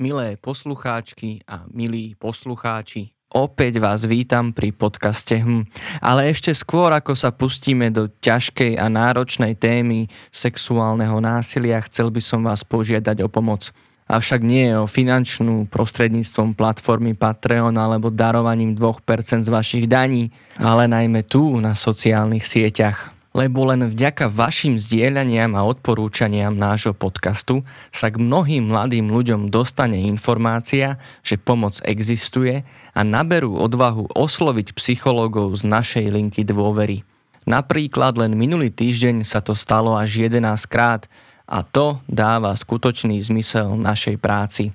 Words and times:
Milé 0.00 0.40
poslucháčky 0.40 1.44
a 1.44 1.68
milí 1.68 2.16
poslucháči, 2.16 3.12
opäť 3.36 3.84
vás 3.84 4.08
vítam 4.08 4.48
pri 4.48 4.72
podcaste 4.72 5.36
hm. 5.36 5.68
Ale 6.00 6.32
ešte 6.32 6.56
skôr, 6.56 6.88
ako 6.88 7.12
sa 7.12 7.28
pustíme 7.28 7.92
do 7.92 8.08
ťažkej 8.08 8.80
a 8.80 8.88
náročnej 8.88 9.60
témy 9.60 10.08
sexuálneho 10.32 11.20
násilia, 11.20 11.84
chcel 11.84 12.08
by 12.08 12.16
som 12.24 12.40
vás 12.48 12.64
požiadať 12.64 13.20
o 13.20 13.28
pomoc. 13.28 13.76
Avšak 14.08 14.40
nie 14.40 14.72
o 14.72 14.88
finančnú 14.88 15.68
prostredníctvom 15.68 16.56
platformy 16.56 17.12
Patreon 17.12 17.76
alebo 17.76 18.08
darovaním 18.08 18.72
2% 18.72 19.04
z 19.44 19.52
vašich 19.52 19.84
daní, 19.84 20.32
ale 20.56 20.88
najmä 20.88 21.28
tu 21.28 21.60
na 21.60 21.76
sociálnych 21.76 22.48
sieťach 22.48 23.19
lebo 23.30 23.62
len 23.70 23.86
vďaka 23.86 24.26
vašim 24.26 24.74
zdieľaniam 24.74 25.54
a 25.54 25.62
odporúčaniam 25.62 26.50
nášho 26.50 26.90
podcastu 26.90 27.62
sa 27.94 28.10
k 28.10 28.18
mnohým 28.18 28.74
mladým 28.74 29.06
ľuďom 29.06 29.54
dostane 29.54 30.02
informácia, 30.10 30.98
že 31.22 31.38
pomoc 31.38 31.78
existuje 31.86 32.66
a 32.90 33.00
naberú 33.06 33.54
odvahu 33.54 34.10
osloviť 34.14 34.74
psychológov 34.74 35.54
z 35.62 35.62
našej 35.70 36.06
linky 36.10 36.42
dôvery. 36.42 37.06
Napríklad 37.46 38.18
len 38.18 38.36
minulý 38.36 38.68
týždeň 38.70 39.22
sa 39.24 39.40
to 39.40 39.56
stalo 39.56 39.96
až 39.96 40.28
11 40.28 40.44
krát 40.68 41.06
a 41.50 41.66
to 41.66 41.98
dáva 42.06 42.54
skutočný 42.54 43.18
zmysel 43.22 43.74
našej 43.74 44.22
práci. 44.22 44.70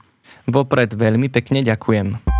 Vopred 0.45 0.91
veľmi 0.91 1.31
pekne 1.31 1.63
ďakujem. 1.63 2.34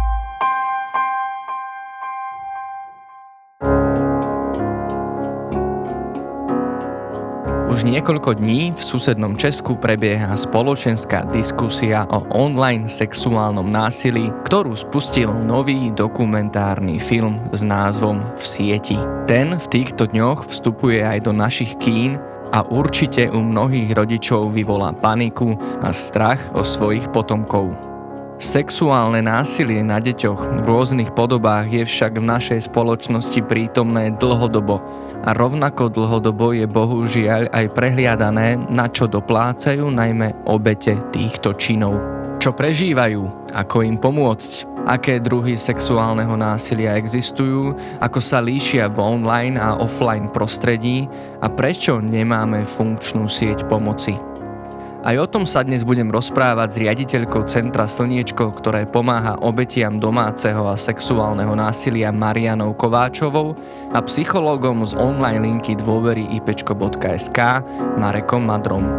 Už 7.75 7.83
niekoľko 7.83 8.39
dní 8.39 8.71
v 8.71 8.79
susednom 8.79 9.35
Česku 9.35 9.75
prebieha 9.75 10.31
spoločenská 10.39 11.27
diskusia 11.35 12.07
o 12.07 12.23
online 12.31 12.87
sexuálnom 12.87 13.67
násilí, 13.67 14.31
ktorú 14.47 14.79
spustil 14.79 15.27
nový 15.43 15.91
dokumentárny 15.91 17.03
film 17.03 17.35
s 17.51 17.67
názvom 17.67 18.23
V 18.39 18.43
sieti. 18.47 18.95
Ten 19.27 19.59
v 19.59 19.65
týchto 19.67 20.07
dňoch 20.07 20.47
vstupuje 20.47 21.03
aj 21.03 21.27
do 21.27 21.35
našich 21.35 21.75
kín 21.83 22.15
a 22.55 22.63
určite 22.63 23.27
u 23.27 23.43
mnohých 23.43 23.91
rodičov 23.91 24.55
vyvolá 24.55 24.95
paniku 24.95 25.59
a 25.83 25.91
strach 25.91 26.39
o 26.55 26.63
svojich 26.63 27.11
potomkov. 27.11 27.75
Sexuálne 28.35 29.23
násilie 29.23 29.79
na 29.79 30.03
deťoch 30.03 30.59
v 30.59 30.67
rôznych 30.67 31.15
podobách 31.15 31.71
je 31.71 31.87
však 31.87 32.19
v 32.19 32.27
našej 32.35 32.67
spoločnosti 32.67 33.39
prítomné 33.47 34.11
dlhodobo. 34.19 34.83
A 35.23 35.31
rovnako 35.31 35.87
dlhodobo 35.87 36.51
je 36.51 36.67
bohužiaľ 36.67 37.47
aj 37.55 37.71
prehliadané, 37.71 38.59
na 38.67 38.91
čo 38.91 39.07
doplácajú 39.07 39.87
najmä 39.87 40.35
obete 40.51 40.99
týchto 41.15 41.55
činov. 41.55 41.95
Čo 42.43 42.51
prežívajú, 42.51 43.55
ako 43.55 43.87
im 43.87 43.95
pomôcť, 43.95 44.83
aké 44.83 45.23
druhy 45.23 45.55
sexuálneho 45.55 46.35
násilia 46.35 46.99
existujú, 46.99 47.71
ako 48.03 48.19
sa 48.19 48.43
líšia 48.43 48.91
v 48.91 48.99
online 48.99 49.55
a 49.55 49.79
offline 49.79 50.27
prostredí? 50.27 51.07
A 51.39 51.47
prečo 51.47 52.03
nemáme 52.03 52.67
funkčnú 52.67 53.31
sieť 53.31 53.63
pomoci. 53.71 54.34
Aj 55.05 55.13
o 55.21 55.29
tom 55.29 55.45
sa 55.45 55.61
dnes 55.61 55.85
budem 55.85 56.09
rozprávať 56.09 56.73
s 56.73 56.81
riaditeľkou 56.81 57.45
Centra 57.45 57.85
Slniečko, 57.85 58.57
ktoré 58.57 58.89
pomáha 58.89 59.37
obetiam 59.37 60.01
domáceho 60.01 60.65
a 60.65 60.73
sexuálneho 60.73 61.53
násilia 61.53 62.09
Marianou 62.09 62.73
Kováčovou 62.73 63.53
a 63.93 64.01
psychológom 64.01 64.81
z 64.81 64.97
online 64.97 65.45
linky 65.45 65.77
dôvery 65.77 66.25
ipečko.sk 66.41 67.37
Marekom 68.01 68.49
Madrom. 68.49 68.89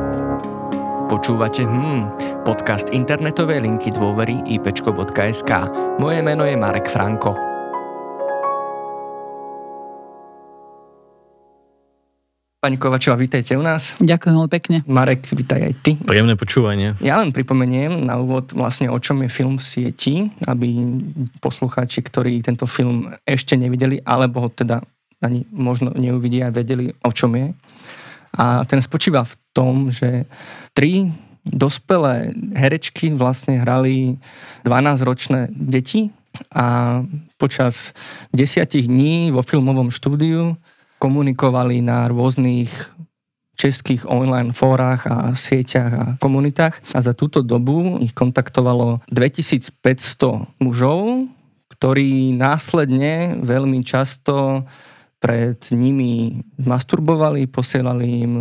Počúvate 1.10 1.66
hmm, 1.66 2.06
podcast 2.46 2.86
internetovej 2.94 3.66
linky 3.66 3.90
dôvery 3.90 4.46
ipečko.sk. 4.46 5.50
Moje 5.98 6.22
meno 6.22 6.46
je 6.46 6.54
Marek 6.54 6.86
Franko. 6.86 7.55
Pani 12.66 12.82
Kovačová, 12.82 13.14
vítajte 13.14 13.54
u 13.54 13.62
nás. 13.62 13.94
Ďakujem 14.02 14.34
veľmi 14.34 14.50
pekne. 14.50 14.76
Marek, 14.90 15.30
vítaj 15.30 15.70
aj 15.70 15.74
ty. 15.86 15.94
Príjemné 16.02 16.34
počúvanie. 16.34 16.98
Ja 16.98 17.22
len 17.22 17.30
pripomeniem 17.30 18.02
na 18.02 18.18
úvod 18.18 18.50
vlastne 18.58 18.90
o 18.90 18.98
čom 18.98 19.22
je 19.22 19.30
film 19.30 19.54
v 19.54 19.62
sieti, 19.62 20.34
aby 20.50 20.74
poslucháči, 21.38 22.02
ktorí 22.02 22.42
tento 22.42 22.66
film 22.66 23.14
ešte 23.22 23.54
nevideli, 23.54 24.02
alebo 24.02 24.42
ho 24.42 24.48
teda 24.50 24.82
ani 25.22 25.46
možno 25.54 25.94
neuvidia 25.94 26.50
a 26.50 26.54
vedeli, 26.58 26.90
o 26.90 27.14
čom 27.14 27.38
je. 27.38 27.54
A 28.34 28.66
ten 28.66 28.82
spočíva 28.82 29.22
v 29.22 29.38
tom, 29.54 29.94
že 29.94 30.26
tri 30.74 31.14
dospelé 31.46 32.34
herečky 32.50 33.14
vlastne 33.14 33.62
hrali 33.62 34.18
12-ročné 34.66 35.54
deti 35.54 36.10
a 36.50 36.98
počas 37.38 37.94
desiatich 38.34 38.90
dní 38.90 39.30
vo 39.30 39.46
filmovom 39.46 39.94
štúdiu 39.94 40.58
komunikovali 40.98 41.84
na 41.84 42.08
rôznych 42.08 42.70
českých 43.56 44.04
online 44.04 44.52
fórach 44.52 45.08
a 45.08 45.32
sieťach 45.32 45.92
a 45.96 46.04
komunitách 46.20 46.76
a 46.92 47.00
za 47.00 47.16
túto 47.16 47.40
dobu 47.40 47.96
ich 48.04 48.12
kontaktovalo 48.12 49.00
2500 49.08 49.80
mužov, 50.60 51.24
ktorí 51.72 52.36
následne 52.36 53.40
veľmi 53.40 53.80
často 53.80 54.68
pred 55.16 55.56
nimi 55.72 56.44
masturbovali, 56.60 57.48
posielali 57.48 58.06
im 58.28 58.34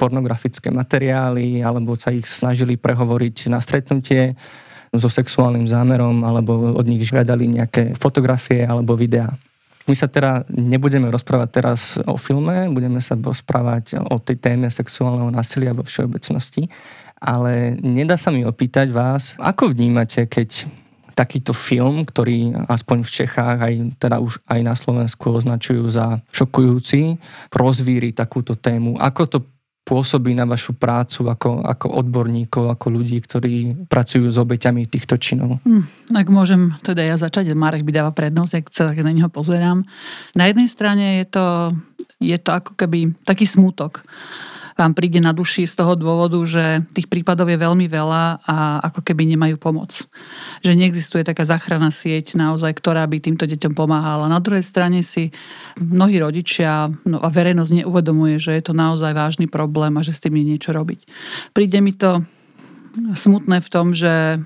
pornografické 0.00 0.72
materiály 0.72 1.60
alebo 1.60 1.96
sa 1.96 2.12
ich 2.12 2.24
snažili 2.24 2.80
prehovoriť 2.80 3.52
na 3.52 3.60
stretnutie 3.60 4.36
so 4.92 5.08
sexuálnym 5.12 5.68
zámerom 5.68 6.24
alebo 6.24 6.76
od 6.76 6.84
nich 6.88 7.04
žiadali 7.04 7.60
nejaké 7.60 7.92
fotografie 7.96 8.64
alebo 8.64 8.96
videá. 8.96 9.36
My 9.86 9.94
sa 9.94 10.10
teda 10.10 10.42
nebudeme 10.50 11.06
rozprávať 11.14 11.48
teraz 11.50 11.80
o 12.10 12.18
filme, 12.18 12.66
budeme 12.74 12.98
sa 12.98 13.14
rozprávať 13.14 14.02
o 14.10 14.18
tej 14.18 14.42
téme 14.42 14.66
sexuálneho 14.66 15.30
násilia 15.30 15.70
vo 15.70 15.86
všeobecnosti, 15.86 16.66
ale 17.22 17.78
nedá 17.78 18.18
sa 18.18 18.34
mi 18.34 18.42
opýtať 18.42 18.90
vás, 18.90 19.38
ako 19.38 19.70
vnímate, 19.72 20.26
keď 20.26 20.66
takýto 21.16 21.56
film, 21.56 22.04
ktorý 22.04 22.52
aspoň 22.68 22.98
v 23.00 23.10
Čechách, 23.24 23.58
aj 23.64 23.74
teda 23.96 24.20
už 24.20 24.36
aj 24.44 24.60
na 24.60 24.76
Slovensku 24.76 25.32
označujú 25.32 25.88
za 25.88 26.20
šokujúci, 26.28 27.16
rozvíri 27.48 28.12
takúto 28.12 28.52
tému. 28.52 29.00
Ako 29.00 29.24
to 29.24 29.38
pôsobí 29.86 30.34
na 30.34 30.42
vašu 30.42 30.74
prácu 30.74 31.30
ako, 31.30 31.62
ako 31.62 31.86
odborníkov, 32.02 32.74
ako 32.74 32.86
ľudí, 32.90 33.22
ktorí 33.22 33.86
pracujú 33.86 34.26
s 34.26 34.34
obeťami 34.34 34.90
týchto 34.90 35.14
činov? 35.14 35.62
Hm, 35.62 36.10
ak 36.10 36.26
môžem 36.26 36.74
teda 36.82 37.06
ja 37.06 37.14
začať, 37.14 37.54
Marek 37.54 37.86
by 37.86 37.94
dáva 37.94 38.10
prednosť, 38.10 38.52
ak 38.58 38.66
sa 38.74 38.90
na 38.90 39.14
neho 39.14 39.30
pozerám. 39.30 39.86
Na 40.34 40.50
jednej 40.50 40.66
strane 40.66 41.22
je 41.22 41.26
to, 41.30 41.46
je 42.18 42.34
to 42.34 42.50
ako 42.50 42.74
keby 42.74 43.14
taký 43.22 43.46
smútok 43.46 44.02
vám 44.76 44.92
príde 44.92 45.18
na 45.24 45.32
duši 45.32 45.64
z 45.64 45.72
toho 45.72 45.96
dôvodu, 45.96 46.36
že 46.44 46.84
tých 46.92 47.08
prípadov 47.08 47.48
je 47.48 47.56
veľmi 47.56 47.88
veľa 47.88 48.44
a 48.44 48.56
ako 48.84 49.00
keby 49.00 49.24
nemajú 49.32 49.56
pomoc. 49.56 50.04
Že 50.60 50.76
neexistuje 50.76 51.24
taká 51.24 51.48
záchranná 51.48 51.88
sieť 51.88 52.36
naozaj, 52.36 52.76
ktorá 52.76 53.08
by 53.08 53.16
týmto 53.24 53.48
deťom 53.48 53.72
pomáhala. 53.72 54.28
Na 54.28 54.38
druhej 54.38 54.62
strane 54.62 55.00
si 55.00 55.32
mnohí 55.80 56.20
rodičia 56.20 56.92
no 57.08 57.24
a 57.24 57.28
verejnosť 57.32 57.82
neuvedomuje, 57.82 58.36
že 58.36 58.52
je 58.52 58.62
to 58.68 58.76
naozaj 58.76 59.16
vážny 59.16 59.48
problém 59.48 59.96
a 59.96 60.04
že 60.04 60.12
s 60.12 60.20
tým 60.20 60.36
je 60.36 60.44
niečo 60.44 60.70
robiť. 60.76 61.08
Príde 61.56 61.80
mi 61.80 61.96
to 61.96 62.20
smutné 62.96 63.60
v 63.60 63.68
tom, 63.68 63.92
že 63.92 64.36
eh, 64.36 64.40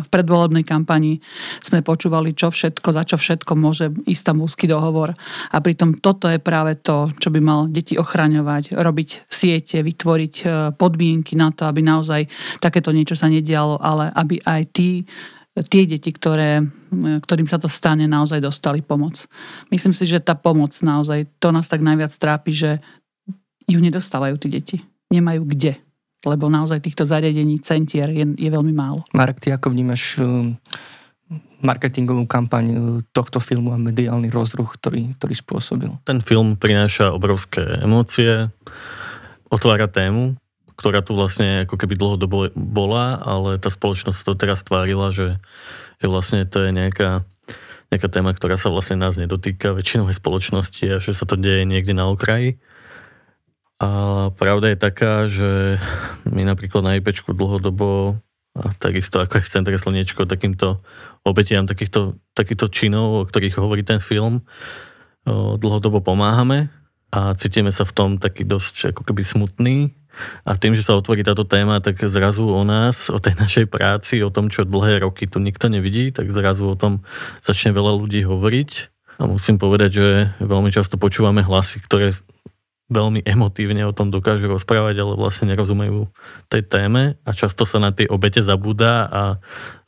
v 0.00 0.08
predvolebnej 0.08 0.64
kampani 0.64 1.20
sme 1.60 1.84
počúvali, 1.84 2.32
čo 2.32 2.48
všetko, 2.48 2.88
za 2.92 3.02
čo 3.04 3.16
všetko 3.20 3.52
môže 3.52 3.92
istambulský 4.08 4.66
dohovor. 4.68 5.12
A 5.52 5.56
pritom 5.60 6.00
toto 6.00 6.26
je 6.28 6.40
práve 6.40 6.80
to, 6.80 7.12
čo 7.20 7.28
by 7.28 7.40
mal 7.40 7.60
deti 7.68 8.00
ochraňovať, 8.00 8.76
robiť 8.76 9.28
siete, 9.28 9.84
vytvoriť 9.84 10.34
eh, 10.44 10.50
podmienky 10.72 11.36
na 11.36 11.52
to, 11.52 11.68
aby 11.68 11.84
naozaj 11.84 12.26
takéto 12.58 12.90
niečo 12.90 13.14
sa 13.14 13.28
nedialo, 13.28 13.76
ale 13.78 14.08
aby 14.16 14.40
aj 14.40 14.62
tí 14.72 14.90
tie 15.52 15.84
deti, 15.84 16.08
ktoré, 16.08 16.64
eh, 16.64 17.18
ktorým 17.20 17.44
sa 17.44 17.60
to 17.60 17.68
stane, 17.68 18.08
naozaj 18.08 18.40
dostali 18.40 18.80
pomoc. 18.80 19.28
Myslím 19.68 19.92
si, 19.92 20.08
že 20.08 20.24
tá 20.24 20.32
pomoc 20.32 20.72
naozaj, 20.80 21.28
to 21.36 21.52
nás 21.52 21.68
tak 21.68 21.84
najviac 21.84 22.12
trápi, 22.16 22.56
že 22.56 22.70
ju 23.68 23.78
nedostávajú 23.78 24.40
tí 24.40 24.48
deti. 24.48 24.76
Nemajú 25.12 25.44
kde 25.44 25.91
lebo 26.22 26.46
naozaj 26.46 26.82
týchto 26.82 27.02
zariadení, 27.02 27.58
centier 27.58 28.10
je, 28.10 28.24
je 28.38 28.50
veľmi 28.50 28.70
málo. 28.70 29.02
Marek, 29.10 29.42
ty 29.42 29.50
ako 29.50 29.74
vnímaš 29.74 30.22
um, 30.22 30.54
marketingovú 31.62 32.26
kampaň 32.30 32.64
uh, 32.70 32.78
tohto 33.10 33.42
filmu 33.42 33.74
a 33.74 33.78
mediálny 33.78 34.30
rozruch, 34.30 34.78
ktorý, 34.78 35.18
ktorý 35.18 35.34
spôsobil? 35.34 35.90
Ten 36.06 36.22
film 36.22 36.54
prináša 36.54 37.10
obrovské 37.10 37.82
emócie, 37.82 38.50
otvára 39.50 39.90
tému, 39.90 40.38
ktorá 40.78 41.04
tu 41.04 41.14
vlastne 41.14 41.68
ako 41.68 41.78
keby 41.78 41.94
dlhodobo 41.94 42.50
bola, 42.56 43.20
ale 43.22 43.60
tá 43.60 43.70
spoločnosť 43.70 44.24
to 44.24 44.32
teraz 44.34 44.64
tvárila, 44.66 45.14
že, 45.14 45.38
že 46.02 46.06
vlastne 46.10 46.42
to 46.48 46.64
je 46.64 46.70
nejaká, 46.74 47.22
nejaká 47.92 48.08
téma, 48.08 48.32
ktorá 48.34 48.58
sa 48.58 48.72
vlastne 48.72 48.98
nás 48.98 49.14
nedotýka 49.20 49.76
väčšinovej 49.76 50.16
spoločnosti 50.16 50.84
a 50.88 50.96
že 50.98 51.12
sa 51.12 51.28
to 51.28 51.38
deje 51.38 51.68
niekde 51.68 51.94
na 51.94 52.08
okraji. 52.08 52.58
A 53.82 53.88
pravda 54.38 54.70
je 54.70 54.78
taká, 54.78 55.26
že 55.26 55.82
my 56.22 56.46
napríklad 56.46 56.86
na 56.86 56.94
IPčku 57.02 57.34
dlhodobo 57.34 58.22
a 58.54 58.70
takisto 58.78 59.18
ako 59.18 59.42
aj 59.42 59.44
v 59.48 59.52
Centre 59.58 59.74
Slniečko 59.74 60.22
takýmto 60.28 60.86
obetiam 61.26 61.66
takýchto, 61.66 62.14
takýchto 62.38 62.70
činov, 62.70 63.08
o 63.18 63.26
ktorých 63.26 63.58
hovorí 63.58 63.82
ten 63.82 63.98
film, 63.98 64.46
dlhodobo 65.26 65.98
pomáhame 65.98 66.70
a 67.10 67.34
cítime 67.34 67.74
sa 67.74 67.82
v 67.82 67.92
tom 67.92 68.10
taký 68.22 68.46
dosť 68.46 68.94
ako 68.94 69.02
keby 69.02 69.22
smutný, 69.26 69.76
a 70.44 70.60
tým, 70.60 70.76
že 70.76 70.84
sa 70.84 70.92
otvorí 70.92 71.24
táto 71.24 71.48
téma, 71.48 71.80
tak 71.80 71.96
zrazu 72.04 72.44
o 72.44 72.62
nás, 72.68 73.08
o 73.08 73.16
tej 73.16 73.32
našej 73.32 73.66
práci, 73.72 74.20
o 74.20 74.28
tom, 74.28 74.52
čo 74.52 74.68
dlhé 74.68 75.00
roky 75.00 75.24
tu 75.24 75.40
nikto 75.40 75.72
nevidí, 75.72 76.12
tak 76.12 76.28
zrazu 76.28 76.68
o 76.68 76.76
tom 76.76 77.00
začne 77.40 77.72
veľa 77.72 77.96
ľudí 77.96 78.20
hovoriť. 78.20 78.70
A 79.20 79.28
musím 79.28 79.56
povedať, 79.56 79.90
že 79.92 80.08
veľmi 80.42 80.68
často 80.68 81.00
počúvame 81.00 81.40
hlasy, 81.44 81.80
ktoré 81.84 82.12
veľmi 82.92 83.24
emotívne 83.24 83.82
o 83.88 83.96
tom 83.96 84.12
dokážu 84.12 84.46
rozprávať, 84.46 85.00
ale 85.00 85.16
vlastne 85.16 85.48
nerozumejú 85.50 86.12
tej 86.52 86.62
téme 86.68 87.16
a 87.24 87.30
často 87.32 87.64
sa 87.64 87.80
na 87.80 87.90
tie 87.90 88.04
obete 88.06 88.44
zabúda 88.44 89.08
a 89.08 89.22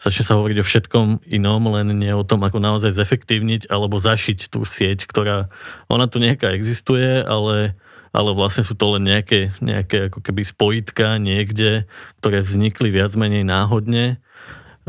začne 0.01 0.25
sa 0.25 0.41
hovoriť 0.41 0.59
o 0.59 0.67
všetkom 0.67 1.07
inom, 1.29 1.63
len 1.77 1.93
nie 1.95 2.11
o 2.17 2.25
tom, 2.25 2.43
ako 2.43 2.59
naozaj 2.59 2.97
zefektívniť 2.97 3.69
alebo 3.69 4.01
zašiť 4.01 4.49
tú 4.49 4.65
sieť, 4.65 5.05
ktorá, 5.05 5.53
ona 5.93 6.09
tu 6.09 6.17
nejaká 6.19 6.57
existuje, 6.57 7.21
ale 7.23 7.77
ale 8.15 8.31
vlastne 8.31 8.63
sú 8.63 8.79
to 8.79 8.95
len 8.95 9.11
nejaké, 9.11 9.51
nejaké 9.59 10.07
ako 10.07 10.23
keby 10.23 10.47
spojitka 10.47 11.19
niekde, 11.19 11.91
ktoré 12.23 12.47
vznikli 12.47 12.95
viac 12.95 13.11
menej 13.19 13.43
náhodne. 13.43 14.23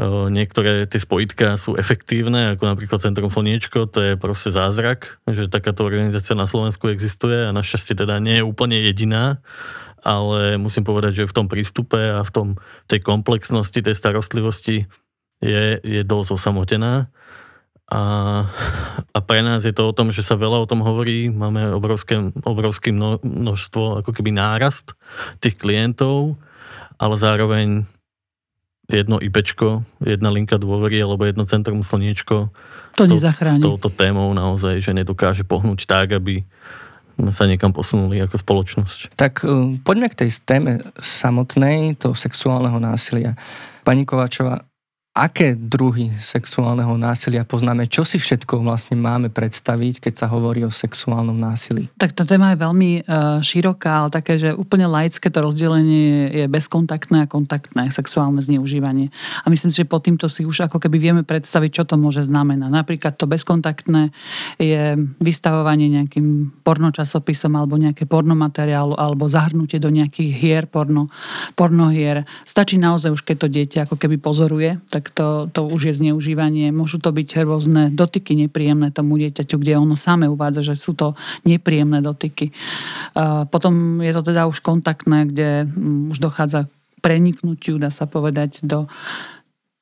Niektoré 0.03 0.83
tie 0.91 0.99
spojitka 0.99 1.55
sú 1.55 1.79
efektívne, 1.79 2.59
ako 2.59 2.67
napríklad 2.67 2.99
Centrum 2.99 3.31
Slniečko, 3.31 3.87
to 3.87 3.99
je 4.03 4.13
proste 4.19 4.51
zázrak, 4.51 5.23
že 5.23 5.47
takáto 5.47 5.87
organizácia 5.87 6.35
na 6.35 6.43
Slovensku 6.43 6.91
existuje 6.91 7.47
a 7.47 7.55
našťastie 7.55 7.95
teda 7.95 8.19
nie 8.19 8.43
je 8.43 8.43
úplne 8.43 8.75
jediná, 8.75 9.39
ale 10.03 10.59
musím 10.59 10.83
povedať, 10.83 11.23
že 11.23 11.31
v 11.31 11.35
tom 11.39 11.47
prístupe 11.47 12.11
a 12.11 12.27
v 12.27 12.31
tom, 12.35 12.47
tej 12.91 13.07
komplexnosti, 13.07 13.79
tej 13.79 13.95
starostlivosti 13.95 14.83
je, 15.39 15.79
je 15.79 16.01
dosť 16.03 16.43
osamotená. 16.43 17.07
A, 17.87 18.01
a 19.15 19.19
pre 19.23 19.39
nás 19.47 19.63
je 19.63 19.71
to 19.71 19.87
o 19.87 19.95
tom, 19.95 20.11
že 20.11 20.27
sa 20.27 20.35
veľa 20.35 20.59
o 20.59 20.67
tom 20.67 20.83
hovorí, 20.83 21.31
máme 21.31 21.71
obrovské, 21.71 22.19
obrovské 22.43 22.91
množstvo, 22.91 24.03
ako 24.03 24.11
keby 24.11 24.35
nárast 24.35 24.91
tých 25.39 25.55
klientov, 25.55 26.35
ale 26.99 27.15
zároveň 27.15 27.87
jedno 28.85 29.17
IPčko, 29.17 29.81
jedna 30.03 30.29
linka 30.29 30.61
dôvery 30.61 31.01
alebo 31.01 31.25
jedno 31.25 31.45
centrum 31.49 31.81
slniečko 31.81 32.53
to 32.95 33.03
s, 33.03 33.21
to, 33.21 33.27
s 33.27 33.55
touto 33.59 33.89
témou 33.91 34.31
naozaj, 34.31 34.79
že 34.79 34.95
nedokáže 34.95 35.43
pohnúť 35.43 35.83
tak, 35.83 36.15
aby 36.15 36.47
sme 37.15 37.31
sa 37.31 37.47
niekam 37.47 37.71
posunuli 37.71 38.19
ako 38.23 38.35
spoločnosť. 38.39 39.15
Tak 39.15 39.43
uh, 39.43 39.75
poďme 39.83 40.11
k 40.11 40.25
tej 40.25 40.29
téme 40.43 40.83
samotnej, 40.99 41.95
to 41.95 42.15
sexuálneho 42.15 42.79
násilia. 42.79 43.39
Pani 43.87 44.03
Kovačová, 44.03 44.67
aké 45.15 45.55
druhy 45.55 46.11
sexuálneho 46.19 46.99
násilia 46.99 47.47
poznáme, 47.47 47.87
čo 47.87 48.03
si 48.03 48.19
všetko 48.19 48.59
vlastne 48.59 48.99
máme 48.99 49.31
predstaviť, 49.31 50.03
keď 50.03 50.13
sa 50.19 50.27
hovorí 50.27 50.67
o 50.67 50.71
sexuálnom 50.71 51.39
násilí? 51.39 51.87
Tak 51.95 52.11
tá 52.11 52.27
téma 52.27 52.51
je 52.51 52.59
veľmi 52.59 52.91
uh, 53.07 53.39
široká, 53.39 54.03
ale 54.03 54.09
také, 54.11 54.35
že 54.35 54.51
úplne 54.51 54.91
laické 54.91 55.31
to 55.31 55.39
rozdelenie 55.39 56.35
je 56.35 56.45
bezkontaktné 56.51 57.23
a 57.23 57.31
kontaktné 57.31 57.87
sexuálne 57.95 58.43
zneužívanie. 58.43 59.07
A 59.41 59.47
myslím 59.47 59.71
si, 59.71 59.81
že 59.81 59.87
pod 59.87 60.03
týmto 60.03 60.27
si 60.27 60.43
už 60.43 60.67
ako 60.67 60.83
keby 60.83 60.99
vieme 60.99 61.23
predstaviť, 61.23 61.71
čo 61.71 61.83
to 61.87 61.95
môže 61.95 62.27
znamenať. 62.27 62.67
Napríklad 62.67 63.15
to 63.15 63.23
bezkontaktné 63.23 64.11
je 64.59 64.99
vystavovanie 65.23 65.95
nejakým 65.95 66.59
pornočasopisom 66.67 67.55
alebo 67.55 67.79
nejaké 67.79 68.03
pornomateriálu 68.03 68.99
alebo 68.99 69.31
zahrnutie 69.31 69.79
do 69.79 69.87
nejakých 69.87 70.31
hier, 70.35 70.63
porno, 70.67 71.07
pornohier. 71.55 72.27
Stačí 72.43 72.75
naozaj 72.75 73.15
už, 73.15 73.21
keď 73.23 73.37
to 73.39 73.47
dieťa 73.47 73.79
ako 73.87 73.95
keby 73.95 74.19
pozoruje, 74.19 74.75
tak 74.91 75.04
tak 75.05 75.13
to, 75.13 75.45
to 75.53 75.69
už 75.69 75.93
je 75.93 75.93
zneužívanie. 76.01 76.73
Môžu 76.73 76.97
to 76.97 77.13
byť 77.13 77.45
rôzne 77.45 77.93
dotyky 77.93 78.33
nepríjemné 78.33 78.89
tomu 78.89 79.21
dieťaťu, 79.21 79.61
kde 79.61 79.77
ono 79.77 79.93
samé 79.93 80.25
uvádza, 80.25 80.73
že 80.73 80.81
sú 80.81 80.97
to 80.97 81.13
nepríjemné 81.45 82.01
dotyky. 82.01 82.49
Potom 83.53 84.01
je 84.01 84.09
to 84.09 84.25
teda 84.25 84.49
už 84.49 84.65
kontaktné, 84.65 85.29
kde 85.29 85.69
mm, 85.69 86.09
už 86.09 86.17
dochádza 86.17 86.65
k 86.65 86.69
preniknutiu, 87.05 87.77
dá 87.77 87.93
sa 87.93 88.09
povedať, 88.09 88.65
do 88.65 88.89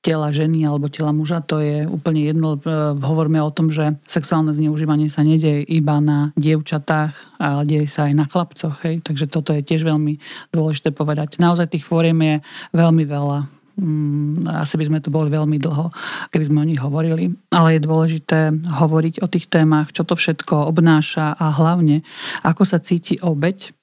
tela 0.03 0.27
ženy 0.35 0.67
alebo 0.67 0.91
tela 0.91 1.15
muža, 1.15 1.39
to 1.39 1.63
je 1.63 1.87
úplne 1.87 2.27
jedno. 2.27 2.59
Hovoríme 2.99 3.39
o 3.39 3.55
tom, 3.55 3.71
že 3.71 3.95
sexuálne 4.03 4.51
zneužívanie 4.51 5.07
sa 5.07 5.23
nedieje 5.23 5.63
iba 5.71 6.03
na 6.03 6.35
dievčatách, 6.35 7.39
ale 7.39 7.63
deje 7.63 7.87
sa 7.87 8.11
aj 8.11 8.13
na 8.19 8.27
chlapcoch. 8.27 8.75
Hej? 8.83 8.99
Takže 9.07 9.31
toto 9.31 9.55
je 9.55 9.63
tiež 9.63 9.87
veľmi 9.87 10.19
dôležité 10.51 10.91
povedať. 10.91 11.39
Naozaj 11.39 11.71
tých 11.71 11.87
fóriem 11.87 12.19
je 12.19 12.35
veľmi 12.75 13.07
veľa. 13.07 13.62
Mm, 13.73 14.45
asi 14.49 14.77
by 14.77 14.85
sme 14.85 14.99
tu 15.01 15.09
boli 15.09 15.33
veľmi 15.33 15.57
dlho, 15.57 15.89
keby 16.29 16.45
sme 16.45 16.61
o 16.61 16.69
nich 16.69 16.81
hovorili. 16.81 17.33
Ale 17.49 17.77
je 17.77 17.85
dôležité 17.85 18.53
hovoriť 18.53 19.25
o 19.25 19.27
tých 19.27 19.49
témach, 19.49 19.89
čo 19.89 20.05
to 20.05 20.13
všetko 20.13 20.69
obnáša 20.69 21.33
a 21.33 21.49
hlavne, 21.49 22.05
ako 22.45 22.63
sa 22.69 22.77
cíti 22.77 23.17
obeď 23.17 23.73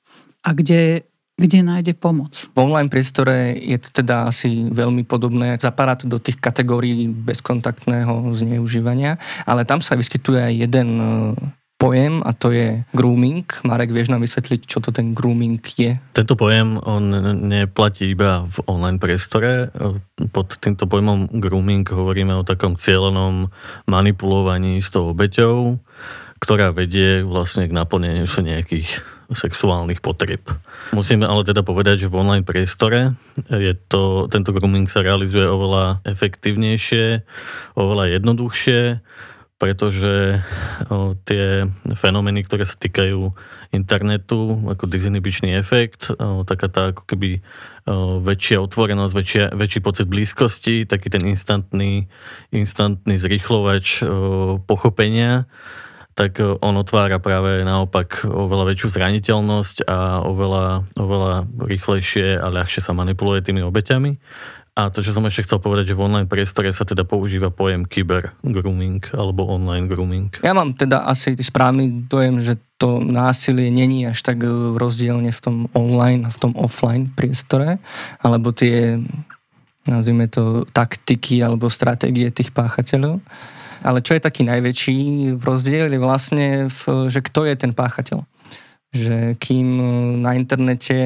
a 0.47 0.55
kde 0.55 1.11
kde 1.41 1.65
nájde 1.65 1.97
pomoc. 1.97 2.53
V 2.53 2.59
online 2.61 2.93
priestore 2.93 3.57
je 3.57 3.81
to 3.81 4.05
teda 4.05 4.29
asi 4.29 4.69
veľmi 4.69 5.09
podobné. 5.09 5.57
Zapadá 5.57 5.97
to 5.97 6.05
do 6.05 6.21
tých 6.21 6.37
kategórií 6.37 7.09
bezkontaktného 7.09 8.37
zneužívania, 8.37 9.17
ale 9.49 9.65
tam 9.65 9.81
sa 9.81 9.97
vyskytuje 9.97 10.37
aj 10.37 10.55
jeden 10.69 10.89
pojem 11.81 12.21
a 12.21 12.37
to 12.37 12.53
je 12.53 12.85
grooming. 12.93 13.49
Marek, 13.65 13.89
vieš 13.89 14.13
nám 14.13 14.21
vysvetliť, 14.21 14.69
čo 14.69 14.85
to 14.85 14.93
ten 14.93 15.17
grooming 15.17 15.65
je? 15.65 15.97
Tento 16.13 16.37
pojem, 16.37 16.77
on 16.77 17.09
neplatí 17.49 18.13
iba 18.13 18.45
v 18.45 18.57
online 18.69 19.01
priestore. 19.01 19.73
Pod 20.29 20.61
týmto 20.61 20.85
pojmom 20.85 21.41
grooming 21.41 21.89
hovoríme 21.89 22.37
o 22.37 22.45
takom 22.45 22.77
cieľenom 22.77 23.49
manipulovaní 23.89 24.85
s 24.85 24.93
tou 24.93 25.09
obeťou, 25.17 25.81
ktorá 26.37 26.77
vedie 26.77 27.25
vlastne 27.25 27.65
k 27.65 27.73
naplneniu 27.73 28.29
nejakých 28.29 29.01
sexuálnych 29.31 30.03
potreb. 30.03 30.43
Musíme 30.91 31.23
ale 31.23 31.47
teda 31.47 31.63
povedať, 31.63 32.05
že 32.05 32.11
v 32.11 32.19
online 32.19 32.43
priestore 32.43 33.15
je 33.47 33.73
to, 33.89 34.27
tento 34.27 34.51
grooming 34.51 34.91
sa 34.91 35.07
realizuje 35.07 35.47
oveľa 35.47 36.03
efektívnejšie, 36.03 37.23
oveľa 37.79 38.21
jednoduchšie 38.21 38.81
pretože 39.61 40.41
o, 40.89 41.13
tie 41.29 41.69
fenomény, 41.93 42.49
ktoré 42.49 42.65
sa 42.65 42.81
týkajú 42.81 43.37
internetu, 43.77 44.57
ako 44.65 44.89
disinhibičný 44.89 45.53
efekt, 45.53 46.09
o, 46.17 46.49
taká 46.49 46.73
tá 46.73 46.97
ako 46.97 47.05
keby 47.05 47.45
o, 47.85 48.25
väčšia 48.25 48.57
otvorenosť, 48.65 49.13
väčšia, 49.13 49.45
väčší 49.53 49.81
pocit 49.85 50.09
blízkosti, 50.09 50.89
taký 50.89 51.13
ten 51.13 51.29
instantný, 51.29 52.09
instantný 52.57 53.21
zrýchlovač 53.21 54.01
o, 54.01 54.09
pochopenia, 54.65 55.45
tak 56.17 56.41
on 56.41 56.75
otvára 56.77 57.17
práve 57.17 57.65
naopak 57.65 58.29
oveľa 58.29 58.75
väčšiu 58.75 58.89
zraniteľnosť 58.93 59.89
a 59.89 60.21
oveľa, 60.27 60.93
oveľa 60.99 61.49
rýchlejšie 61.65 62.37
a 62.37 62.47
ľahšie 62.51 62.85
sa 62.85 62.93
manipuluje 62.93 63.41
tými 63.41 63.65
obeťami. 63.65 64.21
A 64.79 64.89
to, 64.89 65.03
čo 65.03 65.11
som 65.11 65.27
ešte 65.27 65.51
chcel 65.51 65.59
povedať, 65.59 65.93
že 65.93 65.99
v 65.99 66.07
online 66.07 66.31
priestore 66.31 66.71
sa 66.71 66.87
teda 66.87 67.03
používa 67.03 67.51
pojem 67.51 67.83
kyber 67.83 68.33
grooming 68.47 69.03
alebo 69.13 69.51
online 69.51 69.91
grooming. 69.91 70.31
Ja 70.47 70.55
mám 70.55 70.79
teda 70.79 71.03
asi 71.03 71.35
správny 71.35 72.07
dojem, 72.07 72.39
že 72.39 72.55
to 72.79 73.03
násilie 73.03 73.69
není 73.69 74.07
až 74.07 74.23
tak 74.23 74.47
e, 74.47 74.49
rozdielne 74.79 75.35
v 75.35 75.41
tom 75.43 75.57
online 75.77 76.25
a 76.25 76.33
v 76.33 76.39
tom 76.41 76.53
offline 76.57 77.13
priestore, 77.13 77.83
alebo 78.23 78.55
tie, 78.55 78.97
nazvime 79.91 80.31
to, 80.31 80.65
taktiky 80.71 81.43
alebo 81.45 81.69
stratégie 81.69 82.31
tých 82.31 82.55
páchateľov. 82.55 83.21
Ale 83.81 84.05
čo 84.05 84.17
je 84.17 84.23
taký 84.23 84.45
najväčší 84.45 84.97
v 85.37 85.43
rozdiel 85.45 85.93
je 85.93 86.01
vlastne, 86.01 86.47
v, 86.69 86.81
že 87.09 87.21
kto 87.21 87.49
je 87.49 87.55
ten 87.59 87.73
páchateľ. 87.75 88.23
Že 88.95 89.35
kým 89.37 89.69
e, 89.77 89.85
na 90.25 90.39
internete 90.39 90.97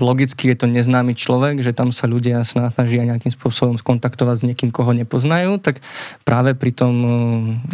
logicky 0.00 0.50
je 0.52 0.64
to 0.64 0.66
neznámy 0.66 1.14
človek, 1.14 1.60
že 1.60 1.76
tam 1.76 1.92
sa 1.92 2.08
ľudia 2.08 2.42
snažia 2.42 3.06
nejakým 3.06 3.30
spôsobom 3.30 3.76
skontaktovať 3.78 4.36
s 4.40 4.46
niekým, 4.48 4.72
koho 4.72 4.90
nepoznajú, 4.96 5.60
tak 5.60 5.84
práve 6.24 6.56
pri 6.56 6.72
tom 6.72 6.94
uh, 7.04 7.14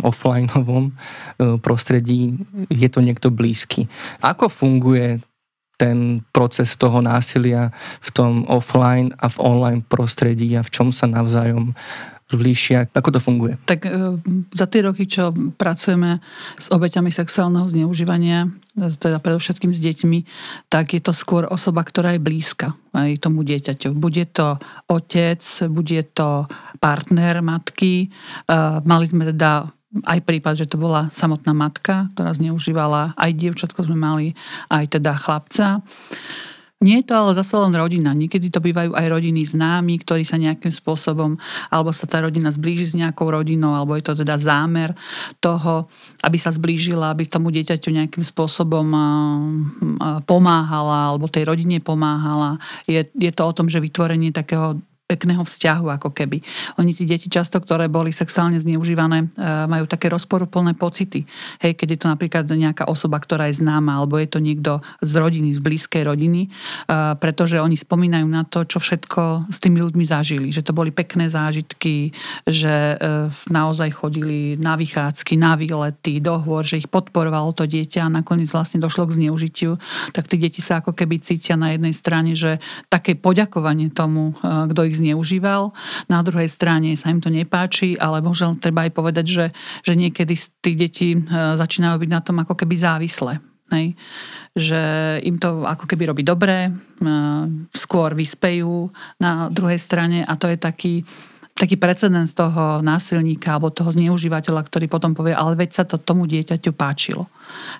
offlineovom 0.04 0.90
uh, 0.90 1.56
prostredí 1.62 2.36
je 2.68 2.88
to 2.90 3.00
niekto 3.00 3.30
blízky. 3.30 3.86
Ako 4.20 4.50
funguje 4.50 5.22
ten 5.76 6.24
proces 6.32 6.76
toho 6.76 7.04
násilia 7.04 7.70
v 8.00 8.10
tom 8.12 8.32
offline 8.48 9.12
a 9.20 9.28
v 9.28 9.36
online 9.40 9.82
prostredí 9.84 10.56
a 10.56 10.64
v 10.64 10.72
čom 10.72 10.88
sa 10.92 11.04
navzájom 11.04 11.76
líšia? 12.34 12.90
Ako 12.90 13.14
to 13.14 13.20
funguje? 13.22 13.54
Tak 13.70 13.86
e, 13.86 14.18
za 14.50 14.66
tie 14.66 14.82
roky, 14.82 15.06
čo 15.06 15.30
pracujeme 15.54 16.18
s 16.58 16.66
obeťami 16.74 17.14
sexuálneho 17.14 17.70
zneužívania, 17.70 18.50
teda 18.74 19.22
predovšetkým 19.22 19.70
s 19.70 19.78
deťmi, 19.78 20.18
tak 20.66 20.98
je 20.98 21.00
to 21.00 21.14
skôr 21.14 21.46
osoba, 21.46 21.86
ktorá 21.86 22.18
je 22.18 22.24
blízka 22.26 22.74
aj 22.90 23.22
tomu 23.22 23.46
dieťaťu. 23.46 23.94
Bude 23.94 24.26
to 24.26 24.58
otec, 24.90 25.40
bude 25.70 26.02
to 26.18 26.50
partner 26.82 27.46
matky. 27.46 27.94
E, 28.02 28.58
mali 28.82 29.06
sme 29.06 29.30
teda 29.30 29.70
aj 30.04 30.20
prípad, 30.26 30.60
že 30.60 30.68
to 30.68 30.76
bola 30.76 31.08
samotná 31.08 31.56
matka, 31.56 32.10
ktorá 32.12 32.34
zneužívala, 32.36 33.16
aj 33.16 33.30
dievčatko 33.32 33.86
sme 33.86 33.96
mali, 33.96 34.26
aj 34.68 35.00
teda 35.00 35.16
chlapca. 35.16 35.80
Nie 36.76 37.00
je 37.00 37.08
to 37.08 37.16
ale 37.16 37.32
zase 37.32 37.56
len 37.56 37.72
rodina. 37.72 38.12
Niekedy 38.12 38.52
to 38.52 38.60
bývajú 38.60 38.92
aj 38.92 39.08
rodiny 39.08 39.48
známi, 39.48 39.96
ktorí 40.04 40.28
sa 40.28 40.36
nejakým 40.36 40.68
spôsobom, 40.68 41.40
alebo 41.72 41.88
sa 41.88 42.04
tá 42.04 42.20
rodina 42.20 42.52
zblíži 42.52 42.92
s 42.92 42.92
nejakou 42.92 43.32
rodinou, 43.32 43.72
alebo 43.72 43.96
je 43.96 44.04
to 44.04 44.12
teda 44.20 44.36
zámer 44.36 44.92
toho, 45.40 45.88
aby 46.20 46.36
sa 46.36 46.52
zblížila, 46.52 47.16
aby 47.16 47.24
tomu 47.24 47.48
dieťaťu 47.48 47.88
nejakým 47.96 48.20
spôsobom 48.20 48.92
pomáhala, 50.28 51.16
alebo 51.16 51.32
tej 51.32 51.48
rodine 51.48 51.80
pomáhala. 51.80 52.60
Je, 52.84 53.08
je 53.08 53.32
to 53.32 53.42
o 53.48 53.56
tom, 53.56 53.72
že 53.72 53.80
vytvorenie 53.80 54.36
takého 54.36 54.76
pekného 55.06 55.46
vzťahu, 55.46 55.86
ako 56.02 56.10
keby. 56.10 56.42
Oni, 56.82 56.90
tí 56.90 57.06
deti 57.06 57.30
často, 57.30 57.62
ktoré 57.62 57.86
boli 57.86 58.10
sexuálne 58.10 58.58
zneužívané, 58.58 59.18
e, 59.22 59.26
majú 59.70 59.86
také 59.86 60.10
rozporuplné 60.10 60.74
pocity. 60.74 61.22
Hej, 61.62 61.78
keď 61.78 61.88
je 61.94 61.98
to 62.02 62.08
napríklad 62.10 62.44
nejaká 62.50 62.90
osoba, 62.90 63.22
ktorá 63.22 63.46
je 63.46 63.62
známa, 63.62 64.02
alebo 64.02 64.18
je 64.18 64.26
to 64.26 64.42
niekto 64.42 64.82
z 64.98 65.12
rodiny, 65.14 65.54
z 65.54 65.62
blízkej 65.62 66.02
rodiny, 66.10 66.42
e, 66.46 66.48
pretože 67.22 67.62
oni 67.62 67.78
spomínajú 67.78 68.26
na 68.26 68.42
to, 68.42 68.66
čo 68.66 68.82
všetko 68.82 69.46
s 69.46 69.58
tými 69.62 69.78
ľuďmi 69.78 70.04
zažili. 70.04 70.50
Že 70.50 70.66
to 70.66 70.72
boli 70.74 70.90
pekné 70.90 71.30
zážitky, 71.30 72.10
že 72.42 72.98
e, 72.98 73.30
naozaj 73.46 73.94
chodili 73.94 74.58
na 74.58 74.74
vychádzky, 74.74 75.38
na 75.38 75.54
výlety, 75.54 76.18
dohovor, 76.18 76.66
že 76.66 76.82
ich 76.82 76.90
podporovalo 76.90 77.54
to 77.54 77.62
dieťa 77.62 78.10
a 78.10 78.10
nakoniec 78.10 78.50
vlastne 78.50 78.82
došlo 78.82 79.06
k 79.06 79.22
zneužitiu, 79.22 79.78
tak 80.10 80.26
tí 80.26 80.34
deti 80.34 80.58
sa 80.58 80.82
ako 80.82 80.98
keby 80.98 81.22
cítia 81.22 81.54
na 81.54 81.78
jednej 81.78 81.94
strane, 81.94 82.34
že 82.34 82.58
také 82.90 83.14
poďakovanie 83.14 83.94
tomu, 83.94 84.34
kto 84.42 84.80
ich 84.82 84.95
zneužíval. 84.96 85.70
Na 86.08 86.20
druhej 86.24 86.48
strane 86.48 86.96
sa 86.96 87.12
im 87.12 87.20
to 87.20 87.28
nepáči, 87.28 87.94
ale 88.00 88.24
možno 88.24 88.56
treba 88.56 88.88
aj 88.88 88.92
povedať, 88.96 89.26
že, 89.28 89.46
že 89.84 89.92
niekedy 89.92 90.34
tí 90.64 90.72
deti 90.72 91.10
e, 91.14 91.20
začínajú 91.30 91.96
byť 92.00 92.10
na 92.10 92.20
tom 92.24 92.36
ako 92.40 92.56
keby 92.56 92.74
závislé. 92.80 93.38
Hej. 93.66 93.98
Že 94.54 94.80
im 95.26 95.36
to 95.42 95.66
ako 95.66 95.90
keby 95.90 96.14
robí 96.14 96.22
dobre, 96.22 96.70
e, 96.70 96.70
skôr 97.74 98.14
vyspejú 98.14 98.90
na 99.18 99.50
druhej 99.50 99.78
strane 99.82 100.22
a 100.22 100.32
to 100.38 100.46
je 100.46 100.58
taký, 100.58 100.94
taký 101.56 101.80
precedens 101.80 102.36
toho 102.36 102.84
násilníka 102.84 103.56
alebo 103.56 103.72
toho 103.72 103.88
zneužívateľa, 103.88 104.60
ktorý 104.68 104.92
potom 104.92 105.16
povie, 105.16 105.32
ale 105.32 105.56
veď 105.56 105.70
sa 105.72 105.84
to 105.88 105.96
tomu 105.96 106.28
dieťaťu 106.28 106.76
páčilo. 106.76 107.32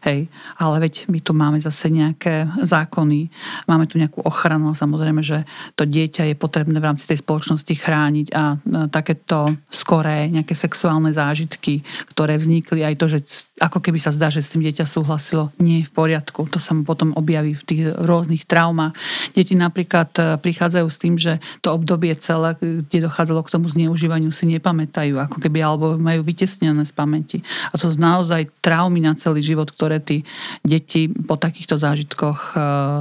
Hej, 0.06 0.30
ale 0.56 0.76
veď 0.78 1.10
my 1.10 1.18
tu 1.20 1.34
máme 1.34 1.58
zase 1.58 1.90
nejaké 1.90 2.46
zákony, 2.62 3.28
máme 3.66 3.84
tu 3.90 3.98
nejakú 3.98 4.22
ochranu, 4.22 4.72
samozrejme, 4.72 5.20
že 5.20 5.42
to 5.74 5.84
dieťa 5.84 6.32
je 6.32 6.36
potrebné 6.38 6.78
v 6.78 6.86
rámci 6.86 7.04
tej 7.04 7.20
spoločnosti 7.20 7.74
chrániť 7.74 8.26
a 8.32 8.56
takéto 8.88 9.50
skoré 9.68 10.30
nejaké 10.30 10.54
sexuálne 10.54 11.10
zážitky, 11.10 11.82
ktoré 12.14 12.38
vznikli 12.38 12.86
aj 12.86 12.94
to, 12.96 13.06
že 13.10 13.18
ako 13.56 13.80
keby 13.80 13.96
sa 13.96 14.12
zdá, 14.12 14.28
že 14.28 14.44
s 14.44 14.52
tým 14.52 14.60
dieťa 14.60 14.84
súhlasilo, 14.84 15.48
nie 15.56 15.80
je 15.80 15.88
v 15.88 15.92
poriadku. 15.96 16.44
To 16.52 16.60
sa 16.60 16.76
mu 16.76 16.84
potom 16.84 17.16
objaví 17.16 17.56
v 17.56 17.64
tých 17.64 17.82
rôznych 17.96 18.44
traumách. 18.44 18.92
Deti 19.32 19.56
napríklad 19.56 20.12
e, 20.20 20.22
prichádzajú 20.36 20.86
s 20.92 20.98
tým, 21.00 21.14
že 21.16 21.40
to 21.64 21.72
obdobie 21.72 22.12
celé, 22.20 22.52
kde 22.60 23.08
dochádzalo 23.08 23.40
k 23.40 23.52
tomu 23.56 23.66
zneužívaniu, 23.72 24.28
si 24.28 24.44
nepamätajú, 24.52 25.16
ako 25.16 25.40
keby, 25.40 25.64
alebo 25.64 25.96
majú 25.96 26.20
vytesnené 26.20 26.84
z 26.84 26.92
pamäti. 26.92 27.38
A 27.72 27.80
to 27.80 27.88
sú 27.88 27.96
naozaj 27.96 28.44
traumy 28.60 29.00
na 29.00 29.16
celý 29.16 29.40
život 29.40 29.72
ktoré 29.72 30.04
tí 30.04 30.24
deti 30.60 31.08
po 31.08 31.40
takýchto 31.40 31.80
zážitkoch 31.80 32.52
e, 32.52 32.58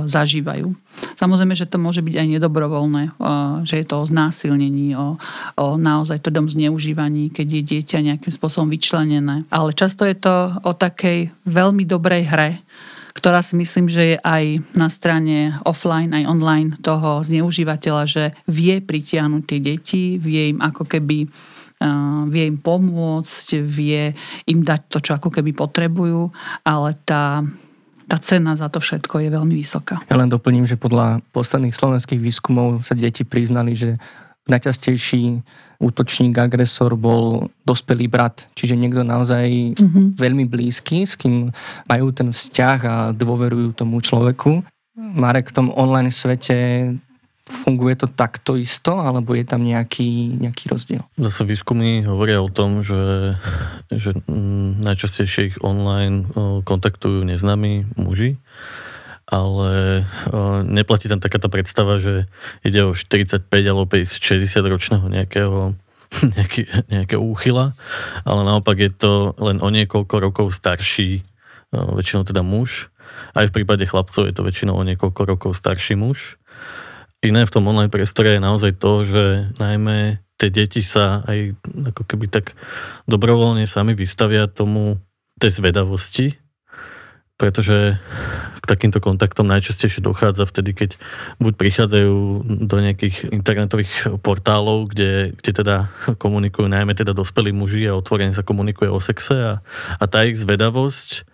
zažívajú. 0.08 0.72
Samozrejme, 1.20 1.52
že 1.52 1.68
to 1.68 1.76
môže 1.76 2.00
byť 2.00 2.16
aj 2.16 2.28
nedobrovoľné, 2.40 3.04
e, 3.08 3.12
že 3.68 3.84
je 3.84 3.86
to 3.92 4.00
o 4.00 4.08
znásilnení, 4.08 4.96
o, 4.96 5.20
o 5.60 5.66
naozaj 5.76 6.24
tvrdom 6.24 6.48
zneužívaní, 6.48 7.36
keď 7.36 7.48
je 7.60 7.62
dieťa 7.76 7.98
nejakým 8.00 8.32
spôsobom 8.32 8.72
vyčlenené. 8.72 9.44
Ale 9.52 9.76
často 9.76 10.08
je 10.08 10.16
to 10.16 10.45
o 10.64 10.72
takej 10.74 11.32
veľmi 11.46 11.84
dobrej 11.86 12.24
hre, 12.30 12.50
ktorá 13.16 13.40
si 13.40 13.56
myslím, 13.56 13.88
že 13.88 14.04
je 14.16 14.18
aj 14.20 14.44
na 14.76 14.92
strane 14.92 15.56
offline, 15.64 16.12
aj 16.12 16.28
online 16.28 16.70
toho 16.84 17.24
zneužívateľa, 17.24 18.04
že 18.06 18.24
vie 18.52 18.84
pritiahnuť 18.84 19.44
tie 19.48 19.60
deti, 19.64 20.04
vie 20.20 20.52
im 20.52 20.60
ako 20.60 20.84
keby 20.84 21.28
vie 22.32 22.44
im 22.48 22.56
pomôcť, 22.56 23.60
vie 23.60 24.16
im 24.48 24.60
dať 24.64 24.82
to, 24.88 24.98
čo 25.04 25.12
ako 25.20 25.28
keby 25.28 25.52
potrebujú, 25.52 26.32
ale 26.64 26.96
tá, 27.04 27.44
tá 28.08 28.18
cena 28.24 28.56
za 28.56 28.72
to 28.72 28.80
všetko 28.80 29.20
je 29.20 29.30
veľmi 29.30 29.56
vysoká. 29.60 30.00
Ja 30.08 30.16
len 30.16 30.32
doplním, 30.32 30.64
že 30.64 30.80
podľa 30.80 31.20
posledných 31.36 31.76
slovenských 31.76 32.24
výskumov 32.24 32.80
sa 32.88 32.96
deti 32.96 33.28
priznali, 33.28 33.76
že 33.76 34.00
najčastejší 34.46 35.42
útočník, 35.82 36.38
agresor 36.38 36.96
bol 36.96 37.50
dospelý 37.68 38.08
brat, 38.08 38.48
čiže 38.56 38.80
niekto 38.80 39.04
naozaj 39.04 39.76
mm-hmm. 39.76 40.06
veľmi 40.16 40.46
blízky, 40.48 41.04
s 41.04 41.18
kým 41.20 41.52
majú 41.90 42.08
ten 42.16 42.32
vzťah 42.32 42.80
a 42.86 42.96
dôverujú 43.12 43.76
tomu 43.76 44.00
človeku. 44.00 44.64
Marek 44.96 45.52
v 45.52 45.56
tom 45.60 45.68
online 45.76 46.14
svete 46.14 46.94
Funguje 47.46 47.94
to 47.94 48.10
takto 48.10 48.58
isto, 48.58 48.98
alebo 48.98 49.38
je 49.38 49.46
tam 49.46 49.62
nejaký, 49.62 50.34
nejaký 50.42 50.66
rozdiel? 50.66 51.06
Zase 51.14 51.46
výskumy 51.46 52.02
hovoria 52.02 52.42
o 52.42 52.50
tom, 52.50 52.82
že, 52.82 53.38
že 53.94 54.18
mm, 54.26 54.82
najčastejšie 54.82 55.54
ich 55.54 55.58
online 55.62 56.26
kontaktujú 56.66 57.22
neznámi 57.22 58.02
muži, 58.02 58.42
ale 59.26 60.06
neplatí 60.70 61.10
tam 61.10 61.18
taká 61.18 61.42
tá 61.42 61.50
predstava, 61.50 61.98
že 61.98 62.30
ide 62.62 62.86
o 62.86 62.94
45 62.94 63.50
alebo 63.50 63.90
60 63.90 64.46
ročného 64.46 65.06
nejakého 65.10 65.74
nejaký, 66.38 66.70
nejakého 66.94 67.22
úchyla, 67.22 67.74
ale 68.24 68.42
naopak 68.46 68.78
je 68.78 68.92
to 68.94 69.34
len 69.42 69.58
o 69.60 69.70
niekoľko 69.74 70.16
rokov 70.22 70.48
starší, 70.54 71.26
väčšinou 71.74 72.24
teda 72.24 72.46
muž. 72.46 72.94
Aj 73.34 73.50
v 73.50 73.56
prípade 73.56 73.84
chlapcov 73.90 74.30
je 74.30 74.34
to 74.36 74.46
väčšinou 74.46 74.78
o 74.78 74.86
niekoľko 74.86 75.22
rokov 75.26 75.52
starší 75.58 75.98
muž 75.98 76.38
iné 77.26 77.42
v 77.44 77.54
tom 77.54 77.66
online 77.66 77.90
priestore 77.90 78.38
je 78.38 78.42
naozaj 78.42 78.78
to, 78.78 79.02
že 79.02 79.24
najmä 79.58 80.22
tie 80.38 80.50
deti 80.54 80.86
sa 80.86 81.26
aj 81.26 81.58
ako 81.94 82.02
keby 82.06 82.30
tak 82.30 82.54
dobrovoľne 83.10 83.66
sami 83.66 83.98
vystavia 83.98 84.46
tomu 84.46 85.02
tej 85.42 85.60
zvedavosti, 85.60 86.38
pretože 87.36 88.00
k 88.64 88.66
takýmto 88.66 89.04
kontaktom 89.04 89.46
najčastejšie 89.46 90.00
dochádza 90.00 90.48
vtedy, 90.48 90.72
keď 90.74 90.92
buď 91.38 91.54
prichádzajú 91.54 92.16
do 92.66 92.78
nejakých 92.80 93.30
internetových 93.30 94.18
portálov, 94.24 94.90
kde, 94.90 95.36
kde 95.38 95.52
teda 95.52 95.92
komunikujú 96.16 96.72
najmä 96.72 96.96
teda 96.96 97.12
dospelí 97.12 97.52
muži 97.52 97.92
a 97.92 98.00
otvorene 98.00 98.32
sa 98.32 98.48
komunikuje 98.48 98.88
o 98.88 99.04
sexe 99.04 99.36
a, 99.36 99.54
a 100.00 100.04
tá 100.08 100.24
ich 100.24 100.40
zvedavosť 100.40 101.28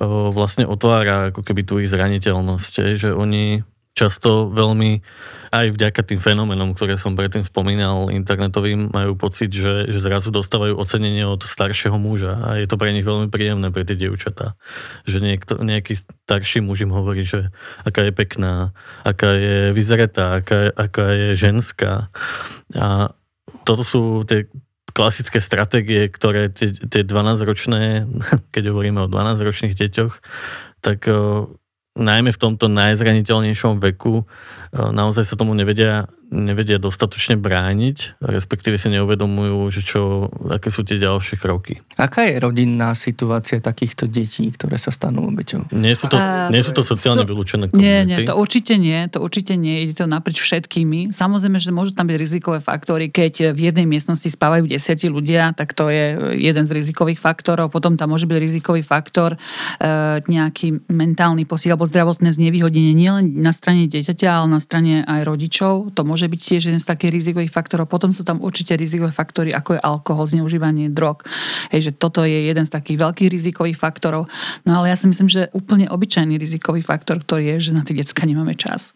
o, 0.00 0.32
vlastne 0.32 0.64
otvára 0.64 1.30
ako 1.30 1.44
keby 1.44 1.62
tú 1.68 1.78
ich 1.84 1.92
zraniteľnosť, 1.92 2.96
že 2.96 3.12
oni 3.12 3.60
často 3.96 4.52
veľmi 4.52 5.00
aj 5.56 5.72
vďaka 5.72 6.04
tým 6.04 6.20
fenomenom, 6.20 6.76
ktoré 6.76 7.00
som 7.00 7.16
predtým 7.16 7.40
spomínal, 7.40 8.12
internetovým, 8.12 8.92
majú 8.92 9.16
pocit, 9.16 9.48
že, 9.48 9.88
že 9.88 10.04
zrazu 10.04 10.28
dostávajú 10.28 10.76
ocenenie 10.76 11.24
od 11.24 11.40
staršieho 11.40 11.96
muža 11.96 12.36
a 12.36 12.60
je 12.60 12.68
to 12.68 12.76
pre 12.76 12.92
nich 12.92 13.08
veľmi 13.08 13.32
príjemné 13.32 13.72
pre 13.72 13.88
tie 13.88 13.96
dievčatá. 13.96 14.52
Že 15.08 15.18
niekto, 15.24 15.52
nejaký 15.64 15.96
starší 15.96 16.60
muž 16.60 16.84
im 16.84 16.92
hovorí, 16.92 17.24
že 17.24 17.48
aká 17.88 18.04
je 18.04 18.12
pekná, 18.12 18.76
aká 19.00 19.32
je 19.32 19.56
vyzretá, 19.72 20.44
aká, 20.44 20.68
aká 20.76 21.06
je 21.16 21.28
ženská. 21.32 22.12
A 22.76 23.16
toto 23.64 23.80
sú 23.80 24.28
tie 24.28 24.44
klasické 24.92 25.40
stratégie, 25.40 26.12
ktoré 26.12 26.52
tie, 26.52 26.72
tie 26.72 27.00
12-ročné, 27.00 28.04
keď 28.54 28.76
hovoríme 28.76 29.08
o 29.08 29.08
12-ročných 29.08 29.72
deťoch, 29.72 30.14
tak 30.84 31.08
najmä 31.96 32.30
v 32.32 32.40
tomto 32.40 32.68
najzraniteľnejšom 32.68 33.80
veku 33.80 34.28
naozaj 34.76 35.24
sa 35.24 35.34
tomu 35.34 35.56
nevedia 35.56 36.06
nevedia 36.30 36.82
dostatočne 36.82 37.38
brániť, 37.38 38.18
respektíve 38.18 38.74
si 38.76 38.90
neuvedomujú, 38.90 39.58
že 39.70 39.80
čo, 39.86 40.26
aké 40.50 40.74
sú 40.74 40.82
tie 40.82 40.98
ďalšie 40.98 41.38
kroky. 41.38 41.78
Aká 41.94 42.26
je 42.26 42.42
rodinná 42.42 42.92
situácia 42.98 43.62
takýchto 43.62 44.10
detí, 44.10 44.50
ktoré 44.50 44.74
sa 44.76 44.90
stanú 44.90 45.30
obeťou? 45.30 45.70
Nie 45.70 45.94
sú 45.94 46.10
to, 46.10 46.18
uh, 46.18 46.50
nie 46.50 46.62
sú 46.66 46.74
to 46.74 46.82
sociálne 46.82 47.22
so, 47.22 47.30
vylúčené 47.30 47.70
komunity? 47.70 47.86
Nie, 47.86 47.98
nie, 48.02 48.18
to 48.26 48.34
určite 48.34 48.74
nie, 48.74 49.06
to 49.06 49.22
určite 49.22 49.54
nie, 49.54 49.86
ide 49.86 49.94
to 49.94 50.10
naprieč 50.10 50.42
všetkými. 50.42 51.14
Samozrejme, 51.14 51.58
že 51.62 51.70
môžu 51.70 51.94
tam 51.94 52.10
byť 52.10 52.18
rizikové 52.18 52.58
faktory, 52.58 53.14
keď 53.14 53.54
v 53.54 53.70
jednej 53.70 53.86
miestnosti 53.86 54.26
spávajú 54.26 54.66
desiatí 54.66 55.06
ľudia, 55.06 55.54
tak 55.54 55.78
to 55.78 55.88
je 55.94 56.34
jeden 56.42 56.64
z 56.66 56.74
rizikových 56.74 57.22
faktorov, 57.22 57.70
potom 57.70 57.94
tam 57.94 58.10
môže 58.10 58.26
byť 58.26 58.38
rizikový 58.38 58.82
faktor 58.82 59.38
uh, 59.38 60.18
nejaký 60.26 60.90
mentálny 60.90 61.46
posil 61.46 61.78
alebo 61.78 61.86
zdravotné 61.86 62.34
znevýhodnenie 62.34 62.94
nielen 62.98 63.38
na 63.38 63.54
strane 63.54 63.86
dieťaťa, 63.86 64.28
ale 64.42 64.46
na 64.50 64.60
strane 64.66 65.06
aj 65.06 65.22
rodičov. 65.22 65.94
To 65.94 66.02
môže 66.02 66.26
byť 66.26 66.40
tiež 66.42 66.62
jeden 66.74 66.82
z 66.82 66.90
takých 66.90 67.14
rizikových 67.22 67.54
faktorov. 67.54 67.86
Potom 67.86 68.10
sú 68.10 68.26
tam 68.26 68.42
určite 68.42 68.74
rizikové 68.74 69.14
faktory, 69.14 69.54
ako 69.54 69.78
je 69.78 69.80
alkohol, 69.80 70.26
zneužívanie 70.26 70.90
drog. 70.90 71.22
Hej, 71.70 71.90
že 71.90 71.92
toto 71.94 72.26
je 72.26 72.50
jeden 72.50 72.66
z 72.66 72.74
takých 72.74 72.98
veľkých 72.98 73.30
rizikových 73.30 73.78
faktorov. 73.78 74.26
No 74.66 74.82
ale 74.82 74.90
ja 74.90 74.98
si 74.98 75.06
myslím, 75.06 75.30
že 75.30 75.46
úplne 75.54 75.86
obyčajný 75.86 76.34
rizikový 76.34 76.82
faktor, 76.82 77.22
ktorý 77.22 77.56
je, 77.56 77.70
že 77.70 77.76
na 77.78 77.86
tie 77.86 77.94
decka 77.94 78.26
nemáme 78.26 78.58
čas 78.58 78.90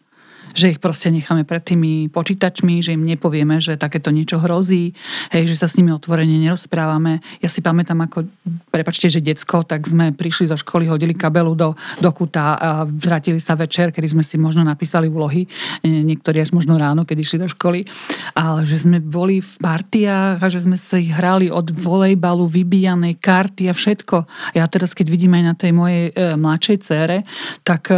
že 0.53 0.75
ich 0.75 0.79
proste 0.79 1.11
necháme 1.11 1.43
pred 1.47 1.63
tými 1.63 2.07
počítačmi, 2.11 2.83
že 2.83 2.95
im 2.95 3.03
nepovieme, 3.05 3.59
že 3.59 3.79
takéto 3.79 4.11
niečo 4.11 4.39
hrozí, 4.41 4.95
hej, 5.31 5.47
že 5.47 5.55
sa 5.59 5.67
s 5.67 5.77
nimi 5.77 5.93
otvorene 5.93 6.37
nerozprávame. 6.41 7.21
Ja 7.39 7.47
si 7.47 7.63
pamätám, 7.63 8.01
ako, 8.03 8.27
prepačte, 8.71 9.07
že 9.07 9.23
decko, 9.23 9.63
tak 9.63 9.87
sme 9.87 10.11
prišli 10.15 10.49
zo 10.49 10.57
školy, 10.57 10.87
hodili 10.89 11.13
kabelu 11.15 11.53
do, 11.53 11.75
do 11.99 12.09
kuta 12.11 12.57
a 12.57 12.69
vrátili 12.83 13.37
sa 13.37 13.53
večer, 13.53 13.93
kedy 13.93 14.17
sme 14.17 14.23
si 14.25 14.35
možno 14.41 14.65
napísali 14.65 15.11
úlohy, 15.11 15.45
niektorí 15.85 16.41
až 16.41 16.51
možno 16.55 16.75
ráno, 16.79 17.05
keď 17.05 17.17
išli 17.21 17.37
do 17.43 17.47
školy, 17.51 17.85
ale 18.33 18.65
že 18.65 18.81
sme 18.81 18.97
boli 18.97 19.43
v 19.43 19.53
partiách 19.61 20.39
a 20.41 20.47
že 20.47 20.63
sme 20.63 20.75
si 20.79 21.11
hrali 21.11 21.51
od 21.51 21.69
volejbalu, 21.69 22.49
vybíjanej 22.49 23.21
karty 23.21 23.69
a 23.69 23.73
všetko. 23.75 24.25
Ja 24.57 24.65
teraz, 24.65 24.97
keď 24.97 25.07
vidím 25.13 25.37
aj 25.37 25.43
na 25.43 25.53
tej 25.53 25.71
mojej 25.75 26.03
e, 26.09 26.35
mladšej 26.35 26.77
cére, 26.81 27.17
tak 27.61 27.93
e, 27.93 27.97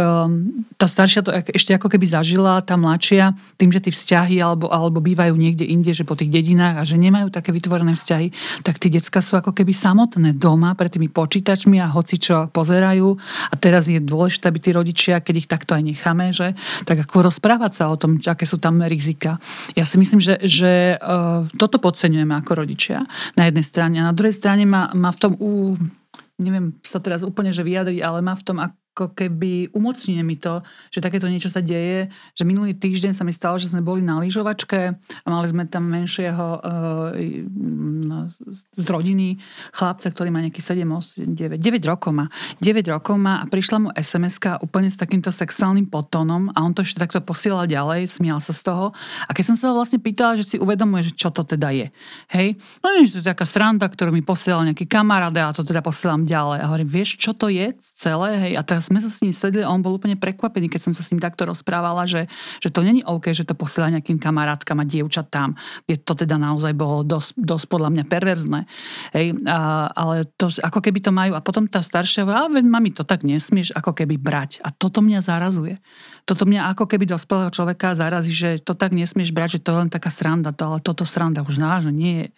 tá 0.76 0.86
staršia 0.86 1.24
to 1.24 1.30
ešte 1.32 1.72
ako 1.72 1.88
keby 1.88 2.06
zažila, 2.10 2.43
tá 2.64 2.76
mladšia, 2.76 3.32
tým, 3.56 3.70
že 3.72 3.80
tí 3.80 3.90
vzťahy 3.90 4.36
alebo, 4.42 4.68
alebo 4.68 5.00
bývajú 5.00 5.34
niekde 5.34 5.64
inde, 5.64 5.90
že 5.94 6.04
po 6.04 6.18
tých 6.18 6.30
dedinách 6.30 6.80
a 6.80 6.82
že 6.84 7.00
nemajú 7.00 7.32
také 7.32 7.50
vytvorené 7.50 7.96
vzťahy, 7.96 8.28
tak 8.60 8.76
tí 8.76 8.92
decka 8.92 9.24
sú 9.24 9.40
ako 9.40 9.56
keby 9.56 9.72
samotné 9.72 10.36
doma 10.36 10.76
pred 10.76 10.92
tými 10.92 11.08
počítačmi 11.08 11.80
a 11.80 11.88
hoci 11.88 12.20
čo 12.20 12.52
pozerajú. 12.52 13.08
A 13.50 13.54
teraz 13.56 13.88
je 13.88 13.98
dôležité, 13.98 14.52
aby 14.52 14.60
tí 14.60 14.70
rodičia, 14.76 15.24
keď 15.24 15.34
ich 15.40 15.48
takto 15.48 15.74
aj 15.74 15.82
necháme, 15.82 16.30
že, 16.30 16.52
tak 16.84 17.00
ako 17.08 17.32
rozprávať 17.32 17.72
sa 17.80 17.84
o 17.88 17.96
tom, 17.96 18.20
aké 18.20 18.44
sú 18.44 18.60
tam 18.60 18.84
rizika. 18.84 19.40
Ja 19.74 19.88
si 19.88 19.96
myslím, 19.96 20.20
že, 20.20 20.38
že 20.44 21.00
uh, 21.00 21.48
toto 21.56 21.80
podceňujeme 21.80 22.34
ako 22.44 22.66
rodičia 22.66 23.08
na 23.34 23.48
jednej 23.48 23.64
strane. 23.64 23.96
A 24.02 24.08
na 24.10 24.16
druhej 24.16 24.36
strane 24.36 24.68
má, 24.68 24.92
má 24.92 25.08
v 25.10 25.20
tom 25.20 25.32
u 25.40 25.74
neviem 26.38 26.74
sa 26.82 26.98
teraz 26.98 27.22
úplne 27.22 27.54
že 27.54 27.62
vyjadriť, 27.62 28.02
ale 28.02 28.18
má 28.18 28.34
v 28.34 28.46
tom 28.46 28.58
ako 28.94 29.10
keby 29.10 29.74
umocňuje 29.74 30.22
mi 30.22 30.38
to, 30.38 30.62
že 30.94 31.02
takéto 31.02 31.26
niečo 31.26 31.50
sa 31.50 31.58
deje, 31.58 32.14
že 32.38 32.46
minulý 32.46 32.78
týždeň 32.78 33.10
sa 33.10 33.26
mi 33.26 33.34
stalo, 33.34 33.58
že 33.58 33.66
sme 33.66 33.82
boli 33.82 34.06
na 34.06 34.22
lyžovačke 34.22 34.94
a 34.94 35.26
mali 35.26 35.50
sme 35.50 35.66
tam 35.66 35.90
menšieho 35.90 36.46
uh, 36.62 37.10
z 38.70 38.86
rodiny 38.86 39.42
chlapca, 39.74 40.06
ktorý 40.14 40.30
má 40.30 40.38
nejaký 40.46 40.62
7, 40.62 40.86
8, 40.86 41.26
9, 41.26 41.58
9 41.58 41.90
rokov 41.90 42.14
má. 42.14 42.30
9 42.62 42.86
rokov 42.94 43.18
má 43.18 43.42
a 43.42 43.50
prišla 43.50 43.76
mu 43.82 43.88
sms 43.90 44.62
úplne 44.62 44.86
s 44.86 44.94
takýmto 44.94 45.34
sexuálnym 45.34 45.90
potónom 45.90 46.54
a 46.54 46.62
on 46.62 46.70
to 46.70 46.86
ešte 46.86 47.02
takto 47.02 47.18
posielal 47.18 47.66
ďalej, 47.66 48.06
smial 48.06 48.38
sa 48.38 48.54
z 48.54 48.62
toho. 48.70 48.94
A 49.26 49.34
keď 49.34 49.54
som 49.54 49.56
sa 49.58 49.74
vlastne 49.74 49.98
pýtala, 49.98 50.38
že 50.38 50.54
si 50.54 50.56
uvedomuje, 50.62 51.10
že 51.10 51.18
čo 51.18 51.34
to 51.34 51.42
teda 51.42 51.74
je. 51.74 51.86
Hej, 52.30 52.62
no 52.78 52.94
je 52.94 53.10
to 53.10 53.26
taká 53.26 53.42
sranda, 53.42 53.90
ktorú 53.90 54.14
mi 54.14 54.22
posielal 54.22 54.62
nejaký 54.70 54.86
kamarát 54.86 55.34
a 55.34 55.50
ja 55.50 55.56
to 55.56 55.66
teda 55.66 55.82
posielam 55.82 56.22
ďalej. 56.22 56.62
A 56.62 56.68
hovorím, 56.70 56.86
vieš, 56.86 57.18
čo 57.18 57.34
to 57.34 57.50
je 57.50 57.74
celé? 57.80 58.38
Hej, 58.38 58.52
a 58.60 58.62
teraz 58.62 58.83
sme 58.84 59.00
sa 59.00 59.08
s 59.08 59.24
ním 59.24 59.32
sedli 59.32 59.64
a 59.64 59.72
on 59.72 59.80
bol 59.80 59.96
úplne 59.96 60.20
prekvapený, 60.20 60.68
keď 60.68 60.90
som 60.90 60.92
sa 60.92 61.00
s 61.00 61.10
ním 61.10 61.24
takto 61.24 61.48
rozprávala, 61.48 62.04
že, 62.04 62.28
že 62.60 62.68
to 62.68 62.84
není 62.84 63.00
OK, 63.00 63.32
že 63.32 63.48
to 63.48 63.56
posiela 63.56 63.88
nejakým 63.88 64.20
kamarátkam 64.20 64.78
a 64.78 64.84
dievčat 64.84 65.32
tam, 65.32 65.56
kde 65.88 66.04
to 66.04 66.12
teda 66.12 66.36
naozaj 66.36 66.76
bolo 66.76 67.00
dosť, 67.00 67.40
dosť 67.40 67.66
podľa 67.72 67.90
mňa 67.96 68.04
perverzné. 68.04 68.60
Hej, 69.16 69.40
a, 69.48 69.88
ale 69.88 70.28
to, 70.36 70.52
ako 70.60 70.84
keby 70.84 71.00
to 71.00 71.10
majú. 71.10 71.32
A 71.32 71.40
potom 71.40 71.64
tá 71.64 71.80
staršia, 71.80 72.28
a 72.28 72.46
mami, 72.48 72.92
to 72.92 73.08
tak 73.08 73.24
nesmieš 73.24 73.72
ako 73.72 73.96
keby 73.96 74.20
brať. 74.20 74.60
A 74.60 74.68
toto 74.68 75.00
mňa 75.00 75.24
zarazuje 75.24 75.80
toto 76.24 76.48
mňa 76.48 76.72
ako 76.72 76.88
keby 76.88 77.04
dospelého 77.04 77.52
človeka 77.52 77.92
zarazí, 77.92 78.32
že 78.32 78.56
to 78.56 78.72
tak 78.72 78.96
nesmieš 78.96 79.28
brať, 79.28 79.60
že 79.60 79.62
to 79.62 79.76
je 79.76 79.78
len 79.84 79.90
taká 79.92 80.08
sranda, 80.08 80.56
to, 80.56 80.64
ale 80.64 80.80
toto 80.80 81.04
sranda 81.04 81.44
už 81.44 81.60
nážno 81.60 81.92
nie 81.92 82.16
je. 82.16 82.28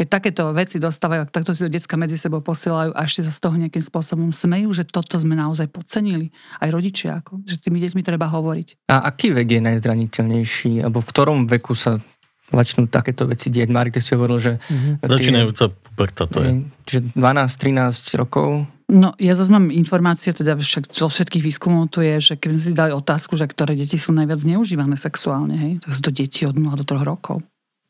Keď 0.00 0.06
takéto 0.08 0.42
veci 0.56 0.80
dostávajú, 0.80 1.28
takto 1.28 1.52
si 1.52 1.60
to 1.60 1.68
detská 1.68 2.00
medzi 2.00 2.16
sebou 2.16 2.40
posielajú 2.40 2.96
a 2.96 3.04
ešte 3.04 3.28
sa 3.28 3.32
z 3.32 3.40
toho 3.44 3.56
nejakým 3.60 3.84
spôsobom 3.84 4.32
smejú, 4.32 4.72
že 4.72 4.88
toto 4.88 5.20
sme 5.20 5.36
naozaj 5.36 5.68
podcenili. 5.86 6.34
Aj 6.58 6.66
rodičia, 6.66 7.22
ako, 7.22 7.46
že 7.46 7.62
tými 7.62 7.78
deťmi 7.78 8.02
treba 8.02 8.26
hovoriť. 8.26 8.90
A 8.90 9.06
aký 9.06 9.30
vek 9.30 9.46
je 9.46 9.60
najzraniteľnejší? 9.62 10.82
Alebo 10.82 10.98
v 10.98 11.08
ktorom 11.14 11.46
veku 11.46 11.78
sa 11.78 12.02
začnú 12.50 12.90
takéto 12.90 13.30
veci 13.30 13.54
dieť. 13.54 13.70
Marek, 13.70 13.94
ty 13.94 14.02
si 14.02 14.18
hovoril, 14.18 14.38
že... 14.38 14.52
Mm-hmm. 14.58 15.06
Začínajúca 15.06 15.64
puberta 15.70 16.22
to 16.26 16.38
je. 16.42 16.50
Čiže 16.90 17.00
12-13 17.14 18.18
rokov 18.18 18.66
No, 18.86 19.18
ja 19.18 19.34
zase 19.34 19.50
mám 19.50 19.74
informácie, 19.74 20.30
teda 20.30 20.54
však 20.54 20.94
zo 20.94 21.10
všetkých 21.10 21.42
výskumov 21.42 21.90
tu 21.90 22.06
je, 22.06 22.22
že 22.22 22.34
keď 22.38 22.50
si 22.54 22.70
dali 22.70 22.94
otázku, 22.94 23.34
že 23.34 23.50
ktoré 23.50 23.74
deti 23.74 23.98
sú 23.98 24.14
najviac 24.14 24.38
zneužívané 24.38 24.94
sexuálne, 24.94 25.58
hej, 25.58 25.72
tak 25.82 25.90
sú 25.90 26.00
to 26.06 26.14
deti 26.14 26.46
od 26.46 26.54
0 26.54 26.70
do 26.78 26.86
3 26.86 27.02
rokov 27.02 27.42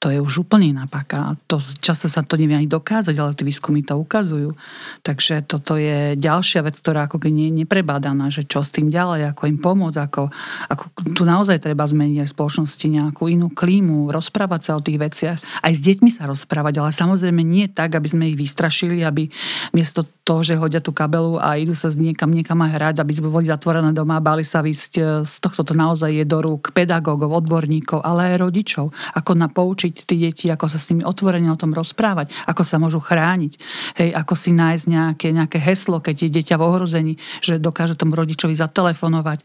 to 0.07 0.15
je 0.15 0.23
už 0.23 0.47
úplne 0.47 0.71
iná 0.71 0.87
paka. 0.87 1.35
To, 1.51 1.59
často 1.59 2.07
sa 2.07 2.23
to 2.23 2.39
nevie 2.39 2.55
ani 2.55 2.71
dokázať, 2.71 3.19
ale 3.19 3.35
tie 3.35 3.43
výskumy 3.43 3.83
to 3.83 3.99
ukazujú. 3.99 4.55
Takže 5.03 5.43
toto 5.43 5.75
je 5.75 6.15
ďalšia 6.15 6.63
vec, 6.63 6.79
ktorá 6.79 7.11
ako 7.11 7.27
nie 7.27 7.51
je 7.51 7.67
neprebádaná, 7.67 8.31
že 8.31 8.47
čo 8.47 8.63
s 8.63 8.71
tým 8.71 8.87
ďalej, 8.87 9.35
ako 9.35 9.51
im 9.51 9.59
pomôcť, 9.59 9.99
ako, 9.99 10.31
ako 10.71 10.85
tu 11.11 11.27
naozaj 11.27 11.59
treba 11.59 11.83
zmeniť 11.83 12.23
v 12.23 12.31
spoločnosti 12.39 12.87
nejakú 12.87 13.27
inú 13.27 13.51
klímu, 13.51 14.15
rozprávať 14.15 14.61
sa 14.63 14.73
o 14.79 14.85
tých 14.85 15.03
veciach, 15.03 15.39
aj 15.43 15.73
s 15.75 15.81
deťmi 15.83 16.11
sa 16.15 16.31
rozprávať, 16.31 16.87
ale 16.87 16.95
samozrejme 16.95 17.43
nie 17.43 17.67
tak, 17.67 17.99
aby 17.99 18.07
sme 18.07 18.31
ich 18.31 18.39
vystrašili, 18.39 19.03
aby 19.03 19.27
miesto 19.75 20.07
toho, 20.27 20.43
že 20.43 20.59
hodia 20.59 20.83
tú 20.83 20.91
kabelu 20.91 21.39
a 21.39 21.55
idú 21.55 21.71
sa 21.71 21.87
niekam, 21.95 22.35
niekam 22.35 22.59
aj 22.59 22.71
hrať, 22.75 22.97
aby 22.99 23.13
sme 23.15 23.31
boli 23.31 23.47
zatvorené 23.47 23.95
doma 23.95 24.19
a 24.19 24.27
báli 24.27 24.43
sa 24.43 24.59
vysť 24.59 24.93
e, 24.99 25.03
z 25.23 25.35
tohto 25.39 25.63
to 25.63 25.71
naozaj 25.71 26.11
je 26.11 26.27
do 26.27 26.43
rúk 26.43 26.75
pedagógov, 26.75 27.31
odborníkov, 27.31 28.03
ale 28.03 28.35
aj 28.35 28.43
rodičov, 28.43 28.91
ako 29.15 29.31
na 29.39 29.47
poučiť 29.47 29.96
učiť 29.97 30.05
tí 30.05 30.17
deti, 30.21 30.45
ako 30.53 30.69
sa 30.69 30.77
s 30.77 30.93
nimi 30.93 31.01
otvorene 31.09 31.49
o 31.49 31.57
tom 31.57 31.73
rozprávať, 31.73 32.29
ako 32.45 32.63
sa 32.69 32.77
môžu 32.77 33.01
chrániť, 33.01 33.53
hej, 33.97 34.11
ako 34.13 34.37
si 34.37 34.53
nájsť 34.53 34.85
nejaké, 34.93 35.33
nejaké 35.33 35.57
heslo, 35.57 36.05
keď 36.05 36.29
je 36.29 36.31
dieťa 36.37 36.61
v 36.61 36.67
ohrození, 36.69 37.13
že 37.41 37.57
dokáže 37.57 37.97
tomu 37.97 38.13
rodičovi 38.13 38.53
zatelefonovať. 38.53 39.39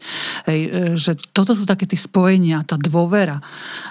Hej, 0.44 0.60
e, 0.60 0.68
že 1.00 1.16
toto 1.32 1.56
sú 1.56 1.64
také 1.64 1.88
tie 1.88 1.96
spojenia, 1.96 2.60
tá 2.68 2.76
dôvera. 2.76 3.40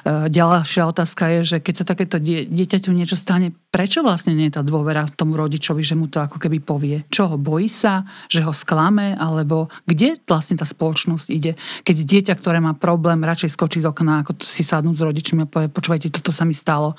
E, 0.05 0.29
ďalšia 0.29 0.85
otázka 0.85 1.41
je, 1.41 1.57
že 1.57 1.57
keď 1.65 1.73
sa 1.81 1.85
takéto 1.89 2.21
dieťaťu 2.21 2.93
niečo 2.93 3.17
stane, 3.17 3.49
prečo 3.73 4.05
vlastne 4.05 4.35
nie 4.35 4.51
je 4.51 4.59
tá 4.59 4.61
dôvera 4.61 5.07
tomu 5.15 5.39
rodičovi, 5.39 5.81
že 5.81 5.95
mu 5.97 6.11
to 6.11 6.21
ako 6.21 6.37
keby 6.37 6.61
povie? 6.61 7.07
Čo 7.07 7.33
ho 7.33 7.37
bojí 7.39 7.71
sa, 7.71 8.05
že 8.27 8.43
ho 8.45 8.51
sklame, 8.53 9.15
alebo 9.15 9.71
kde 9.87 10.19
vlastne 10.27 10.59
tá 10.59 10.67
spoločnosť 10.67 11.27
ide? 11.31 11.55
Keď 11.87 11.95
dieťa, 12.03 12.33
ktoré 12.35 12.59
má 12.59 12.75
problém, 12.75 13.23
radšej 13.23 13.55
skočí 13.55 13.79
z 13.79 13.87
okna, 13.87 14.27
ako 14.27 14.43
si 14.43 14.67
sadnúť 14.67 14.95
s 14.99 15.03
rodičmi 15.07 15.39
a 15.47 15.47
povie, 15.47 15.71
počúvajte, 15.71 16.11
toto 16.11 16.35
sa 16.35 16.40
mi 16.43 16.55
stalo 16.55 16.97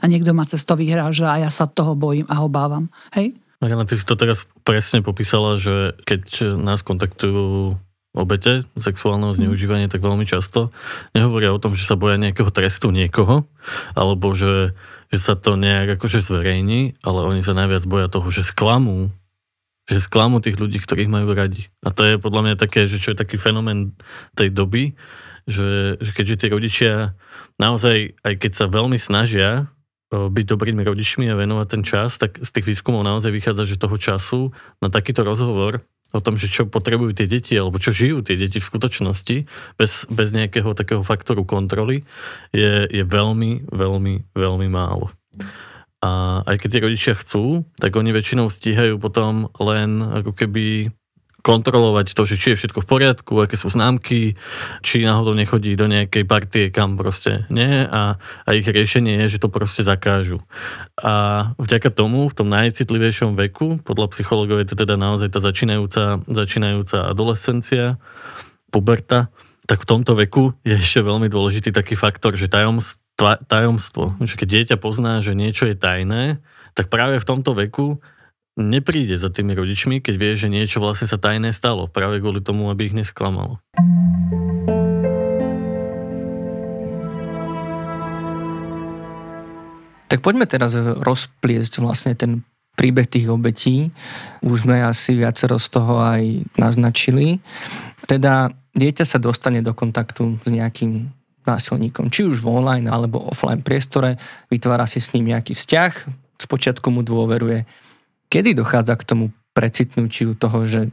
a 0.00 0.04
niekto 0.06 0.30
ma 0.36 0.46
cez 0.48 0.62
to 0.62 0.78
vyhráža 0.78 1.34
a 1.34 1.42
ja 1.46 1.50
sa 1.50 1.68
toho 1.70 1.94
bojím 1.98 2.26
a 2.30 2.42
obávam. 2.42 2.90
Hej? 3.14 3.36
Mariana, 3.62 3.88
ty 3.88 3.96
si 3.96 4.04
to 4.04 4.18
teraz 4.18 4.44
presne 4.66 5.00
popísala, 5.00 5.56
že 5.56 5.96
keď 6.04 6.56
nás 6.58 6.84
kontaktujú 6.84 7.76
obete 8.14 8.62
sexuálneho 8.78 9.34
mhm. 9.34 9.38
zneužívania, 9.42 9.90
tak 9.90 10.04
veľmi 10.04 10.22
často 10.22 10.70
nehovoria 11.18 11.50
o 11.50 11.58
tom, 11.58 11.74
že 11.74 11.82
sa 11.82 11.98
boja 11.98 12.14
nejakého 12.14 12.50
trestu 12.54 12.94
niekoho, 12.94 13.42
alebo 13.98 14.38
že 14.38 14.76
že 15.14 15.22
sa 15.22 15.38
to 15.38 15.54
nejak 15.54 15.94
akože 15.94 16.26
zverejní, 16.26 16.98
ale 17.06 17.22
oni 17.22 17.46
sa 17.46 17.54
najviac 17.54 17.86
boja 17.86 18.10
toho, 18.10 18.26
že 18.34 18.42
sklamú, 18.42 19.14
že 19.86 20.02
sklamú 20.02 20.42
tých 20.42 20.58
ľudí, 20.58 20.82
ktorých 20.82 21.06
majú 21.06 21.30
radi. 21.30 21.70
A 21.86 21.94
to 21.94 22.02
je 22.02 22.18
podľa 22.18 22.50
mňa 22.50 22.56
také, 22.58 22.90
že 22.90 22.98
čo 22.98 23.14
je 23.14 23.20
taký 23.22 23.38
fenomén 23.38 23.94
tej 24.34 24.50
doby, 24.50 24.98
že, 25.44 26.00
že 26.00 26.10
keďže 26.12 26.36
tí 26.44 26.46
rodičia 26.48 26.92
naozaj, 27.60 28.16
aj 28.24 28.34
keď 28.40 28.52
sa 28.52 28.66
veľmi 28.68 28.96
snažia 28.96 29.68
byť 30.14 30.46
dobrými 30.46 30.82
rodičmi 30.86 31.26
a 31.26 31.38
venovať 31.38 31.66
ten 31.66 31.82
čas, 31.82 32.14
tak 32.20 32.38
z 32.38 32.50
tých 32.50 32.66
výskumov 32.70 33.02
naozaj 33.02 33.34
vychádza, 33.34 33.66
že 33.66 33.80
toho 33.80 33.98
času 33.98 34.40
na 34.78 34.88
takýto 34.92 35.26
rozhovor 35.26 35.82
o 36.14 36.22
tom, 36.22 36.38
že 36.38 36.46
čo 36.46 36.70
potrebujú 36.70 37.10
tie 37.10 37.26
deti, 37.26 37.58
alebo 37.58 37.82
čo 37.82 37.90
žijú 37.90 38.22
tie 38.22 38.38
deti 38.38 38.62
v 38.62 38.68
skutočnosti, 38.70 39.36
bez, 39.74 40.06
bez 40.06 40.28
nejakého 40.30 40.70
takého 40.78 41.02
faktoru 41.02 41.42
kontroly, 41.42 42.06
je, 42.54 42.86
je 42.86 43.02
veľmi, 43.02 43.66
veľmi, 43.66 44.14
veľmi 44.30 44.68
málo. 44.70 45.10
A 45.98 46.44
aj 46.46 46.56
keď 46.62 46.68
tie 46.70 46.84
rodičia 46.86 47.14
chcú, 47.18 47.66
tak 47.82 47.98
oni 47.98 48.14
väčšinou 48.14 48.46
stíhajú 48.46 49.02
potom 49.02 49.50
len 49.58 49.98
ako 49.98 50.36
keby 50.36 50.94
kontrolovať 51.44 52.16
to, 52.16 52.24
že 52.24 52.40
či 52.40 52.46
je 52.56 52.58
všetko 52.64 52.80
v 52.80 52.88
poriadku, 52.88 53.32
aké 53.36 53.60
sú 53.60 53.68
známky, 53.68 54.32
či 54.80 55.04
náhodou 55.04 55.36
nechodí 55.36 55.76
do 55.76 55.84
nejakej 55.84 56.24
partie, 56.24 56.64
kam 56.72 56.96
proste 56.96 57.44
nie 57.52 57.84
a, 57.84 58.16
a 58.16 58.48
ich 58.56 58.64
riešenie 58.64 59.20
je, 59.28 59.36
že 59.36 59.42
to 59.44 59.52
proste 59.52 59.84
zakážu. 59.84 60.40
A 60.96 61.52
vďaka 61.60 61.92
tomu 61.92 62.32
v 62.32 62.36
tom 62.40 62.48
najcitlivejšom 62.48 63.36
veku, 63.36 63.84
podľa 63.84 64.16
psychológov 64.16 64.64
je 64.64 64.72
to 64.72 64.76
teda 64.88 64.96
naozaj 64.96 65.28
tá 65.28 65.44
začínajúca, 65.44 66.24
začínajúca 66.24 67.12
adolescencia, 67.12 68.00
puberta, 68.72 69.28
tak 69.68 69.84
v 69.84 69.88
tomto 69.88 70.16
veku 70.16 70.56
je 70.64 70.80
ešte 70.80 71.04
veľmi 71.04 71.28
dôležitý 71.28 71.76
taký 71.76 71.92
faktor, 71.92 72.40
že 72.40 72.48
tajomstvo, 72.48 73.36
tajomstvo, 73.44 74.16
že 74.24 74.34
keď 74.40 74.48
dieťa 74.48 74.76
pozná, 74.80 75.20
že 75.20 75.36
niečo 75.36 75.68
je 75.68 75.76
tajné, 75.76 76.40
tak 76.72 76.90
práve 76.90 77.20
v 77.20 77.28
tomto 77.28 77.52
veku 77.54 78.00
nepríde 78.54 79.18
za 79.18 79.30
tými 79.34 79.54
rodičmi, 79.54 79.98
keď 79.98 80.14
vie, 80.14 80.32
že 80.38 80.48
niečo 80.50 80.78
vlastne 80.78 81.10
sa 81.10 81.18
tajné 81.18 81.50
stalo, 81.50 81.90
práve 81.90 82.22
kvôli 82.22 82.38
tomu, 82.38 82.70
aby 82.70 82.90
ich 82.90 82.94
nesklamalo. 82.94 83.58
Tak 90.06 90.22
poďme 90.22 90.46
teraz 90.46 90.78
rozpliesť 90.78 91.82
vlastne 91.82 92.14
ten 92.14 92.46
príbeh 92.78 93.10
tých 93.10 93.26
obetí. 93.26 93.90
Už 94.46 94.66
sme 94.66 94.82
asi 94.86 95.18
viacero 95.18 95.58
z 95.58 95.68
toho 95.74 95.98
aj 95.98 96.22
naznačili. 96.54 97.42
Teda 98.06 98.54
dieťa 98.78 99.02
sa 99.02 99.18
dostane 99.18 99.58
do 99.58 99.74
kontaktu 99.74 100.38
s 100.38 100.48
nejakým 100.50 101.10
násilníkom, 101.42 102.14
či 102.14 102.24
už 102.24 102.40
v 102.40 102.50
online 102.62 102.86
alebo 102.86 103.26
offline 103.26 103.60
priestore, 103.60 104.16
vytvára 104.48 104.86
si 104.86 105.02
s 105.02 105.12
ním 105.12 105.34
nejaký 105.34 105.52
vzťah, 105.52 105.92
spočiatku 106.40 106.88
mu 106.88 107.04
dôveruje. 107.04 107.66
Kedy 108.28 108.54
dochádza 108.54 108.94
k 108.96 109.06
tomu 109.06 109.24
precitnutiu 109.54 110.34
toho, 110.34 110.66
že 110.66 110.90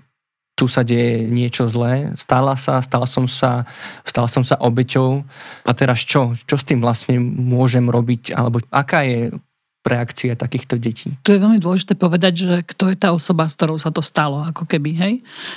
tu 0.54 0.70
sa 0.70 0.86
deje 0.86 1.26
niečo 1.26 1.65
zlé, 1.65 2.13
stala 2.13 2.54
sa, 2.54 2.78
stala 2.86 3.10
som 3.10 3.26
sa, 3.26 3.65
stala 4.06 4.30
som 4.30 4.46
sa 4.46 4.62
obeťou 4.62 5.26
a 5.65 5.72
teraz 5.74 6.06
čo? 6.06 6.38
Čo 6.46 6.56
s 6.62 6.67
tým 6.70 6.86
vlastne 6.86 7.17
môžem 7.22 7.89
robiť? 7.89 8.38
Alebo 8.38 8.62
aká 8.70 9.02
je 9.02 9.34
reakcia 9.82 10.38
takýchto 10.38 10.78
detí. 10.78 11.17
Tu 11.26 11.34
je 11.34 11.41
veľmi 11.41 11.58
dôležité 11.58 11.98
povedať, 11.98 12.34
že 12.46 12.56
kto 12.62 12.94
je 12.94 12.98
tá 13.02 13.10
osoba, 13.10 13.50
s 13.50 13.58
ktorou 13.58 13.82
sa 13.82 13.89
to 13.89 14.06
stalo, 14.06 14.46
ako 14.46 14.70
keby, 14.70 14.91
hej? 14.94 15.13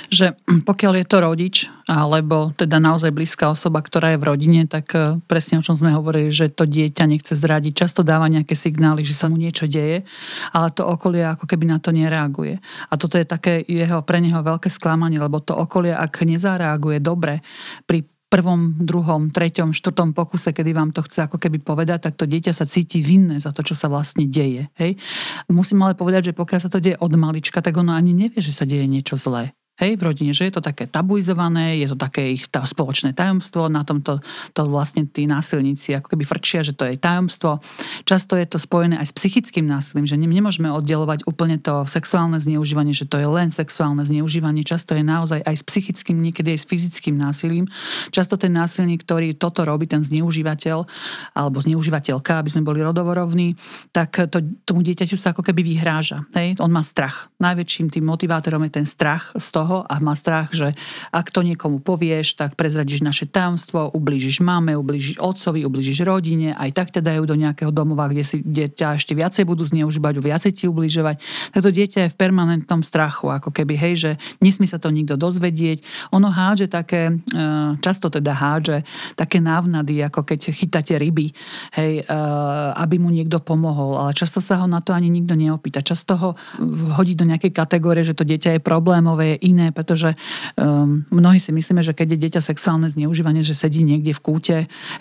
Že 0.09 0.33
pokiaľ 0.69 0.93
je 1.01 1.05
to 1.05 1.17
rodič, 1.21 1.55
alebo 1.85 2.49
teda 2.57 2.81
naozaj 2.81 3.13
blízka 3.13 3.53
osoba, 3.53 3.85
ktorá 3.85 4.17
je 4.17 4.21
v 4.21 4.27
rodine, 4.27 4.61
tak 4.65 4.89
e, 4.97 5.21
presne 5.29 5.61
o 5.61 5.65
čom 5.65 5.77
sme 5.77 5.93
hovorili, 5.93 6.33
že 6.33 6.49
to 6.49 6.65
dieťa 6.65 7.05
nechce 7.05 7.37
zradiť, 7.37 7.85
často 7.85 8.01
dáva 8.01 8.25
nejaké 8.25 8.57
signály, 8.57 9.05
že 9.05 9.13
sa 9.13 9.29
mu 9.29 9.37
niečo 9.37 9.69
deje, 9.69 10.01
ale 10.49 10.67
to 10.73 10.81
okolie 10.81 11.21
ako 11.21 11.45
keby 11.45 11.69
na 11.69 11.77
to 11.77 11.93
nereaguje. 11.93 12.57
A 12.89 12.93
toto 12.97 13.21
je 13.21 13.29
také 13.29 13.61
jeho, 13.61 14.01
pre 14.01 14.17
neho 14.17 14.41
veľké 14.41 14.73
sklamanie, 14.73 15.21
lebo 15.21 15.37
to 15.37 15.53
okolie, 15.53 15.93
ak 15.93 16.25
nezareaguje 16.25 16.97
dobre 16.97 17.45
pri 17.85 18.01
prvom, 18.35 18.75
druhom, 18.75 19.31
treťom, 19.31 19.71
štvrtom 19.71 20.11
pokuse, 20.11 20.51
kedy 20.51 20.75
vám 20.75 20.91
to 20.91 20.99
chce 21.07 21.23
ako 21.23 21.39
keby 21.39 21.63
povedať, 21.63 22.11
tak 22.11 22.19
to 22.19 22.27
dieťa 22.27 22.51
sa 22.51 22.67
cíti 22.67 22.99
vinné 22.99 23.39
za 23.39 23.55
to, 23.55 23.63
čo 23.63 23.79
sa 23.79 23.87
vlastne 23.87 24.27
deje. 24.27 24.67
Hej? 24.75 24.99
Musím 25.47 25.87
ale 25.87 25.95
povedať, 25.95 26.35
že 26.35 26.37
pokiaľ 26.37 26.59
sa 26.59 26.67
to 26.67 26.83
deje 26.83 26.99
od 26.99 27.15
malička, 27.15 27.63
tak 27.63 27.79
ono 27.79 27.95
ani 27.95 28.11
nevie, 28.11 28.43
že 28.43 28.51
sa 28.51 28.67
deje 28.67 28.83
niečo 28.83 29.15
zlé 29.15 29.55
hej, 29.75 29.99
v 29.99 30.05
rodine, 30.07 30.31
že 30.31 30.47
je 30.47 30.53
to 30.55 30.63
také 30.63 30.87
tabuizované, 30.87 31.79
je 31.83 31.91
to 31.91 31.97
také 31.99 32.31
ich 32.31 32.47
tá 32.47 32.63
spoločné 32.63 33.11
tajomstvo, 33.11 33.67
na 33.67 33.83
tomto 33.83 34.23
to 34.55 34.61
vlastne 34.71 35.03
tí 35.03 35.27
násilníci 35.27 35.95
ako 35.99 36.15
keby 36.15 36.23
frčia, 36.23 36.63
že 36.63 36.71
to 36.71 36.87
je 36.87 36.95
tajomstvo. 36.95 37.59
Často 38.07 38.39
je 38.39 38.47
to 38.47 38.55
spojené 38.55 38.95
aj 38.95 39.11
s 39.11 39.13
psychickým 39.13 39.67
násilím, 39.67 40.07
že 40.07 40.15
nemôžeme 40.15 40.71
oddelovať 40.71 41.27
úplne 41.27 41.59
to 41.59 41.83
sexuálne 41.85 42.39
zneužívanie, 42.39 42.95
že 42.95 43.07
to 43.07 43.19
je 43.19 43.27
len 43.27 43.51
sexuálne 43.51 44.01
zneužívanie, 44.07 44.63
často 44.63 44.95
je 44.95 45.03
naozaj 45.03 45.43
aj 45.43 45.55
s 45.59 45.63
psychickým, 45.67 46.23
niekedy 46.23 46.55
aj 46.55 46.59
s 46.63 46.69
fyzickým 46.69 47.15
násilím. 47.19 47.67
Často 48.15 48.39
ten 48.39 48.55
násilník, 48.55 49.03
ktorý 49.03 49.35
toto 49.35 49.67
robí, 49.67 49.91
ten 49.91 50.01
zneužívateľ 50.03 50.87
alebo 51.35 51.57
zneužívateľka, 51.59 52.39
aby 52.39 52.49
sme 52.49 52.63
boli 52.63 52.79
rodovorovní, 52.79 53.59
tak 53.91 54.31
to, 54.31 54.39
tomu 54.63 54.87
dieťaťu 54.87 55.19
sa 55.19 55.35
ako 55.35 55.43
keby 55.43 55.67
vyhráža. 55.67 56.23
Hej? 56.31 56.55
On 56.63 56.71
má 56.71 56.79
strach. 56.85 57.27
Najväčším 57.43 57.91
tým 57.91 58.07
motivátorom 58.07 58.63
je 58.69 58.79
ten 58.79 58.87
strach 58.87 59.35
z 59.35 59.47
toho, 59.51 59.64
toho 59.65 59.81
a 59.81 59.97
má 59.97 60.13
strach, 60.13 60.53
že 60.53 60.77
ak 61.09 61.33
to 61.33 61.41
niekomu 61.41 61.81
povieš, 61.81 62.37
tak 62.37 62.53
prezradíš 62.53 63.01
naše 63.01 63.25
tajomstvo, 63.25 63.89
ublížiš 63.97 64.45
mame, 64.45 64.77
ublížiš 64.77 65.17
otcovi, 65.17 65.65
ublížiš 65.65 66.05
rodine, 66.05 66.53
aj 66.53 66.69
tak 66.77 66.93
ťa 66.93 67.01
dajú 67.01 67.25
do 67.25 67.33
nejakého 67.33 67.73
domova, 67.73 68.05
kde, 68.05 68.21
si, 68.21 68.45
kde 68.45 68.69
ťa 68.69 69.01
ešte 69.01 69.17
viacej 69.17 69.49
budú 69.49 69.65
zneužívať, 69.65 70.21
viacej 70.21 70.51
ti 70.53 70.63
ubližovať. 70.69 71.17
Tak 71.57 71.61
to 71.65 71.73
dieťa 71.73 71.99
je 72.05 72.13
v 72.13 72.19
permanentnom 72.21 72.85
strachu, 72.85 73.33
ako 73.33 73.49
keby, 73.49 73.73
hej, 73.73 73.93
že 73.97 74.11
nesmí 74.37 74.69
sa 74.69 74.77
to 74.77 74.93
nikto 74.93 75.17
dozvedieť. 75.17 75.81
Ono 76.13 76.29
hádže 76.29 76.69
také, 76.69 77.09
e, 77.09 77.41
často 77.81 78.13
teda 78.13 78.37
hádže 78.37 78.85
také 79.17 79.41
návnady, 79.41 80.05
ako 80.05 80.21
keď 80.29 80.53
chytáte 80.53 80.93
ryby, 80.93 81.33
hej, 81.73 82.05
e, 82.05 82.17
aby 82.77 83.01
mu 83.01 83.09
niekto 83.09 83.41
pomohol, 83.41 83.97
ale 83.97 84.11
často 84.13 84.37
sa 84.37 84.61
ho 84.61 84.69
na 84.69 84.77
to 84.85 84.93
ani 84.93 85.09
nikto 85.09 85.33
neopýta. 85.33 85.81
Často 85.81 86.13
ho 86.21 86.29
hodí 86.93 87.17
do 87.17 87.25
nejakej 87.25 87.49
kategórie, 87.49 88.05
že 88.05 88.13
to 88.13 88.27
dieťa 88.27 88.59
je 88.59 88.61
problémové, 88.61 89.39
je 89.39 89.49
iné, 89.55 89.71
pretože 89.71 90.19
um, 90.59 91.07
mnohí 91.07 91.39
si 91.39 91.55
myslíme, 91.55 91.79
že 91.79 91.95
keď 91.95 92.07
je 92.11 92.21
dieťa 92.27 92.41
sexuálne 92.43 92.91
zneužívanie, 92.91 93.39
že 93.39 93.55
sedí 93.55 93.87
niekde 93.87 94.11
v 94.11 94.19
kúte 94.19 94.57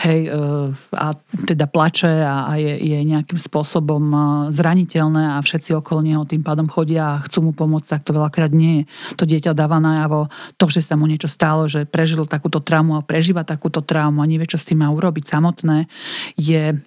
hej, 0.06 0.30
uh, 0.30 0.70
a 0.94 1.18
teda 1.42 1.66
plače 1.66 2.22
a, 2.22 2.46
a 2.46 2.52
je, 2.54 2.78
je 2.78 2.98
nejakým 3.02 3.42
spôsobom 3.42 4.04
uh, 4.14 4.22
zraniteľné 4.54 5.34
a 5.34 5.42
všetci 5.42 5.74
okolo 5.74 6.06
neho 6.06 6.22
tým 6.22 6.46
pádom 6.46 6.70
chodia 6.70 7.18
a 7.18 7.22
chcú 7.26 7.50
mu 7.50 7.52
pomôcť, 7.52 7.98
tak 7.98 8.06
to 8.06 8.14
veľakrát 8.14 8.54
nie 8.54 8.86
je. 8.86 9.16
To 9.18 9.26
dieťa 9.26 9.58
dáva 9.58 9.82
najavo 9.82 10.30
to, 10.54 10.70
že 10.70 10.86
sa 10.86 10.94
mu 10.94 11.10
niečo 11.10 11.26
stalo, 11.26 11.66
že 11.66 11.82
prežil 11.82 12.22
takúto 12.30 12.62
traumu 12.62 12.94
a 12.94 13.02
prežíva 13.02 13.42
takúto 13.42 13.82
traumu 13.82 14.22
a 14.22 14.30
nevie, 14.30 14.46
čo 14.46 14.60
s 14.60 14.68
tým 14.70 14.86
má 14.86 14.88
urobiť 14.94 15.24
samotné, 15.26 15.90
je 16.38 16.78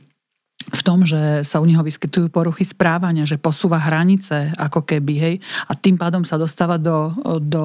v 0.67 0.81
tom, 0.83 1.07
že 1.07 1.47
sa 1.47 1.63
u 1.63 1.65
neho 1.65 1.79
vyskytujú 1.79 2.27
poruchy 2.27 2.67
správania, 2.67 3.23
že 3.23 3.39
posúva 3.39 3.79
hranice 3.79 4.51
ako 4.59 4.83
keby, 4.83 5.13
hej, 5.15 5.35
a 5.63 5.71
tým 5.79 5.95
pádom 5.95 6.27
sa 6.27 6.35
dostáva 6.35 6.75
do, 6.75 7.15
do 7.39 7.63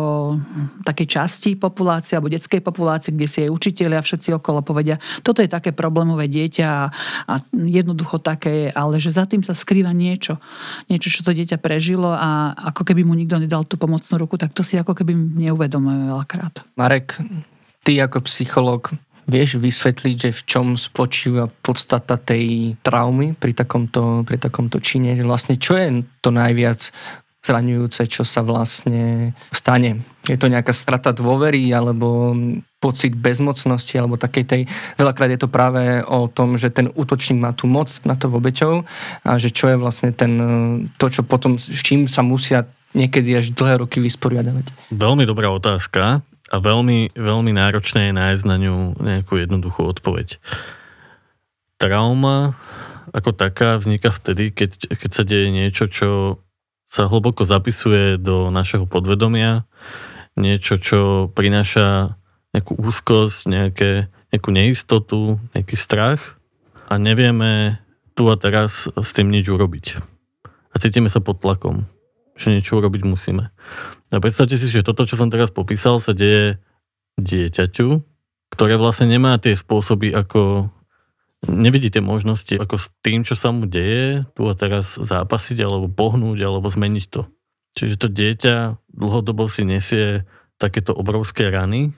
takej 0.86 1.18
časti 1.18 1.50
populácie 1.58 2.14
alebo 2.14 2.30
detskej 2.30 2.62
populácie, 2.62 3.10
kde 3.10 3.26
si 3.26 3.38
aj 3.42 3.50
učiteľi 3.50 3.98
a 3.98 4.06
všetci 4.06 4.30
okolo 4.38 4.62
povedia, 4.62 5.02
toto 5.26 5.42
je 5.42 5.50
také 5.50 5.74
problémové 5.74 6.30
dieťa 6.30 6.66
a, 6.66 6.84
a 7.26 7.34
jednoducho 7.50 8.22
také, 8.22 8.70
ale 8.70 9.02
že 9.02 9.10
za 9.10 9.26
tým 9.26 9.42
sa 9.42 9.54
skrýva 9.54 9.90
niečo, 9.90 10.38
niečo, 10.86 11.10
čo 11.10 11.26
to 11.26 11.34
dieťa 11.34 11.58
prežilo 11.58 12.14
a 12.14 12.54
ako 12.70 12.86
keby 12.86 13.02
mu 13.02 13.18
nikto 13.18 13.42
nedal 13.42 13.66
tú 13.66 13.74
pomocnú 13.74 14.14
ruku, 14.14 14.38
tak 14.38 14.54
to 14.54 14.62
si 14.62 14.78
ako 14.78 14.94
keby 14.94 15.10
neuvedomujeme 15.14 16.06
veľakrát. 16.06 16.62
Marek, 16.78 17.18
ty 17.82 17.98
ako 17.98 18.22
psychológ 18.30 18.94
Vieš 19.26 19.62
vysvetliť, 19.62 20.16
že 20.18 20.30
v 20.34 20.42
čom 20.42 20.66
spočíva 20.74 21.46
podstata 21.46 22.18
tej 22.18 22.74
traumy 22.82 23.38
pri 23.38 23.54
takomto, 23.54 24.26
pri 24.26 24.38
takomto 24.38 24.82
čine? 24.82 25.14
Vlastne 25.22 25.54
čo 25.56 25.78
je 25.78 26.02
to 26.18 26.34
najviac 26.34 26.90
zraňujúce, 27.42 28.06
čo 28.06 28.22
sa 28.22 28.46
vlastne 28.46 29.34
stane? 29.50 30.02
Je 30.30 30.38
to 30.38 30.46
nejaká 30.46 30.70
strata 30.70 31.10
dôvery 31.10 31.74
alebo 31.74 32.34
pocit 32.78 33.14
bezmocnosti 33.14 33.94
alebo 33.98 34.18
takej 34.18 34.44
tej... 34.46 34.62
Veľakrát 34.98 35.30
je 35.34 35.40
to 35.42 35.50
práve 35.50 36.02
o 36.06 36.30
tom, 36.30 36.54
že 36.58 36.70
ten 36.70 36.90
útočník 36.90 37.38
má 37.42 37.50
tú 37.54 37.66
moc 37.66 37.90
na 38.06 38.14
to 38.14 38.30
obeťou 38.30 38.86
a 39.26 39.30
že 39.38 39.50
čo 39.50 39.70
je 39.70 39.76
vlastne 39.78 40.14
ten, 40.14 40.32
to, 40.98 41.06
čo 41.10 41.22
potom, 41.26 41.58
s 41.58 41.82
čím 41.82 42.06
sa 42.06 42.22
musia 42.22 42.66
niekedy 42.94 43.38
až 43.38 43.54
dlhé 43.54 43.86
roky 43.86 43.98
vysporiadavať. 43.98 44.94
Veľmi 44.94 45.26
dobrá 45.26 45.50
otázka 45.50 46.22
a 46.52 46.56
veľmi, 46.60 47.16
veľmi 47.16 47.52
náročné 47.56 48.12
je 48.12 48.14
nájsť 48.14 48.44
na 48.44 48.56
ňu 48.60 48.76
nejakú 49.00 49.40
jednoduchú 49.40 49.88
odpoveď. 49.88 50.36
Trauma 51.80 52.52
ako 53.16 53.32
taká 53.32 53.80
vzniká 53.80 54.12
vtedy, 54.12 54.52
keď, 54.52 54.92
keď 54.94 55.10
sa 55.10 55.24
deje 55.24 55.48
niečo, 55.48 55.88
čo 55.88 56.38
sa 56.84 57.08
hlboko 57.08 57.48
zapisuje 57.48 58.20
do 58.20 58.52
našeho 58.52 58.84
podvedomia, 58.84 59.64
niečo, 60.36 60.76
čo 60.76 61.32
prináša 61.32 62.14
nejakú 62.52 62.76
úzkosť, 62.76 63.40
nejaké, 63.48 63.90
nejakú 64.28 64.50
neistotu, 64.52 65.40
nejaký 65.56 65.74
strach 65.74 66.36
a 66.86 67.00
nevieme 67.00 67.80
tu 68.12 68.28
a 68.28 68.36
teraz 68.36 68.92
s 68.92 69.10
tým 69.16 69.32
nič 69.32 69.48
urobiť. 69.48 69.96
A 70.72 70.76
cítime 70.76 71.08
sa 71.08 71.24
pod 71.24 71.40
tlakom 71.40 71.88
že 72.36 72.50
niečo 72.50 72.80
urobiť 72.80 73.02
musíme. 73.06 73.51
A 74.12 74.20
predstavte 74.20 74.60
si, 74.60 74.68
že 74.68 74.84
toto, 74.84 75.08
čo 75.08 75.16
som 75.16 75.32
teraz 75.32 75.48
popísal, 75.48 75.96
sa 75.98 76.12
deje 76.12 76.60
dieťaťu, 77.16 77.88
ktoré 78.52 78.76
vlastne 78.76 79.08
nemá 79.08 79.40
tie 79.40 79.56
spôsoby, 79.56 80.12
ako 80.12 80.68
nevidí 81.48 81.88
tie 81.88 82.04
možnosti, 82.04 82.52
ako 82.52 82.76
s 82.76 82.92
tým, 83.00 83.24
čo 83.24 83.34
sa 83.34 83.50
mu 83.50 83.64
deje, 83.64 84.28
tu 84.36 84.46
a 84.46 84.54
teraz 84.54 85.00
zápasiť, 85.00 85.64
alebo 85.64 85.88
pohnúť, 85.88 86.38
alebo 86.44 86.68
zmeniť 86.68 87.04
to. 87.08 87.26
Čiže 87.72 87.94
to 87.96 88.08
dieťa 88.12 88.54
dlhodobo 88.92 89.48
si 89.48 89.64
nesie 89.64 90.28
takéto 90.60 90.92
obrovské 90.92 91.48
rany 91.48 91.96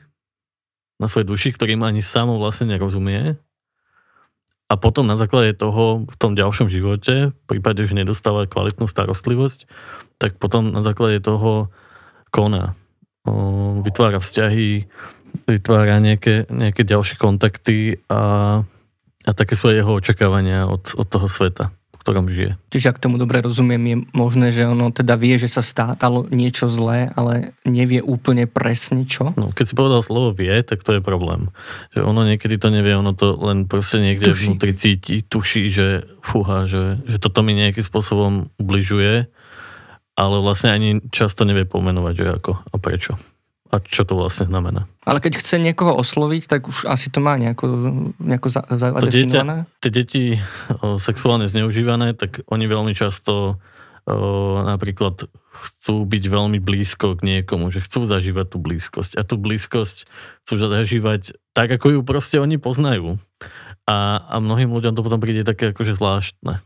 na 1.03 1.11
svojej 1.11 1.27
duši, 1.27 1.49
ktorým 1.51 1.83
ani 1.83 2.01
samo 2.01 2.39
vlastne 2.39 2.71
nerozumie 2.71 3.37
a 4.71 4.75
potom 4.81 5.05
na 5.05 5.19
základe 5.19 5.53
toho 5.59 6.09
v 6.09 6.17
tom 6.17 6.33
ďalšom 6.33 6.73
živote, 6.73 7.35
v 7.35 7.45
prípade, 7.45 7.85
že 7.85 7.93
nedostáva 7.93 8.49
kvalitnú 8.49 8.89
starostlivosť, 8.89 9.69
tak 10.25 10.41
potom 10.41 10.73
na 10.73 10.81
základe 10.81 11.21
toho 11.21 11.69
koná. 12.33 12.73
Vytvára 13.85 14.25
vzťahy, 14.25 14.89
vytvára 15.45 16.01
nejaké, 16.01 16.49
nejaké 16.49 16.89
ďalšie 16.89 17.21
kontakty 17.21 18.01
a, 18.09 18.65
a 19.29 19.31
také 19.37 19.53
svoje 19.53 19.85
jeho 19.85 19.93
očakávania 19.93 20.65
od, 20.65 20.97
od 20.97 21.05
toho 21.05 21.29
sveta 21.29 21.69
ktorom 22.05 22.29
žije. 22.29 22.61
Čiže 22.69 22.93
ak 22.93 23.01
tomu 23.01 23.17
dobre 23.17 23.41
rozumiem, 23.41 23.81
je 23.81 23.97
možné, 24.13 24.53
že 24.53 24.69
ono 24.69 24.93
teda 24.93 25.17
vie, 25.17 25.41
že 25.41 25.49
sa 25.49 25.65
stalo 25.65 26.29
niečo 26.29 26.69
zlé, 26.69 27.09
ale 27.17 27.57
nevie 27.65 28.05
úplne 28.05 28.45
presne 28.45 29.09
čo? 29.09 29.33
No, 29.41 29.57
keď 29.57 29.65
si 29.65 29.73
povedal 29.73 30.05
slovo 30.05 30.37
vie, 30.37 30.53
tak 30.61 30.85
to 30.85 30.93
je 30.93 31.01
problém. 31.01 31.49
Že 31.97 32.05
ono 32.05 32.29
niekedy 32.29 32.61
to 32.61 32.69
nevie, 32.69 32.93
ono 32.93 33.17
to 33.17 33.41
len 33.41 33.65
proste 33.65 34.05
niekde 34.05 34.37
tuší. 34.37 34.45
vnútri 34.53 34.73
cíti, 34.77 35.25
tuší, 35.25 35.73
že 35.73 36.05
fúha, 36.21 36.69
že, 36.69 37.01
že 37.09 37.17
toto 37.17 37.41
mi 37.41 37.57
nejakým 37.57 37.83
spôsobom 37.83 38.53
ubližuje, 38.61 39.33
ale 40.15 40.37
vlastne 40.43 40.71
ani 40.71 40.89
často 41.11 41.43
nevie 41.47 41.67
pomenovať, 41.67 42.15
že 42.15 42.27
ako 42.41 42.53
a 42.71 42.77
prečo 42.79 43.15
a 43.75 43.83
čo 43.83 44.07
to 44.07 44.15
vlastne 44.15 44.47
znamená. 44.47 44.87
Ale 45.03 45.19
keď 45.19 45.43
chce 45.43 45.59
niekoho 45.59 45.99
osloviť, 45.99 46.47
tak 46.47 46.71
už 46.71 46.87
asi 46.87 47.11
to 47.11 47.19
má 47.19 47.35
nejako, 47.35 47.67
nejako 48.23 48.47
za, 48.47 48.63
za 48.71 48.95
to 48.95 49.11
dieťa, 49.11 49.67
tie 49.83 49.91
deti 49.91 50.25
o, 50.79 51.03
sexuálne 51.03 51.51
zneužívané, 51.51 52.15
tak 52.15 52.47
oni 52.47 52.71
veľmi 52.71 52.95
často 52.95 53.59
napríklad 54.05 55.33
chcú 55.65 56.05
byť 56.05 56.25
veľmi 56.29 56.61
blízko 56.61 57.17
k 57.17 57.25
niekomu, 57.25 57.73
že 57.73 57.81
chcú 57.81 58.05
zažívať 58.05 58.53
tú 58.53 58.59
blízkosť. 58.61 59.17
A 59.17 59.25
tú 59.25 59.41
blízkosť 59.41 60.05
chcú 60.45 60.55
zažívať 60.61 61.41
tak, 61.57 61.73
ako 61.73 61.87
ju 61.89 62.01
proste 62.05 62.37
oni 62.37 62.61
poznajú. 62.61 63.17
A, 63.89 64.21
a 64.29 64.37
mnohým 64.45 64.73
ľuďom 64.77 64.93
to 64.93 65.01
potom 65.01 65.21
príde 65.25 65.41
také 65.41 65.73
akože 65.73 65.97
zvláštne. 65.97 66.61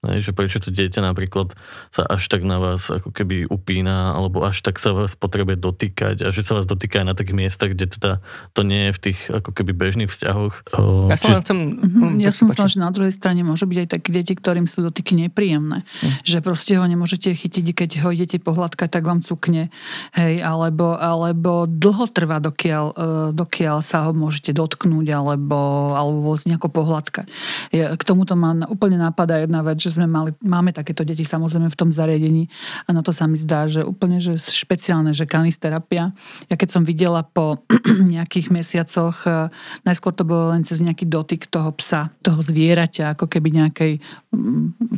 Hej, 0.00 0.24
že 0.24 0.32
prečo 0.32 0.64
to 0.64 0.72
dieťa 0.72 1.04
napríklad 1.04 1.52
sa 1.92 2.08
až 2.08 2.24
tak 2.32 2.40
na 2.40 2.56
vás 2.56 2.88
ako 2.88 3.12
keby 3.12 3.52
upína, 3.52 4.16
alebo 4.16 4.40
až 4.48 4.64
tak 4.64 4.80
sa 4.80 4.96
vás 4.96 5.12
potrebuje 5.12 5.60
dotýkať 5.60 6.24
a 6.24 6.32
že 6.32 6.40
sa 6.40 6.56
vás 6.56 6.64
dotýka 6.64 7.04
aj 7.04 7.06
na 7.12 7.12
takých 7.12 7.36
miestach, 7.36 7.76
kde 7.76 7.84
teda 7.84 8.24
to 8.56 8.64
nie 8.64 8.88
je 8.88 8.92
v 8.96 9.00
tých 9.04 9.18
ako 9.28 9.52
keby 9.52 9.76
bežných 9.76 10.08
vzťahoch. 10.08 10.72
Ja 11.12 11.20
som 11.20 11.36
či... 11.36 11.40
chcem... 11.44 11.58
Mm-hmm, 11.76 12.16
ja 12.16 12.32
som 12.32 12.48
myslela, 12.48 12.72
že 12.72 12.80
na 12.80 12.88
druhej 12.88 13.12
strane 13.12 13.44
môže 13.44 13.68
byť 13.68 13.76
aj 13.76 13.88
také 13.92 14.08
deti, 14.08 14.32
ktorým 14.32 14.64
sú 14.64 14.80
dotyky 14.88 15.20
nepríjemné. 15.20 15.84
Mm. 15.84 16.24
Že 16.24 16.38
proste 16.40 16.72
ho 16.80 16.84
nemôžete 16.88 17.36
chytiť, 17.36 17.64
keď 17.76 17.90
ho 18.00 18.08
idete 18.08 18.40
pohľadkať, 18.40 18.88
tak 18.88 19.04
vám 19.04 19.20
cukne. 19.20 19.68
Hej, 20.16 20.40
alebo, 20.40 20.96
alebo 20.96 21.68
dlho 21.68 22.08
trvá, 22.08 22.40
dokiaľ, 22.40 22.86
e, 22.96 23.04
dokiaľ 23.36 23.84
sa 23.84 24.08
ho 24.08 24.16
môžete 24.16 24.56
dotknúť, 24.56 25.12
alebo, 25.12 25.92
alebo 25.92 26.40
nejako 26.40 26.72
pohľadkať. 26.72 27.28
K 27.76 28.02
tomuto 28.08 28.32
ma 28.32 28.56
úplne 28.64 28.96
napadá 28.96 29.36
jedna 29.44 29.60
vec, 29.60 29.76
že 29.76 29.89
že 29.90 29.98
sme 29.98 30.06
mali, 30.06 30.30
máme 30.38 30.70
takéto 30.70 31.02
deti 31.02 31.26
samozrejme 31.26 31.66
v 31.66 31.78
tom 31.78 31.90
zariadení 31.90 32.46
a 32.86 32.94
na 32.94 33.02
to 33.02 33.10
sa 33.10 33.26
mi 33.26 33.34
zdá, 33.34 33.66
že 33.66 33.82
úplne 33.82 34.22
že 34.22 34.38
špeciálne, 34.38 35.10
že 35.10 35.26
kanisterapia. 35.26 36.14
Ja 36.46 36.54
keď 36.54 36.68
som 36.70 36.82
videla 36.86 37.26
po 37.26 37.66
nejakých 38.14 38.54
mesiacoch, 38.54 39.26
e, 39.26 39.50
najskôr 39.82 40.14
to 40.14 40.22
bolo 40.22 40.54
len 40.54 40.62
cez 40.62 40.78
nejaký 40.78 41.10
dotyk 41.10 41.50
toho 41.50 41.74
psa, 41.74 42.14
toho 42.22 42.38
zvieraťa, 42.38 43.18
ako 43.18 43.26
keby 43.26 43.66
nejakej, 43.66 43.98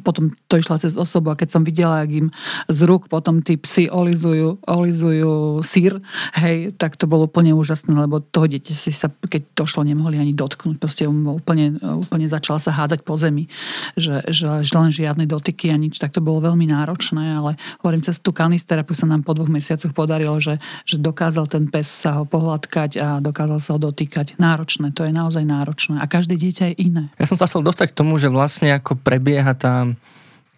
potom 0.04 0.28
to 0.44 0.60
išla 0.60 0.76
cez 0.76 0.92
osobu 0.92 1.32
a 1.32 1.38
keď 1.38 1.48
som 1.56 1.62
videla, 1.64 2.04
ak 2.04 2.10
im 2.12 2.28
z 2.68 2.78
rúk 2.84 3.08
potom 3.08 3.40
tí 3.40 3.56
psi 3.56 3.88
olizujú, 3.88 4.60
olizujú 4.68 5.64
sír, 5.64 6.04
hej, 6.36 6.76
tak 6.76 7.00
to 7.00 7.08
bolo 7.08 7.24
úplne 7.24 7.56
úžasné, 7.56 7.96
lebo 7.96 8.20
toho 8.20 8.44
dieťa 8.44 8.72
si 8.76 8.92
sa, 8.92 9.08
keď 9.08 9.56
to 9.56 9.64
šlo, 9.64 9.88
nemohli 9.88 10.20
ani 10.20 10.36
dotknúť. 10.36 10.76
Proste 10.76 11.08
úplne, 11.08 11.80
úplne 11.80 12.28
začala 12.28 12.60
sa 12.60 12.76
hádzať 12.76 13.00
po 13.08 13.16
zemi, 13.16 13.48
že, 13.96 14.20
že, 14.28 14.60
že 14.60 14.74
len 14.76 14.92
žiadne 14.92 15.24
dotyky 15.24 15.72
a 15.72 15.80
nič, 15.80 15.96
tak 15.96 16.12
to 16.12 16.20
bolo 16.20 16.44
veľmi 16.44 16.68
náročné, 16.68 17.40
ale 17.40 17.56
hovorím, 17.80 18.04
cez 18.04 18.20
tú 18.20 18.36
kanisterapiu 18.36 18.92
sa 18.92 19.08
nám 19.08 19.24
po 19.24 19.32
dvoch 19.32 19.48
mesiacoch 19.48 19.96
podarilo, 19.96 20.36
že, 20.44 20.60
že 20.84 21.00
dokázal 21.00 21.48
ten 21.48 21.72
pes 21.72 21.88
sa 21.88 22.20
ho 22.20 22.28
pohľadkať 22.28 22.90
a 23.00 23.08
dokázal 23.24 23.58
sa 23.64 23.70
ho 23.76 23.80
dotýkať. 23.80 24.36
Náročné, 24.36 24.92
to 24.92 25.08
je 25.08 25.12
naozaj 25.14 25.44
náročné. 25.48 25.96
A 25.96 26.04
každé 26.04 26.36
dieťa 26.36 26.64
je 26.72 26.84
iné. 26.84 27.04
Ja 27.16 27.24
som 27.24 27.40
sa 27.40 27.48
chcel 27.48 27.64
dostať 27.64 27.96
k 27.96 27.96
tomu, 27.96 28.20
že 28.20 28.28
vlastne 28.28 28.68
ako 28.76 29.00
prebieha 29.22 29.54
tá, 29.54 29.86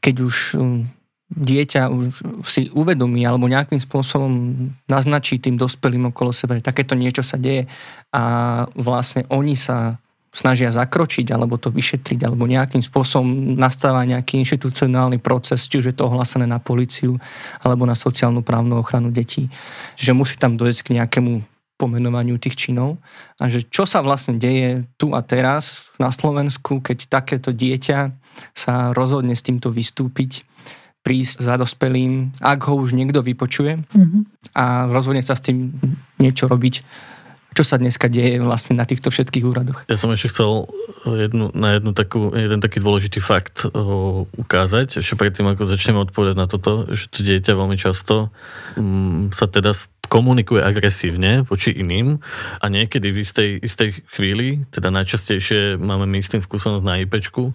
keď 0.01 0.15
už 0.25 0.37
um, 0.57 0.89
dieťa 1.29 1.93
už 1.93 2.05
si 2.49 2.73
uvedomí 2.73 3.21
alebo 3.29 3.45
nejakým 3.45 3.77
spôsobom 3.77 4.33
naznačí 4.89 5.37
tým 5.37 5.61
dospelým 5.61 6.09
okolo 6.09 6.33
seba, 6.33 6.57
že 6.57 6.65
takéto 6.65 6.97
niečo 6.97 7.21
sa 7.21 7.37
deje 7.37 7.69
a 8.09 8.23
vlastne 8.73 9.29
oni 9.29 9.53
sa 9.53 10.01
snažia 10.35 10.73
zakročiť 10.73 11.31
alebo 11.31 11.61
to 11.61 11.71
vyšetriť 11.71 12.25
alebo 12.25 12.49
nejakým 12.49 12.81
spôsobom 12.81 13.55
nastáva 13.55 14.03
nejaký 14.03 14.43
inštitucionálny 14.43 15.21
proces, 15.21 15.69
či 15.69 15.79
už 15.79 15.93
je 15.93 15.95
to 15.95 16.09
ohlasené 16.09 16.49
na 16.49 16.59
policiu 16.59 17.21
alebo 17.61 17.85
na 17.85 17.95
sociálnu 17.95 18.41
právnu 18.41 18.81
ochranu 18.81 19.13
detí. 19.13 19.47
Že 19.95 20.17
musí 20.17 20.35
tam 20.41 20.57
dojsť 20.59 20.81
k 20.81 20.95
nejakému 20.99 21.54
pomenovaniu 21.75 22.39
tých 22.39 22.55
činov 22.69 23.03
a 23.39 23.51
že 23.51 23.67
čo 23.67 23.83
sa 23.83 23.99
vlastne 24.01 24.39
deje 24.39 24.87
tu 24.95 25.11
a 25.11 25.21
teraz 25.27 25.91
na 25.99 26.15
Slovensku, 26.15 26.79
keď 26.79 27.11
takéto 27.11 27.51
dieťa 27.51 28.15
sa 28.55 28.95
rozhodne 28.95 29.35
s 29.35 29.43
týmto 29.43 29.75
vystúpiť, 29.75 30.47
prísť 31.05 31.45
za 31.45 31.61
dospelým, 31.61 32.33
ak 32.41 32.65
ho 32.65 32.81
už 32.81 32.97
niekto 32.97 33.21
vypočuje 33.21 33.77
mm-hmm. 33.77 34.23
a 34.57 34.89
rozhodne 34.89 35.21
sa 35.21 35.37
s 35.37 35.45
tým 35.45 35.77
niečo 36.17 36.49
robiť 36.49 36.81
čo 37.55 37.63
sa 37.63 37.79
dneska 37.79 38.11
deje 38.11 38.43
vlastne 38.43 38.75
na 38.75 38.83
týchto 38.83 39.15
všetkých 39.15 39.47
úradoch. 39.47 39.87
Ja 39.87 39.95
som 39.95 40.11
ešte 40.11 40.35
chcel 40.35 40.67
jednu, 41.07 41.55
na 41.55 41.79
jednu 41.79 41.95
takú, 41.95 42.35
jeden 42.35 42.59
taký 42.59 42.83
dôležitý 42.83 43.23
fakt 43.23 43.63
o, 43.71 44.27
ukázať, 44.35 44.99
ešte 44.99 45.15
predtým, 45.15 45.47
ako 45.47 45.63
začneme 45.63 46.03
odpovedať 46.03 46.35
na 46.35 46.51
toto, 46.51 46.91
že 46.91 47.07
to 47.15 47.23
dieťa 47.23 47.55
veľmi 47.55 47.79
často 47.79 48.35
um, 48.75 49.31
sa 49.31 49.47
teda 49.47 49.71
komunikuje 50.07 50.61
agresívne 50.61 51.43
voči 51.47 51.73
iným 51.75 52.21
a 52.61 52.67
niekedy 52.69 53.11
v 53.11 53.19
istej, 53.23 53.51
istej 53.63 53.89
chvíli, 54.13 54.65
teda 54.71 54.93
najčastejšie 54.93 55.81
máme 55.81 56.07
my 56.07 56.21
s 56.23 56.33
tým 56.33 56.43
skúsenosť 56.43 56.85
na 56.85 57.03
IPčku, 57.03 57.55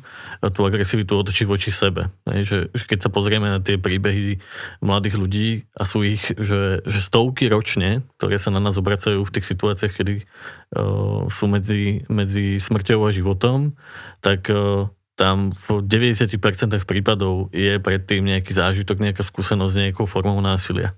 tú 0.52 0.60
agresivitu 0.64 1.16
otočiť 1.20 1.46
voči 1.46 1.70
sebe. 1.70 2.12
Že, 2.26 2.74
že 2.74 2.84
keď 2.88 3.00
sa 3.08 3.10
pozrieme 3.14 3.48
na 3.52 3.60
tie 3.60 3.80
príbehy 3.80 4.40
mladých 4.84 5.16
ľudí 5.16 5.50
a 5.76 5.84
sú 5.84 6.04
ich, 6.04 6.24
že, 6.36 6.84
že 6.84 7.00
stovky 7.00 7.48
ročne, 7.48 8.04
ktoré 8.20 8.40
sa 8.40 8.52
na 8.52 8.64
nás 8.64 8.76
obracajú 8.80 9.24
v 9.24 9.34
tých 9.34 9.50
situáciách, 9.50 9.94
kedy 9.94 10.14
uh, 10.20 11.28
sú 11.28 11.46
medzi, 11.48 12.04
medzi 12.08 12.58
smrťou 12.60 13.06
a 13.08 13.16
životom, 13.16 13.76
tak 14.24 14.48
uh, 14.52 14.88
tam 15.20 15.52
v 15.52 15.84
90% 15.84 16.40
prípadov 16.88 17.52
je 17.52 17.76
predtým 17.76 18.24
nejaký 18.24 18.56
zážitok, 18.56 19.04
nejaká 19.04 19.20
skúsenosť 19.20 19.74
s 19.76 19.80
nejakou 19.84 20.08
formou 20.08 20.40
násilia 20.40 20.96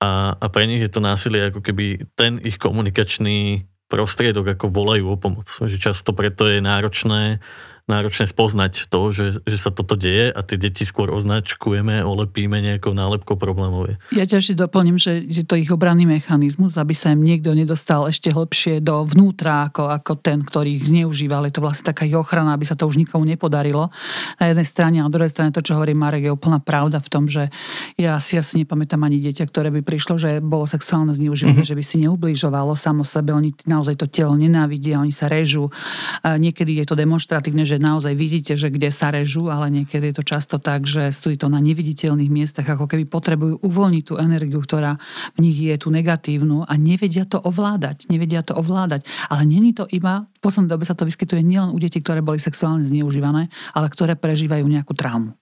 a, 0.00 0.34
a 0.34 0.46
pre 0.48 0.64
nich 0.64 0.80
je 0.80 0.88
to 0.88 1.04
násilie 1.04 1.52
ako 1.52 1.60
keby 1.60 2.08
ten 2.16 2.40
ich 2.40 2.56
komunikačný 2.56 3.68
prostriedok, 3.90 4.56
ako 4.56 4.72
volajú 4.72 5.04
o 5.12 5.20
pomoc. 5.20 5.50
Že 5.50 5.76
často 5.76 6.16
preto 6.16 6.48
je 6.48 6.64
náročné 6.64 7.42
náročné 7.90 8.30
spoznať 8.30 8.86
to, 8.86 9.10
že, 9.10 9.42
že 9.42 9.58
sa 9.58 9.74
toto 9.74 9.98
deje 9.98 10.30
a 10.30 10.40
tie 10.46 10.54
deti 10.54 10.86
skôr 10.86 11.10
označkujeme, 11.10 12.06
olepíme 12.06 12.62
nejakou 12.62 12.94
nálepkou 12.94 13.34
problémov. 13.34 13.98
Ja 14.14 14.22
ťa 14.22 14.38
ešte 14.38 14.54
doplním, 14.54 15.02
že 15.02 15.26
je 15.26 15.42
to 15.42 15.58
ich 15.58 15.74
obranný 15.74 16.06
mechanizmus, 16.06 16.78
aby 16.78 16.94
sa 16.94 17.10
im 17.10 17.26
niekto 17.26 17.50
nedostal 17.50 18.06
ešte 18.06 18.30
hlbšie 18.30 18.78
do 18.78 19.02
vnútra 19.02 19.66
ako, 19.66 19.90
ako 19.90 20.12
ten, 20.22 20.46
ktorý 20.46 20.78
ich 20.78 20.86
zneužíval. 20.86 21.50
Je 21.50 21.58
to 21.58 21.64
vlastne 21.66 21.90
taká 21.90 22.06
ich 22.06 22.14
ochrana, 22.14 22.54
aby 22.54 22.62
sa 22.62 22.78
to 22.78 22.86
už 22.86 22.94
nikomu 22.94 23.26
nepodarilo. 23.26 23.90
Na 24.38 24.52
jednej 24.52 24.68
strane 24.68 25.02
a 25.02 25.08
na 25.08 25.10
druhej 25.10 25.32
strane 25.34 25.50
to, 25.50 25.64
čo 25.64 25.74
hovorí 25.74 25.96
Marek, 25.96 26.28
je 26.28 26.32
úplná 26.36 26.62
pravda 26.62 27.02
v 27.02 27.08
tom, 27.10 27.24
že 27.26 27.50
ja 27.96 28.20
si 28.20 28.36
asi 28.36 28.62
nepamätám 28.62 29.00
ani 29.02 29.18
dieťa, 29.18 29.48
ktoré 29.48 29.74
by 29.74 29.82
prišlo, 29.82 30.20
že 30.20 30.44
bolo 30.44 30.68
sexuálne 30.68 31.16
zneužívanie, 31.16 31.64
mm-hmm. 31.64 31.72
že 31.72 31.78
by 31.80 31.84
si 31.84 31.96
neublížovalo 32.04 32.76
samo 32.76 33.02
sebe. 33.02 33.32
Oni 33.32 33.56
naozaj 33.64 33.96
to 33.96 34.06
telo 34.06 34.36
nenávidia, 34.36 35.00
oni 35.00 35.10
sa 35.10 35.26
režú. 35.26 35.72
Niekedy 36.20 36.84
je 36.84 36.86
to 36.86 36.94
demonstratívne, 36.94 37.64
že 37.64 37.79
naozaj 37.80 38.12
vidíte, 38.12 38.52
že 38.60 38.68
kde 38.68 38.92
sa 38.92 39.08
režú, 39.08 39.48
ale 39.48 39.72
niekedy 39.72 40.12
je 40.12 40.20
to 40.20 40.24
často 40.28 40.60
tak, 40.60 40.84
že 40.84 41.08
sú 41.16 41.32
to 41.34 41.48
na 41.48 41.58
neviditeľných 41.64 42.28
miestach, 42.28 42.68
ako 42.68 42.84
keby 42.84 43.08
potrebujú 43.08 43.64
uvoľniť 43.64 44.04
tú 44.04 44.14
energiu, 44.20 44.60
ktorá 44.60 45.00
v 45.34 45.48
nich 45.48 45.56
je 45.56 45.72
tú 45.80 45.88
negatívnu 45.88 46.68
a 46.68 46.72
nevedia 46.76 47.24
to 47.24 47.40
ovládať. 47.40 48.12
Nevedia 48.12 48.44
to 48.44 48.52
ovládať. 48.52 49.08
Ale 49.32 49.48
není 49.48 49.72
to 49.72 49.88
iba, 49.88 50.28
v 50.28 50.40
poslednej 50.44 50.76
dobe 50.76 50.84
sa 50.84 50.92
to 50.92 51.08
vyskytuje 51.08 51.40
nielen 51.40 51.72
u 51.72 51.78
detí, 51.80 52.04
ktoré 52.04 52.20
boli 52.20 52.36
sexuálne 52.36 52.84
zneužívané, 52.84 53.48
ale 53.72 53.86
ktoré 53.88 54.12
prežívajú 54.20 54.68
nejakú 54.68 54.92
traumu. 54.92 55.39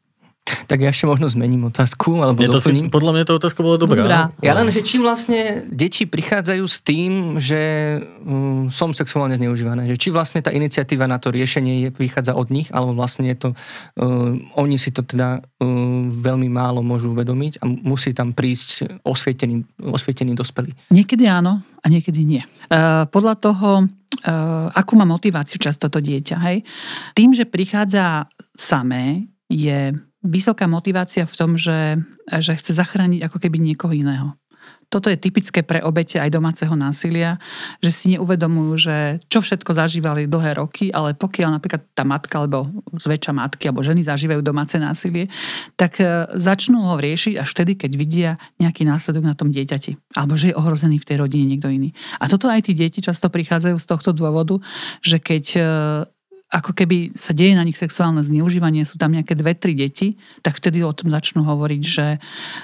Tak 0.68 0.78
ja 0.80 0.90
ešte 0.92 1.08
možno 1.08 1.28
zmením 1.28 1.68
otázku, 1.68 2.20
alebo 2.20 2.40
to 2.44 2.60
doplním. 2.60 2.88
Si, 2.88 2.94
podľa 2.94 3.12
mňa 3.16 3.24
tá 3.24 3.32
otázka 3.36 3.60
bola 3.60 3.76
dobrá. 3.76 4.02
dobrá. 4.04 4.20
Ja 4.40 4.52
len, 4.56 4.68
že 4.72 4.84
čím 4.84 5.04
vlastne 5.04 5.68
deti 5.68 6.08
prichádzajú 6.08 6.64
s 6.64 6.78
tým, 6.84 7.36
že 7.40 7.60
um, 8.24 8.72
som 8.72 8.92
sexuálne 8.92 9.36
zneužívané, 9.36 9.88
že 9.88 9.96
či 10.00 10.08
vlastne 10.08 10.40
tá 10.44 10.52
iniciatíva 10.52 11.08
na 11.08 11.20
to 11.20 11.32
riešenie 11.32 11.86
je, 11.86 11.88
vychádza 11.96 12.36
od 12.36 12.48
nich, 12.52 12.68
alebo 12.72 12.96
vlastne 12.96 13.28
je 13.32 13.36
to, 13.36 13.48
um, 14.00 14.44
oni 14.56 14.76
si 14.76 14.92
to 14.92 15.04
teda 15.04 15.44
um, 15.60 16.12
veľmi 16.12 16.48
málo 16.48 16.80
môžu 16.84 17.12
uvedomiť 17.12 17.60
a 17.60 17.68
musí 17.68 18.12
tam 18.12 18.32
prísť 18.32 19.02
osvietený, 19.04 19.64
osvietený 19.82 20.32
dospelý. 20.36 20.72
Niekedy 20.92 21.24
áno 21.28 21.60
a 21.64 21.86
niekedy 21.88 22.24
nie. 22.24 22.42
Uh, 22.68 23.08
podľa 23.08 23.34
toho, 23.40 23.70
uh, 23.84 24.68
akú 24.72 24.96
má 24.96 25.08
motiváciu 25.08 25.60
často 25.60 25.88
to 25.88 26.00
dieťa, 26.00 26.36
hej? 26.50 26.64
Tým, 27.16 27.32
že 27.32 27.48
prichádza 27.48 28.28
samé, 28.56 29.28
je 29.48 29.96
vysoká 30.22 30.66
motivácia 30.66 31.24
v 31.26 31.34
tom, 31.38 31.54
že, 31.54 31.98
že 32.26 32.58
chce 32.58 32.74
zachrániť 32.74 33.26
ako 33.26 33.38
keby 33.38 33.58
niekoho 33.62 33.94
iného. 33.94 34.34
Toto 34.88 35.12
je 35.12 35.20
typické 35.20 35.60
pre 35.60 35.84
obete 35.84 36.16
aj 36.16 36.32
domáceho 36.32 36.72
násilia, 36.72 37.36
že 37.84 37.92
si 37.92 38.16
neuvedomujú, 38.16 38.72
že 38.88 38.96
čo 39.28 39.44
všetko 39.44 39.76
zažívali 39.76 40.24
dlhé 40.24 40.56
roky, 40.56 40.88
ale 40.88 41.12
pokiaľ 41.12 41.60
napríklad 41.60 41.92
tá 41.92 42.08
matka 42.08 42.40
alebo 42.40 42.72
zväčša 42.96 43.36
matky 43.36 43.68
alebo 43.68 43.84
ženy 43.84 44.00
zažívajú 44.08 44.40
domáce 44.40 44.80
násilie, 44.80 45.28
tak 45.76 46.00
e, 46.00 46.24
začnú 46.32 46.88
ho 46.88 46.96
riešiť 46.96 47.36
až 47.36 47.48
vtedy, 47.52 47.76
keď 47.76 47.90
vidia 48.00 48.30
nejaký 48.56 48.88
následok 48.88 49.28
na 49.28 49.36
tom 49.36 49.52
dieťati. 49.52 50.16
Alebo 50.16 50.40
že 50.40 50.52
je 50.52 50.54
ohrozený 50.56 51.04
v 51.04 51.08
tej 51.12 51.16
rodine 51.20 51.44
niekto 51.44 51.68
iný. 51.68 51.92
A 52.16 52.24
toto 52.32 52.48
aj 52.48 52.64
tí 52.64 52.72
deti 52.72 53.04
často 53.04 53.28
prichádzajú 53.28 53.76
z 53.76 53.86
tohto 53.86 54.16
dôvodu, 54.16 54.56
že 55.04 55.20
keď 55.20 55.44
e, 55.52 55.62
ako 56.48 56.72
keby 56.72 57.12
sa 57.12 57.36
deje 57.36 57.52
na 57.52 57.64
nich 57.64 57.76
sexuálne 57.76 58.24
zneužívanie, 58.24 58.88
sú 58.88 58.96
tam 58.96 59.12
nejaké 59.12 59.36
dve, 59.36 59.52
tri 59.52 59.76
deti, 59.76 60.16
tak 60.40 60.56
vtedy 60.56 60.80
o 60.80 60.96
tom 60.96 61.12
začnú 61.12 61.44
hovoriť, 61.44 61.82
že, 61.84 62.16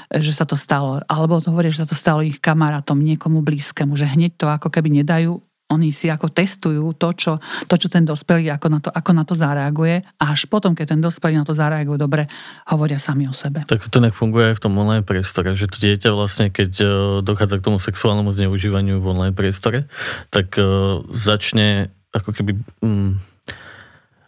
že 0.09 0.33
sa 0.33 0.49
to 0.49 0.57
stalo. 0.57 1.05
Alebo 1.05 1.37
to 1.45 1.53
hovoria, 1.53 1.69
že 1.69 1.85
sa 1.85 1.89
to 1.89 1.97
stalo 1.97 2.25
ich 2.25 2.41
kamarátom, 2.41 2.97
niekomu 2.97 3.45
blízkemu, 3.45 3.93
že 3.93 4.09
hneď 4.09 4.41
to 4.41 4.47
ako 4.49 4.73
keby 4.73 5.05
nedajú 5.05 5.37
Oni 5.73 5.97
si 5.97 6.13
ako 6.13 6.29
testujú 6.29 6.93
to, 6.93 7.09
čo, 7.17 7.33
to, 7.65 7.75
čo 7.81 7.89
ten 7.89 8.05
dospelý, 8.05 8.53
ako 8.53 8.67
na, 8.69 8.79
to, 8.85 8.93
ako 8.93 9.11
na 9.17 9.25
to 9.25 9.33
zareaguje 9.33 10.05
a 10.21 10.25
až 10.37 10.45
potom, 10.45 10.77
keď 10.77 10.93
ten 10.93 11.01
dospelý 11.01 11.41
na 11.41 11.49
to 11.49 11.57
zareaguje 11.57 11.97
dobre, 11.97 12.29
hovoria 12.69 13.01
sami 13.01 13.25
o 13.25 13.33
sebe. 13.33 13.65
Tak 13.65 13.89
to 13.89 13.99
nech 14.05 14.13
funguje 14.13 14.53
aj 14.53 14.61
v 14.61 14.63
tom 14.65 14.77
online 14.77 15.09
priestore, 15.09 15.57
že 15.57 15.65
to 15.65 15.81
dieťa 15.81 16.13
vlastne, 16.13 16.53
keď 16.53 16.71
e, 16.85 16.87
dochádza 17.25 17.65
k 17.65 17.67
tomu 17.73 17.81
sexuálnemu 17.81 18.31
zneužívaniu 18.37 19.01
v 19.01 19.09
online 19.09 19.33
priestore, 19.33 19.89
tak 20.29 20.53
uh, 20.61 21.01
začne 21.09 21.89
ako 22.13 22.31
keby... 22.37 22.61
Um, 22.85 23.17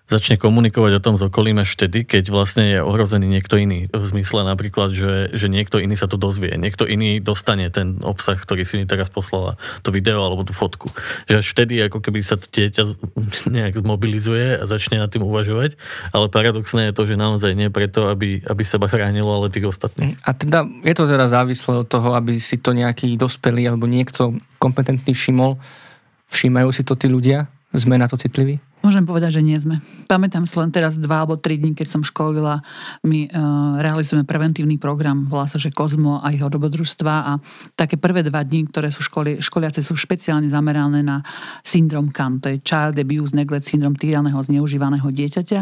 začne 0.07 0.38
komunikovať 0.38 0.92
o 0.99 1.05
tom 1.05 1.14
s 1.19 1.23
okolím 1.27 1.59
až 1.59 1.75
vtedy, 1.75 2.07
keď 2.07 2.31
vlastne 2.31 2.64
je 2.71 2.79
ohrozený 2.79 3.27
niekto 3.27 3.59
iný. 3.59 3.90
V 3.90 4.07
zmysle 4.07 4.47
napríklad, 4.47 4.95
že, 4.95 5.35
že 5.35 5.51
niekto 5.51 5.83
iný 5.83 5.99
sa 5.99 6.07
to 6.07 6.14
dozvie. 6.14 6.55
Niekto 6.55 6.87
iný 6.87 7.19
dostane 7.19 7.66
ten 7.75 7.99
obsah, 8.07 8.38
ktorý 8.38 8.62
si 8.62 8.79
mi 8.79 8.87
teraz 8.87 9.11
poslala, 9.11 9.59
to 9.83 9.90
video 9.90 10.23
alebo 10.23 10.47
tú 10.47 10.55
fotku. 10.55 10.87
Že 11.27 11.35
až 11.42 11.47
vtedy 11.51 11.75
ako 11.83 11.99
keby 11.99 12.23
sa 12.23 12.38
to 12.38 12.47
dieťa 12.47 12.83
nejak 13.57 13.83
zmobilizuje 13.83 14.62
a 14.62 14.64
začne 14.64 15.03
nad 15.03 15.11
tým 15.11 15.27
uvažovať. 15.27 15.75
Ale 16.14 16.31
paradoxné 16.31 16.90
je 16.90 16.95
to, 16.95 17.03
že 17.11 17.19
naozaj 17.19 17.59
nie 17.59 17.66
preto, 17.66 18.07
aby, 18.07 18.47
aby 18.47 18.62
seba 18.62 18.87
chránilo, 18.87 19.42
ale 19.42 19.51
tých 19.51 19.66
ostatných. 19.66 20.14
A 20.23 20.31
teda 20.38 20.62
je 20.87 20.95
to 20.95 21.11
teda 21.11 21.27
závislé 21.27 21.83
od 21.83 21.88
toho, 21.90 22.14
aby 22.14 22.38
si 22.38 22.62
to 22.62 22.71
nejaký 22.71 23.19
dospelý 23.19 23.75
alebo 23.75 23.90
niekto 23.90 24.38
kompetentný 24.62 25.11
všimol. 25.11 25.59
Všímajú 26.31 26.71
si 26.71 26.87
to 26.87 26.95
tí 26.95 27.11
ľudia? 27.11 27.51
Sme 27.75 27.99
na 27.99 28.07
to 28.07 28.14
citliví? 28.14 28.62
Môžem 28.87 29.03
povedať, 29.03 29.42
že 29.42 29.42
nie 29.42 29.59
sme. 29.59 29.83
Pamätám 30.07 30.46
si 30.46 30.55
len 30.62 30.70
teraz 30.70 30.94
dva 30.94 31.27
alebo 31.27 31.35
tri 31.35 31.59
dní, 31.59 31.75
keď 31.75 31.99
som 31.99 32.07
školila, 32.07 32.62
my 33.03 33.27
uh, 33.27 33.83
realizujeme 33.83 34.22
preventívny 34.22 34.79
program, 34.79 35.27
volá 35.27 35.51
sa, 35.51 35.59
že 35.59 35.75
Kozmo 35.75 36.22
a 36.22 36.31
jeho 36.31 36.46
dobrodružstva 36.46 37.14
a 37.27 37.42
také 37.75 37.99
prvé 37.99 38.22
dva 38.22 38.46
dní, 38.46 38.70
ktoré 38.70 38.94
sú 38.94 39.03
školi, 39.03 39.42
školiace, 39.42 39.83
sú 39.83 39.99
špeciálne 39.99 40.46
zamerané 40.46 41.03
na 41.03 41.27
syndrom 41.66 42.14
CAN, 42.14 42.38
to 42.38 42.46
je 42.46 42.62
Child 42.62 42.94
Abuse 43.03 43.35
Neglect 43.35 43.66
syndrom 43.66 43.99
týraného 43.99 44.38
zneužívaného 44.38 45.11
dieťaťa. 45.11 45.61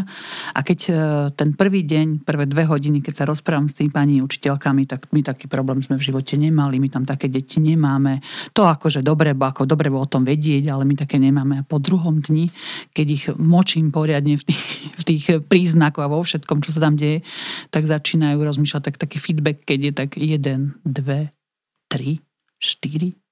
A 0.53 0.61
keď 0.61 0.79
uh, 0.93 0.97
ten 1.33 1.57
prvý 1.57 1.81
deň, 1.89 2.29
prvé 2.29 2.45
dve 2.45 2.69
hodiny, 2.69 3.01
keď 3.01 3.25
sa 3.25 3.25
rozprávam 3.25 3.73
s 3.73 3.81
tými 3.81 3.89
pani 3.89 4.21
učiteľkami, 4.21 4.85
tak 4.85 5.09
my 5.17 5.25
taký 5.25 5.49
problém 5.49 5.81
sme 5.81 5.97
v 5.97 6.13
živote 6.13 6.37
nemali, 6.37 6.77
my 6.77 6.93
tam 6.93 7.09
také 7.09 7.33
deti 7.33 7.57
nemáme. 7.57 8.21
To 8.53 8.69
akože 8.69 9.01
dobre, 9.01 9.33
ako 9.33 9.65
dobre 9.65 9.89
o 9.89 10.05
tom 10.05 10.29
vedieť, 10.29 10.69
ale 10.69 10.85
my 10.85 10.93
také 10.93 11.17
nemáme. 11.17 11.65
A 11.65 11.65
po 11.65 11.81
druhom 11.81 12.21
dni, 12.21 12.53
keď 12.93 13.14
ich 13.15 13.31
močím 13.39 13.95
poriadne 13.95 14.35
v 14.35 14.45
tých, 14.45 14.63
v 14.99 15.03
tých 15.07 15.25
príznakoch 15.47 16.05
a 16.05 16.13
vo 16.13 16.21
všetkom, 16.21 16.61
čo 16.61 16.75
sa 16.75 16.91
tam 16.91 16.99
deje, 16.99 17.23
tak 17.71 17.87
začínajú 17.87 18.43
rozmýšľať 18.43 18.83
tak, 18.83 18.97
taký 18.99 19.23
feedback, 19.23 19.63
keď 19.63 19.79
je 19.81 19.93
tak 19.95 20.11
1, 20.19 20.83
2, 20.83 21.31
3, 21.95 22.21
4, 22.59 23.25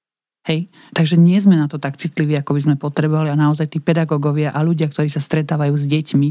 Hej? 0.42 0.66
Takže 0.90 1.14
nie 1.14 1.38
sme 1.38 1.54
na 1.54 1.70
to 1.70 1.78
tak 1.78 1.94
citliví, 1.94 2.34
ako 2.34 2.58
by 2.58 2.60
sme 2.66 2.74
potrebovali 2.74 3.30
a 3.30 3.38
naozaj 3.38 3.70
tí 3.70 3.78
pedagógovia 3.78 4.50
a 4.50 4.66
ľudia, 4.66 4.90
ktorí 4.90 5.06
sa 5.06 5.22
stretávajú 5.22 5.74
s 5.78 5.86
deťmi, 5.86 6.28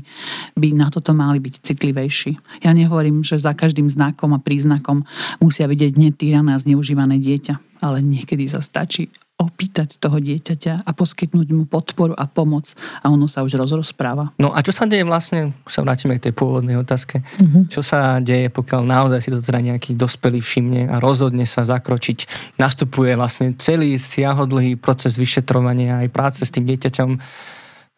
by 0.59 0.67
na 0.75 0.91
toto 0.91 1.15
mali 1.15 1.39
byť 1.39 1.63
citlivejší. 1.63 2.63
Ja 2.67 2.75
nehovorím, 2.75 3.23
že 3.23 3.39
za 3.39 3.55
každým 3.55 3.87
znakom 3.87 4.35
a 4.35 4.43
príznakom 4.43 5.07
musia 5.39 5.63
vidieť 5.63 5.95
netýrané 5.95 6.59
a 6.59 6.61
zneužívané 6.61 7.23
dieťa, 7.23 7.79
ale 7.79 8.03
niekedy 8.03 8.51
sa 8.51 8.59
stačí 8.59 9.07
opýtať 9.41 9.97
toho 9.97 10.21
dieťaťa 10.21 10.85
a 10.85 10.91
poskytnúť 10.93 11.49
mu 11.49 11.65
podporu 11.65 12.13
a 12.13 12.29
pomoc. 12.29 12.77
A 13.01 13.09
ono 13.09 13.25
sa 13.25 13.41
už 13.41 13.57
rozrozpráva. 13.57 14.29
No 14.37 14.53
a 14.53 14.61
čo 14.61 14.69
sa 14.69 14.85
deje 14.85 15.01
vlastne, 15.01 15.57
sa 15.65 15.81
vrátime 15.81 16.21
k 16.21 16.29
tej 16.29 16.33
pôvodnej 16.37 16.77
otázke, 16.77 17.25
uh-huh. 17.25 17.65
čo 17.65 17.81
sa 17.81 18.21
deje, 18.21 18.53
pokiaľ 18.53 18.81
naozaj 18.85 19.19
si 19.25 19.33
to 19.33 19.41
teda 19.41 19.73
nejaký 19.73 19.97
dospelý 19.97 20.37
všimne 20.37 20.93
a 20.93 21.01
rozhodne 21.01 21.49
sa 21.49 21.65
zakročiť, 21.65 22.53
nastupuje 22.61 23.17
vlastne 23.17 23.57
celý 23.57 23.97
siahodlhý 23.97 24.77
proces 24.77 25.17
vyšetrovania 25.17 26.05
aj 26.05 26.07
práce 26.13 26.41
s 26.45 26.53
tým 26.53 26.69
dieťaťom, 26.69 27.09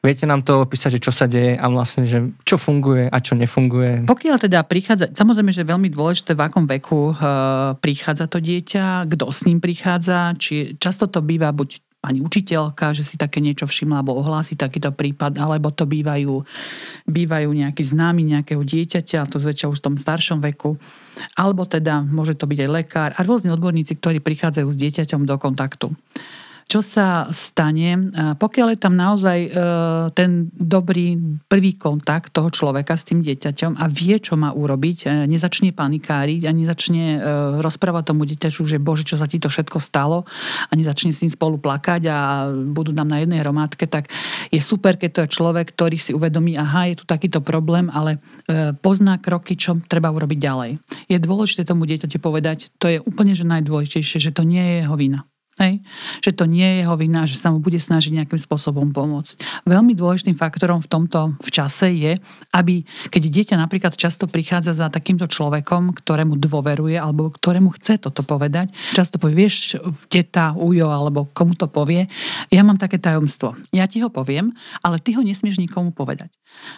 Viete 0.03 0.27
nám 0.27 0.43
to 0.43 0.67
opísať, 0.67 0.99
že 0.99 1.03
čo 1.07 1.15
sa 1.15 1.31
deje 1.31 1.55
a 1.55 1.63
vlastne, 1.71 2.03
že 2.03 2.35
čo 2.43 2.59
funguje 2.59 3.07
a 3.07 3.17
čo 3.23 3.39
nefunguje? 3.39 4.03
Pokiaľ 4.03 4.35
teda 4.35 4.59
prichádza, 4.67 5.15
samozrejme, 5.15 5.55
že 5.55 5.63
je 5.63 5.71
veľmi 5.71 5.87
dôležité, 5.87 6.35
v 6.35 6.43
akom 6.43 6.67
veku 6.67 7.15
uh, 7.15 7.71
prichádza 7.79 8.27
to 8.27 8.43
dieťa, 8.43 9.07
kto 9.07 9.31
s 9.31 9.47
ním 9.47 9.63
prichádza, 9.63 10.35
či 10.35 10.75
často 10.75 11.07
to 11.07 11.23
býva 11.23 11.55
buď 11.55 11.79
pani 12.03 12.19
učiteľka, 12.19 12.91
že 12.91 13.07
si 13.07 13.15
také 13.15 13.39
niečo 13.39 13.63
všimla 13.63 14.03
alebo 14.03 14.19
ohlási 14.19 14.59
takýto 14.59 14.91
prípad, 14.91 15.39
alebo 15.39 15.71
to 15.71 15.87
bývajú, 15.87 16.43
bývajú 17.07 17.49
nejakí 17.55 17.79
známi 17.79 18.27
nejakého 18.27 18.59
dieťaťa, 18.59 19.31
to 19.31 19.39
zväčša 19.39 19.71
už 19.71 19.79
v 19.79 19.85
tom 19.87 19.95
staršom 19.95 20.43
veku, 20.43 20.75
alebo 21.39 21.63
teda 21.63 22.03
môže 22.03 22.35
to 22.35 22.43
byť 22.43 22.59
aj 22.59 22.69
lekár 22.75 23.09
a 23.15 23.23
rôzni 23.23 23.55
odborníci, 23.55 23.95
ktorí 24.03 24.19
prichádzajú 24.19 24.67
s 24.67 24.75
dieťaťom 24.75 25.23
do 25.23 25.39
kontaktu 25.39 25.95
čo 26.73 26.81
sa 26.81 27.29
stane, 27.29 28.09
pokiaľ 28.41 28.67
je 28.73 28.79
tam 28.81 28.97
naozaj 28.97 29.39
e, 29.45 29.49
ten 30.17 30.49
dobrý 30.57 31.21
prvý 31.45 31.77
kontakt 31.77 32.33
toho 32.33 32.49
človeka 32.49 32.97
s 32.97 33.05
tým 33.05 33.21
dieťaťom 33.21 33.77
a 33.77 33.86
vie, 33.86 34.17
čo 34.17 34.33
má 34.33 34.49
urobiť, 34.49 34.97
e, 35.05 35.29
nezačne 35.29 35.69
panikáriť 35.69 36.49
a 36.49 36.51
nezačne 36.51 37.03
e, 37.13 37.17
rozprávať 37.62 38.09
tomu 38.09 38.25
dieťaťu, 38.25 38.65
že 38.65 38.81
bože, 38.81 39.05
čo 39.05 39.21
sa 39.21 39.29
ti 39.29 39.38
to 39.38 39.53
všetko 39.53 39.77
stalo 39.77 40.25
a 40.65 40.73
nezačne 40.73 41.13
s 41.13 41.21
ním 41.21 41.29
spolu 41.29 41.62
plakať 41.62 42.09
a 42.09 42.49
budú 42.49 42.89
nám 42.89 43.05
na 43.05 43.21
jednej 43.21 43.45
hromádke, 43.45 43.86
tak 43.86 44.09
je 44.49 44.57
super, 44.57 44.97
keď 44.97 45.09
to 45.13 45.19
je 45.29 45.33
človek, 45.38 45.77
ktorý 45.77 46.01
si 46.01 46.09
uvedomí, 46.09 46.57
aha, 46.57 46.89
je 46.89 46.97
tu 46.97 47.05
takýto 47.05 47.45
problém, 47.45 47.93
ale 47.93 48.17
pozná 48.81 49.21
kroky, 49.21 49.53
čo 49.53 49.77
treba 49.86 50.09
urobiť 50.09 50.39
ďalej. 50.41 50.71
Je 51.05 51.21
dôležité 51.21 51.69
tomu 51.69 51.86
dieťaťu 51.86 52.17
povedať, 52.17 52.73
to 52.81 52.89
je 52.89 52.97
úplne 52.97 53.38
že 53.38 53.45
najdôležitejšie, 53.45 54.17
že 54.17 54.33
to 54.33 54.41
nie 54.41 54.62
je 54.63 54.75
jeho 54.81 54.97
vina. 54.97 55.21
Hej? 55.61 55.85
Že 56.25 56.31
to 56.33 56.43
nie 56.49 56.65
je 56.65 56.75
jeho 56.81 56.95
vina, 56.97 57.29
že 57.29 57.37
sa 57.37 57.53
mu 57.53 57.61
bude 57.61 57.77
snažiť 57.77 58.09
nejakým 58.09 58.41
spôsobom 58.41 58.89
pomôcť. 58.89 59.65
Veľmi 59.69 59.93
dôležitým 59.93 60.33
faktorom 60.33 60.81
v 60.81 60.89
tomto 60.89 61.37
v 61.37 61.49
čase 61.53 61.93
je, 61.93 62.13
aby 62.53 62.81
keď 63.13 63.23
dieťa 63.29 63.55
napríklad 63.61 63.93
často 63.93 64.25
prichádza 64.25 64.73
za 64.73 64.87
takýmto 64.89 65.29
človekom, 65.29 65.93
ktorému 65.93 66.41
dôveruje 66.41 66.97
alebo 66.97 67.29
ktorému 67.29 67.69
chce 67.77 68.01
toto 68.01 68.25
povedať, 68.25 68.73
často 68.97 69.21
povie, 69.21 69.45
vieš, 69.45 69.77
teta, 70.09 70.57
ujo 70.57 70.89
alebo 70.89 71.29
komu 71.29 71.53
to 71.53 71.69
povie, 71.69 72.09
ja 72.49 72.61
mám 72.65 72.81
také 72.81 72.97
tajomstvo. 72.97 73.53
Ja 73.69 73.85
ti 73.85 74.01
ho 74.01 74.09
poviem, 74.09 74.53
ale 74.81 74.97
ty 74.97 75.13
ho 75.13 75.21
nesmieš 75.21 75.61
nikomu 75.61 75.93
povedať. 75.93 76.33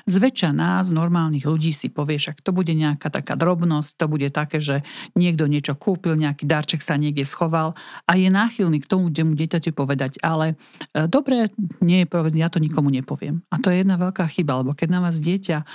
Zväčša 0.08 0.56
nás, 0.56 0.88
normálnych 0.88 1.44
ľudí, 1.44 1.76
si 1.76 1.92
povie, 1.92 2.16
však 2.16 2.40
to 2.40 2.56
bude 2.56 2.72
nejaká 2.72 3.12
taká 3.12 3.36
drobnosť, 3.36 3.90
to 4.00 4.06
bude 4.08 4.28
také, 4.32 4.64
že 4.64 4.88
niekto 5.20 5.52
niečo 5.52 5.76
kúpil, 5.76 6.16
nejaký 6.16 6.48
darček 6.48 6.80
sa 6.80 6.96
niekde 6.96 7.28
schoval 7.28 7.76
a 8.08 8.12
je 8.16 8.32
náchylný 8.32 8.65
náchylný 8.66 8.82
k 8.82 8.90
tomu, 8.90 9.14
kde 9.14 9.22
mu 9.22 9.34
dieťaťu 9.38 9.72
povedať, 9.78 10.18
ale 10.26 10.58
e, 10.98 11.06
dobre, 11.06 11.54
nie 11.86 12.02
je 12.04 12.08
povedz, 12.10 12.34
ja 12.34 12.50
to 12.50 12.58
nikomu 12.58 12.90
nepoviem. 12.90 13.46
A 13.54 13.62
to 13.62 13.70
je 13.70 13.86
jedna 13.86 14.02
veľká 14.02 14.26
chyba, 14.26 14.66
lebo 14.66 14.74
keď 14.74 14.90
na 14.90 15.00
vás 15.06 15.22
dieťa 15.22 15.58
e, 15.62 15.66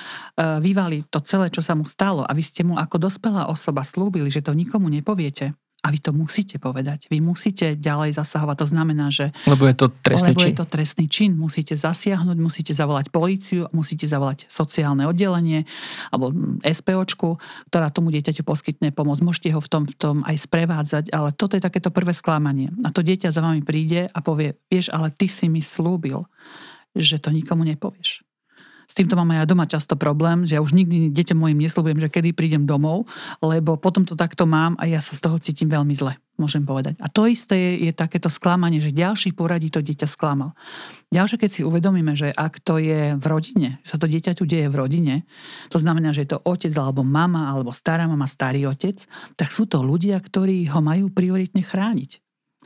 vyvalí 0.58 1.06
to 1.06 1.22
celé, 1.22 1.54
čo 1.54 1.62
sa 1.62 1.78
mu 1.78 1.86
stalo 1.86 2.26
a 2.26 2.34
vy 2.34 2.42
ste 2.42 2.66
mu 2.66 2.74
ako 2.74 2.98
dospelá 2.98 3.46
osoba 3.46 3.86
slúbili, 3.86 4.26
že 4.26 4.42
to 4.42 4.50
nikomu 4.50 4.90
nepoviete, 4.90 5.54
a 5.80 5.88
vy 5.88 5.98
to 5.98 6.12
musíte 6.12 6.60
povedať. 6.60 7.08
Vy 7.08 7.24
musíte 7.24 7.72
ďalej 7.72 8.20
zasahovať. 8.20 8.56
To 8.60 8.68
znamená, 8.68 9.08
že... 9.08 9.32
Lebo 9.48 9.64
je 9.64 9.76
to 9.76 9.88
trestný 10.04 10.36
lebo 10.36 10.40
čin. 10.44 10.48
je 10.52 10.58
to 10.60 10.66
trestný 10.68 11.06
čin. 11.08 11.32
Musíte 11.40 11.72
zasiahnuť, 11.72 12.36
musíte 12.36 12.72
zavolať 12.76 13.08
políciu, 13.08 13.64
musíte 13.72 14.04
zavolať 14.04 14.44
sociálne 14.52 15.08
oddelenie 15.08 15.64
alebo 16.12 16.36
SPOčku, 16.60 17.40
ktorá 17.72 17.88
tomu 17.88 18.12
dieťaťu 18.12 18.44
poskytne 18.44 18.92
pomoc. 18.92 19.24
Môžete 19.24 19.56
ho 19.56 19.60
v 19.64 19.68
tom, 19.72 19.82
v 19.88 19.96
tom 19.96 20.16
aj 20.28 20.36
sprevádzať, 20.44 21.04
ale 21.16 21.32
toto 21.32 21.56
je 21.56 21.64
takéto 21.64 21.88
prvé 21.88 22.12
sklamanie. 22.12 22.68
A 22.84 22.92
to 22.92 23.00
dieťa 23.00 23.32
za 23.32 23.40
vami 23.40 23.64
príde 23.64 24.04
a 24.04 24.18
povie, 24.20 24.60
vieš, 24.68 24.92
ale 24.92 25.08
ty 25.08 25.32
si 25.32 25.48
mi 25.48 25.64
slúbil, 25.64 26.28
že 26.92 27.16
to 27.16 27.32
nikomu 27.32 27.64
nepovieš. 27.64 28.20
S 28.90 28.98
týmto 28.98 29.14
mám 29.14 29.30
aj 29.30 29.38
ja 29.38 29.46
doma 29.46 29.70
často 29.70 29.94
problém, 29.94 30.42
že 30.42 30.58
ja 30.58 30.60
už 30.66 30.74
nikdy 30.74 31.14
deťom 31.14 31.38
mojim 31.38 31.62
nesľubujem, 31.62 32.02
že 32.02 32.10
kedy 32.10 32.34
prídem 32.34 32.66
domov, 32.66 33.06
lebo 33.38 33.78
potom 33.78 34.02
to 34.02 34.18
takto 34.18 34.50
mám 34.50 34.74
a 34.82 34.90
ja 34.90 34.98
sa 34.98 35.14
z 35.14 35.22
toho 35.22 35.38
cítim 35.38 35.70
veľmi 35.70 35.94
zle, 35.94 36.18
môžem 36.34 36.66
povedať. 36.66 36.98
A 36.98 37.06
to 37.06 37.30
isté 37.30 37.54
je, 37.54 37.86
je 37.86 37.92
takéto 37.94 38.26
sklamanie, 38.26 38.82
že 38.82 38.90
ďalší 38.90 39.30
poradí 39.38 39.70
to 39.70 39.78
dieťa 39.78 40.10
sklamal. 40.10 40.58
Ďalšie, 41.14 41.38
keď 41.38 41.50
si 41.54 41.62
uvedomíme, 41.62 42.18
že 42.18 42.34
ak 42.34 42.58
to 42.66 42.82
je 42.82 43.14
v 43.14 43.24
rodine, 43.30 43.78
že 43.86 43.94
sa 43.94 43.98
to 44.02 44.10
dieťaťu 44.10 44.42
deje 44.42 44.66
v 44.66 44.74
rodine, 44.74 45.14
to 45.70 45.78
znamená, 45.78 46.10
že 46.10 46.26
je 46.26 46.34
to 46.34 46.42
otec 46.42 46.74
alebo 46.74 47.06
mama 47.06 47.46
alebo 47.46 47.70
stará 47.70 48.10
mama, 48.10 48.26
starý 48.26 48.66
otec, 48.66 49.06
tak 49.38 49.54
sú 49.54 49.70
to 49.70 49.86
ľudia, 49.86 50.18
ktorí 50.18 50.66
ho 50.66 50.82
majú 50.82 51.14
prioritne 51.14 51.62
chrániť. 51.62 52.18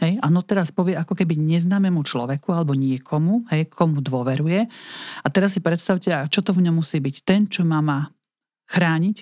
Hej, 0.02 0.18
a 0.18 0.26
no 0.26 0.42
teraz 0.42 0.74
povie 0.74 0.98
ako 0.98 1.14
keby 1.14 1.38
neznámemu 1.38 2.02
človeku 2.02 2.50
alebo 2.50 2.74
niekomu, 2.74 3.46
hej, 3.54 3.70
komu 3.70 4.02
dôveruje. 4.02 4.66
A 5.22 5.26
teraz 5.30 5.54
si 5.54 5.62
predstavte, 5.62 6.10
čo 6.10 6.42
to 6.42 6.50
v 6.50 6.66
ňom 6.66 6.82
musí 6.82 6.98
byť. 6.98 7.16
Ten, 7.22 7.46
čo 7.46 7.62
má 7.62 7.78
ma 7.78 8.10
chrániť, 8.66 9.16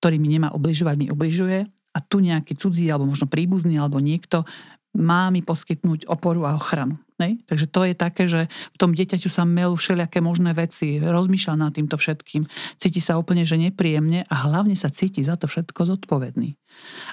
ktorý 0.00 0.16
mi 0.16 0.32
nemá 0.32 0.48
obližovať, 0.56 0.96
mi 0.96 1.12
obližuje 1.12 1.68
a 1.68 1.98
tu 2.00 2.24
nejaký 2.24 2.56
cudzí 2.56 2.88
alebo 2.88 3.04
možno 3.04 3.28
príbuzný 3.28 3.76
alebo 3.76 4.00
niekto 4.00 4.48
má 4.96 5.28
mi 5.28 5.44
poskytnúť 5.44 6.08
oporu 6.08 6.48
a 6.48 6.56
ochranu. 6.56 6.96
Nej? 7.14 7.38
Takže 7.46 7.66
to 7.70 7.80
je 7.86 7.94
také, 7.94 8.24
že 8.26 8.50
v 8.50 8.76
tom 8.80 8.90
dieťaťu 8.90 9.30
sa 9.30 9.46
melú 9.46 9.78
všelijaké 9.78 10.18
možné 10.18 10.50
veci, 10.50 10.98
rozmýšľa 10.98 11.54
nad 11.54 11.70
týmto 11.70 11.94
všetkým, 11.94 12.42
cíti 12.74 12.98
sa 12.98 13.14
úplne, 13.14 13.46
že 13.46 13.54
nepríjemne 13.54 14.26
a 14.26 14.34
hlavne 14.50 14.74
sa 14.74 14.90
cíti 14.90 15.22
za 15.22 15.38
to 15.38 15.46
všetko 15.46 15.94
zodpovedný. 15.94 16.58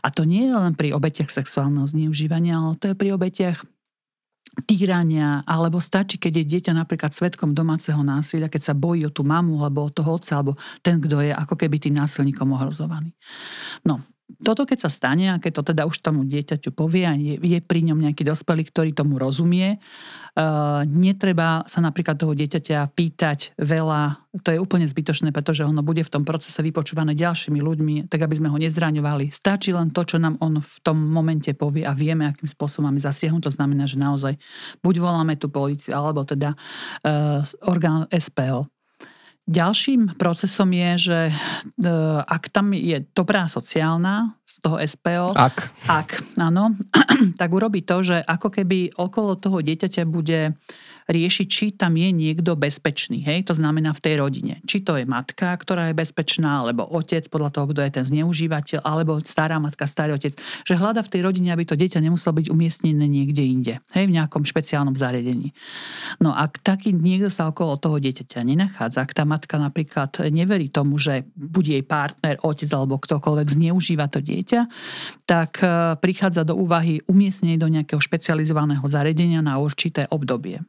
A 0.02 0.10
to 0.10 0.26
nie 0.26 0.49
je 0.49 0.58
len 0.58 0.74
pri 0.74 0.97
obetiach 0.97 1.30
sexuálneho 1.30 1.86
zneužívania, 1.86 2.58
ale 2.58 2.82
to 2.82 2.89
je 2.89 2.95
pri 2.97 3.14
obetiach 3.14 3.62
týrania, 4.68 5.47
alebo 5.47 5.80
stačí, 5.80 6.20
keď 6.20 6.43
je 6.43 6.49
dieťa 6.58 6.74
napríklad 6.76 7.16
svetkom 7.16 7.56
domáceho 7.56 8.04
násilia, 8.04 8.52
keď 8.52 8.72
sa 8.72 8.76
bojí 8.76 9.08
o 9.08 9.14
tú 9.14 9.24
mamu, 9.24 9.64
alebo 9.64 9.88
o 9.88 9.93
toho 9.93 10.20
otca, 10.20 10.41
alebo 10.41 10.60
ten, 10.84 10.99
kto 10.99 11.24
je 11.24 11.32
ako 11.32 11.56
keby 11.56 11.80
tým 11.80 11.95
násilníkom 11.95 12.52
ohrozovaný. 12.52 13.16
No, 13.88 14.04
toto 14.40 14.64
keď 14.64 14.88
sa 14.88 14.90
stane 14.90 15.28
a 15.28 15.42
keď 15.42 15.52
to 15.60 15.64
teda 15.76 15.84
už 15.84 16.00
tomu 16.00 16.24
dieťaťu 16.24 16.72
povie 16.72 17.04
a 17.04 17.14
je, 17.18 17.36
je 17.36 17.60
pri 17.60 17.84
ňom 17.92 18.00
nejaký 18.00 18.24
dospelý, 18.24 18.64
ktorý 18.72 18.96
tomu 18.96 19.20
rozumie, 19.20 19.78
uh, 19.78 20.88
netreba 20.88 21.68
sa 21.68 21.84
napríklad 21.84 22.16
toho 22.16 22.32
dieťaťa 22.32 22.96
pýtať 22.96 23.60
veľa, 23.60 24.32
to 24.44 24.56
je 24.56 24.60
úplne 24.62 24.88
zbytočné, 24.88 25.36
pretože 25.36 25.68
ono 25.68 25.84
bude 25.84 26.06
v 26.06 26.14
tom 26.14 26.24
procese 26.24 26.64
vypočúvané 26.64 27.18
ďalšími 27.18 27.60
ľuďmi, 27.60 27.96
tak 28.08 28.24
aby 28.24 28.36
sme 28.40 28.52
ho 28.52 28.58
nezraňovali. 28.60 29.34
Stačí 29.36 29.76
len 29.76 29.92
to, 29.92 30.08
čo 30.08 30.18
nám 30.22 30.40
on 30.40 30.64
v 30.64 30.76
tom 30.86 30.98
momente 30.98 31.52
povie 31.52 31.84
a 31.84 31.92
vieme, 31.92 32.28
akým 32.28 32.48
spôsobom 32.48 32.88
máme 32.88 33.04
zasiahnuť. 33.04 33.44
To 33.48 33.52
znamená, 33.52 33.84
že 33.90 34.00
naozaj 34.00 34.40
buď 34.80 34.96
voláme 35.04 35.36
tú 35.36 35.52
policiu, 35.52 35.92
alebo 35.92 36.24
teda 36.24 36.56
uh, 36.56 37.44
orgán 37.68 38.08
SPO. 38.12 38.72
Ďalším 39.50 40.22
procesom 40.22 40.70
je, 40.70 40.92
že 41.10 41.20
e, 41.28 41.34
ak 42.22 42.54
tam 42.54 42.78
je 42.78 43.02
dobrá 43.12 43.50
sociálna 43.50 44.38
z 44.46 44.54
toho 44.62 44.78
SPO, 44.78 45.34
ak, 45.34 45.58
ak 45.89 46.10
áno, 46.38 46.78
tak 47.42 47.50
urobí 47.50 47.82
to, 47.82 48.06
že 48.06 48.22
ako 48.22 48.54
keby 48.54 48.94
okolo 48.94 49.34
toho 49.42 49.66
dieťaťa 49.66 50.06
bude 50.06 50.54
riešiť, 51.12 51.47
či 51.47 51.66
tam 51.76 51.99
je 51.99 52.09
niekto 52.09 52.55
bezpečný. 52.55 53.22
Hej? 53.22 53.51
To 53.51 53.53
znamená 53.53 53.91
v 53.91 54.03
tej 54.03 54.16
rodine. 54.24 54.64
Či 54.64 54.82
to 54.82 54.95
je 54.95 55.05
matka, 55.05 55.51
ktorá 55.53 55.91
je 55.91 55.99
bezpečná, 55.99 56.64
alebo 56.64 56.88
otec, 56.88 57.28
podľa 57.28 57.51
toho, 57.51 57.66
kto 57.76 57.80
je 57.84 57.91
ten 57.91 58.05
zneužívateľ, 58.07 58.80
alebo 58.82 59.20
stará 59.22 59.59
matka, 59.59 59.84
starý 59.84 60.16
otec. 60.16 60.39
Že 60.64 60.80
hľada 60.80 61.01
v 61.03 61.12
tej 61.12 61.22
rodine, 61.28 61.51
aby 61.51 61.68
to 61.68 61.76
dieťa 61.76 61.99
nemuselo 61.99 62.39
byť 62.39 62.47
umiestnené 62.47 63.05
niekde 63.05 63.43
inde. 63.43 63.74
Hej? 63.91 64.07
V 64.07 64.16
nejakom 64.16 64.47
špeciálnom 64.47 64.95
zariadení. 64.95 65.51
No 66.24 66.32
ak 66.32 66.64
taký 66.64 66.95
niekto 66.95 67.28
sa 67.28 67.51
okolo 67.51 67.76
toho 67.78 67.99
dieťaťa 67.99 68.41
nenachádza, 68.47 69.03
ak 69.03 69.12
tá 69.12 69.24
matka 69.28 69.59
napríklad 69.59 70.32
neverí 70.32 70.72
tomu, 70.72 70.95
že 70.95 71.28
bude 71.36 71.76
jej 71.76 71.84
partner, 71.84 72.39
otec 72.41 72.70
alebo 72.72 73.01
ktokoľvek 73.01 73.47
zneužíva 73.51 74.07
to 74.07 74.24
dieťa, 74.24 74.62
tak 75.28 75.62
e, 75.62 75.97
prichádza 75.97 76.47
do 76.47 76.55
úvahy 76.55 77.03
umiestnenie 77.09 77.57
do 77.57 77.68
nejakého 77.68 77.99
špecializovaného 77.99 78.84
zariadenia 78.86 79.43
na 79.43 79.57
určité 79.59 80.07
obdobie. 80.09 80.62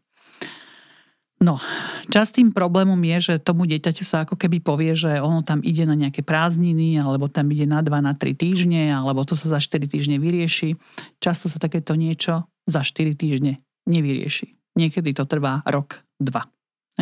No, 1.42 1.58
častým 2.06 2.54
problémom 2.54 2.98
je, 3.02 3.34
že 3.34 3.42
tomu 3.42 3.66
dieťaťu 3.66 4.06
sa 4.06 4.22
ako 4.22 4.38
keby 4.38 4.62
povie, 4.62 4.94
že 4.94 5.18
ono 5.18 5.42
tam 5.42 5.58
ide 5.66 5.82
na 5.82 5.98
nejaké 5.98 6.22
prázdniny, 6.22 7.02
alebo 7.02 7.26
tam 7.26 7.50
ide 7.50 7.66
na 7.66 7.82
2, 7.82 7.90
na 7.98 8.14
3 8.14 8.38
týždne, 8.38 8.94
alebo 8.94 9.26
to 9.26 9.34
sa 9.34 9.50
za 9.50 9.58
4 9.58 9.90
týždne 9.90 10.22
vyrieši. 10.22 10.78
Často 11.18 11.50
sa 11.50 11.58
takéto 11.58 11.98
niečo 11.98 12.46
za 12.70 12.86
4 12.86 13.18
týždne 13.18 13.58
nevyrieši. 13.90 14.78
Niekedy 14.78 15.18
to 15.18 15.26
trvá 15.26 15.66
rok, 15.66 16.06
dva. 16.22 16.46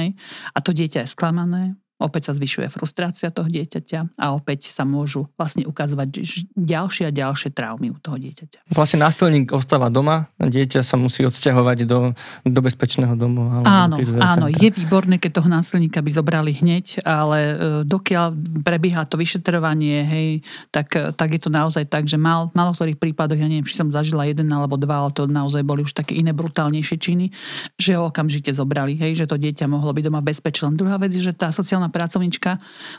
Hej? 0.00 0.16
A 0.56 0.58
to 0.64 0.72
dieťa 0.72 1.04
je 1.04 1.12
sklamané, 1.12 1.76
Opäť 2.00 2.32
sa 2.32 2.32
zvyšuje 2.32 2.72
frustrácia 2.72 3.28
toho 3.28 3.44
dieťaťa 3.44 4.16
a 4.16 4.32
opäť 4.32 4.72
sa 4.72 4.88
môžu 4.88 5.28
vlastne 5.36 5.68
ukazovať 5.68 6.08
ďalšie 6.56 7.04
a 7.04 7.12
ďalšie 7.12 7.52
traumy 7.52 7.92
u 7.92 7.98
toho 8.00 8.16
dieťaťa. 8.16 8.72
Vlastne 8.72 9.04
násilník 9.04 9.52
ostáva 9.52 9.92
doma, 9.92 10.32
dieťa 10.40 10.80
sa 10.80 10.96
musí 10.96 11.28
odsťahovať 11.28 11.84
do, 11.84 12.16
do 12.48 12.60
bezpečného 12.64 13.12
domu. 13.20 13.52
Áno, 13.68 14.00
áno, 14.00 14.48
je 14.48 14.68
výborné, 14.72 15.20
keď 15.20 15.44
toho 15.44 15.52
násilníka 15.52 16.00
by 16.00 16.10
zobrali 16.10 16.56
hneď, 16.56 17.04
ale 17.04 17.38
e, 17.44 17.54
dokiaľ 17.84 18.32
prebieha 18.64 19.04
to 19.04 19.20
vyšetrovanie, 19.20 20.00
hej, 20.08 20.28
tak, 20.72 20.96
tak 20.96 21.28
je 21.36 21.40
to 21.44 21.52
naozaj 21.52 21.84
tak, 21.84 22.08
že 22.08 22.16
mal, 22.16 22.48
malo 22.56 22.72
ktorých 22.72 22.96
prípadoch, 22.96 23.36
ja 23.36 23.44
neviem, 23.44 23.68
či 23.68 23.76
som 23.76 23.92
zažila 23.92 24.24
jeden 24.24 24.48
alebo 24.48 24.80
dva, 24.80 25.04
ale 25.04 25.12
to 25.12 25.28
naozaj 25.28 25.60
boli 25.60 25.84
už 25.84 25.92
také 25.92 26.16
iné 26.16 26.32
brutálnejšie 26.32 26.96
činy, 26.96 27.28
že 27.76 28.00
ho 28.00 28.08
okamžite 28.08 28.48
zobrali, 28.56 28.96
hej, 28.96 29.20
že 29.20 29.28
to 29.28 29.36
dieťa 29.36 29.68
mohlo 29.68 29.92
byť 29.92 30.04
doma 30.08 30.24
bezpečné. 30.24 30.72
Druhá 30.72 30.96
vec 30.96 31.12
je, 31.12 31.20
že 31.20 31.36
tá 31.36 31.52
sociálna 31.52 31.89
pracovnička 31.90 32.56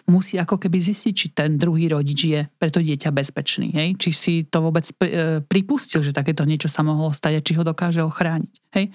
musí 0.07 0.37
ako 0.37 0.59
keby 0.61 0.77
zistiť, 0.77 1.13
či 1.15 1.27
ten 1.33 1.57
druhý 1.57 1.91
rodič 1.91 2.19
je 2.27 2.41
pre 2.59 2.69
to 2.69 2.83
dieťa 2.83 3.09
bezpečný. 3.11 3.71
Hej? 3.73 3.89
Či 3.97 4.09
si 4.11 4.33
to 4.45 4.61
vôbec 4.61 4.87
e, 5.01 5.39
pripustil, 5.41 6.05
že 6.05 6.15
takéto 6.15 6.43
niečo 6.45 6.67
sa 6.67 6.85
mohlo 6.85 7.09
stať 7.09 7.39
a 7.39 7.45
či 7.45 7.55
ho 7.57 7.63
dokáže 7.63 8.03
ochrániť. 8.03 8.53
Hej? 8.77 8.91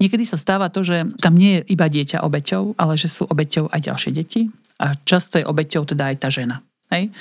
Niekedy 0.00 0.24
sa 0.24 0.40
stáva 0.40 0.68
to, 0.68 0.82
že 0.82 1.04
tam 1.22 1.36
nie 1.36 1.60
je 1.60 1.76
iba 1.76 1.86
dieťa 1.86 2.24
obeťou, 2.24 2.74
ale 2.80 2.96
že 2.96 3.12
sú 3.12 3.28
obeťou 3.28 3.70
aj 3.70 3.80
ďalšie 3.86 4.10
deti 4.10 4.48
a 4.82 4.98
často 5.06 5.38
je 5.38 5.46
obeťou 5.46 5.86
teda 5.86 6.10
aj 6.12 6.16
tá 6.18 6.28
žena. 6.32 6.64
Hej? 6.90 7.14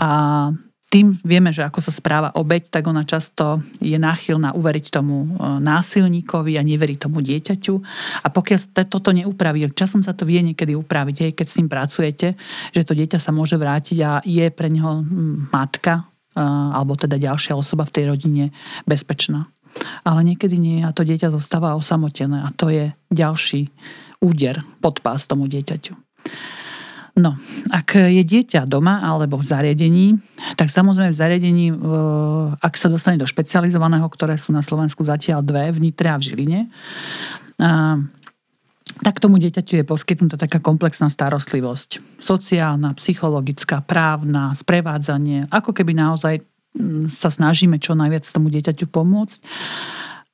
A 0.00 0.08
tým 0.94 1.18
vieme, 1.26 1.50
že 1.50 1.66
ako 1.66 1.82
sa 1.82 1.90
správa 1.90 2.30
obeď, 2.38 2.70
tak 2.70 2.86
ona 2.86 3.02
často 3.02 3.58
je 3.82 3.98
náchylná 3.98 4.54
uveriť 4.54 4.94
tomu 4.94 5.26
e, 5.26 5.58
násilníkovi 5.58 6.54
a 6.54 6.62
neverí 6.62 6.94
tomu 6.94 7.18
dieťaťu. 7.18 7.74
A 8.22 8.30
pokiaľ 8.30 8.58
sa 8.62 8.86
toto 8.86 9.10
neupraví, 9.10 9.66
časom 9.74 10.06
sa 10.06 10.14
to 10.14 10.22
vie 10.22 10.38
niekedy 10.38 10.78
upraviť, 10.78 11.16
aj 11.26 11.32
keď 11.34 11.46
s 11.50 11.58
ním 11.58 11.66
pracujete, 11.66 12.38
že 12.70 12.86
to 12.86 12.94
dieťa 12.94 13.18
sa 13.18 13.34
môže 13.34 13.58
vrátiť 13.58 13.98
a 14.06 14.22
je 14.22 14.46
pre 14.54 14.70
neho 14.70 15.02
matka 15.50 16.06
e, 16.30 16.38
alebo 16.46 16.94
teda 16.94 17.18
ďalšia 17.18 17.58
osoba 17.58 17.82
v 17.90 17.94
tej 17.98 18.04
rodine 18.14 18.44
bezpečná. 18.86 19.50
Ale 20.06 20.22
niekedy 20.22 20.54
nie 20.54 20.86
a 20.86 20.94
to 20.94 21.02
dieťa 21.02 21.34
zostáva 21.34 21.74
osamotené 21.74 22.46
a 22.46 22.54
to 22.54 22.70
je 22.70 22.94
ďalší 23.10 23.66
úder 24.22 24.62
pod 24.78 25.02
pás 25.02 25.26
tomu 25.26 25.50
dieťaťu. 25.50 25.98
No, 27.14 27.38
ak 27.70 27.94
je 27.94 28.22
dieťa 28.26 28.66
doma 28.66 28.98
alebo 28.98 29.38
v 29.38 29.46
zariadení, 29.46 30.06
tak 30.58 30.66
samozrejme 30.66 31.14
v 31.14 31.20
zariadení, 31.22 31.66
ak 32.58 32.74
sa 32.74 32.90
dostane 32.90 33.22
do 33.22 33.26
špecializovaného, 33.30 34.10
ktoré 34.10 34.34
sú 34.34 34.50
na 34.50 34.66
Slovensku 34.66 35.06
zatiaľ 35.06 35.46
dve, 35.46 35.70
v 35.70 35.78
Nitre 35.78 36.10
a 36.10 36.18
v 36.18 36.26
Žiline, 36.26 36.60
tak 38.98 39.22
tomu 39.22 39.38
dieťaťu 39.38 39.78
je 39.78 39.86
poskytnutá 39.86 40.34
taká 40.34 40.58
komplexná 40.58 41.06
starostlivosť. 41.06 42.18
Sociálna, 42.18 42.98
psychologická, 42.98 43.78
právna, 43.78 44.50
sprevádzanie, 44.50 45.54
ako 45.54 45.70
keby 45.70 45.94
naozaj 45.94 46.42
sa 47.14 47.30
snažíme 47.30 47.78
čo 47.78 47.94
najviac 47.94 48.26
tomu 48.26 48.50
dieťaťu 48.50 48.90
pomôcť. 48.90 49.38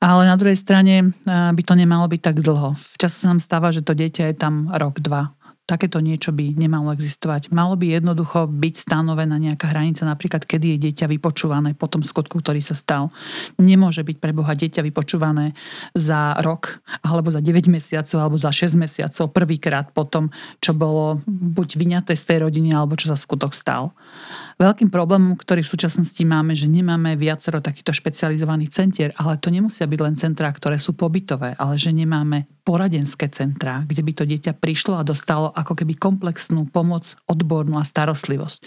Ale 0.01 0.24
na 0.24 0.33
druhej 0.41 0.57
strane 0.57 1.12
by 1.28 1.61
to 1.61 1.76
nemalo 1.76 2.09
byť 2.09 2.20
tak 2.24 2.41
dlho. 2.41 2.72
Často 2.97 3.28
sa 3.28 3.37
nám 3.37 3.45
stáva, 3.45 3.68
že 3.68 3.85
to 3.85 3.93
dieťa 3.93 4.33
je 4.33 4.35
tam 4.41 4.72
rok, 4.72 4.97
dva, 5.05 5.37
takéto 5.71 6.03
niečo 6.03 6.35
by 6.35 6.59
nemalo 6.59 6.91
existovať. 6.91 7.55
Malo 7.55 7.79
by 7.79 8.03
jednoducho 8.03 8.51
byť 8.51 8.75
stanovená 8.91 9.39
nejaká 9.39 9.71
hranica, 9.71 10.03
napríklad 10.03 10.43
kedy 10.43 10.75
je 10.75 10.91
dieťa 10.91 11.07
vypočúvané 11.07 11.79
po 11.79 11.87
tom 11.87 12.03
skutku, 12.03 12.43
ktorý 12.43 12.59
sa 12.59 12.75
stal. 12.75 13.14
Nemôže 13.55 14.03
byť 14.03 14.16
pre 14.18 14.35
Boha 14.35 14.59
dieťa 14.59 14.83
vypočúvané 14.83 15.55
za 15.95 16.35
rok, 16.43 16.83
alebo 17.07 17.31
za 17.31 17.39
9 17.39 17.71
mesiacov, 17.71 18.18
alebo 18.18 18.35
za 18.35 18.51
6 18.51 18.75
mesiacov, 18.75 19.31
prvýkrát 19.31 19.95
po 19.95 20.03
tom, 20.03 20.35
čo 20.59 20.75
bolo 20.75 21.23
buď 21.31 21.79
vyňaté 21.79 22.18
z 22.18 22.25
tej 22.27 22.39
rodiny, 22.51 22.75
alebo 22.75 22.99
čo 22.99 23.14
sa 23.14 23.16
skutok 23.16 23.55
stal. 23.55 23.95
Veľkým 24.61 24.93
problémom, 24.93 25.41
ktorý 25.41 25.65
v 25.65 25.73
súčasnosti 25.73 26.21
máme, 26.21 26.53
že 26.53 26.69
nemáme 26.69 27.17
viacero 27.17 27.65
takýchto 27.65 27.97
špecializovaných 27.97 28.69
centier, 28.69 29.11
ale 29.17 29.41
to 29.41 29.49
nemusia 29.49 29.89
byť 29.89 30.01
len 30.05 30.21
centrá, 30.21 30.53
ktoré 30.53 30.77
sú 30.77 30.93
pobytové, 30.93 31.57
ale 31.57 31.81
že 31.81 31.97
nemáme 31.97 32.45
poradenské 32.61 33.33
centrá, 33.33 33.89
kde 33.89 34.05
by 34.05 34.13
to 34.13 34.29
dieťa 34.29 34.61
prišlo 34.61 35.01
a 35.01 35.07
dostalo 35.09 35.49
ako 35.57 35.81
keby 35.81 35.97
komplexnú 35.97 36.69
pomoc, 36.69 37.17
odbornú 37.25 37.81
a 37.81 37.89
starostlivosť 37.89 38.61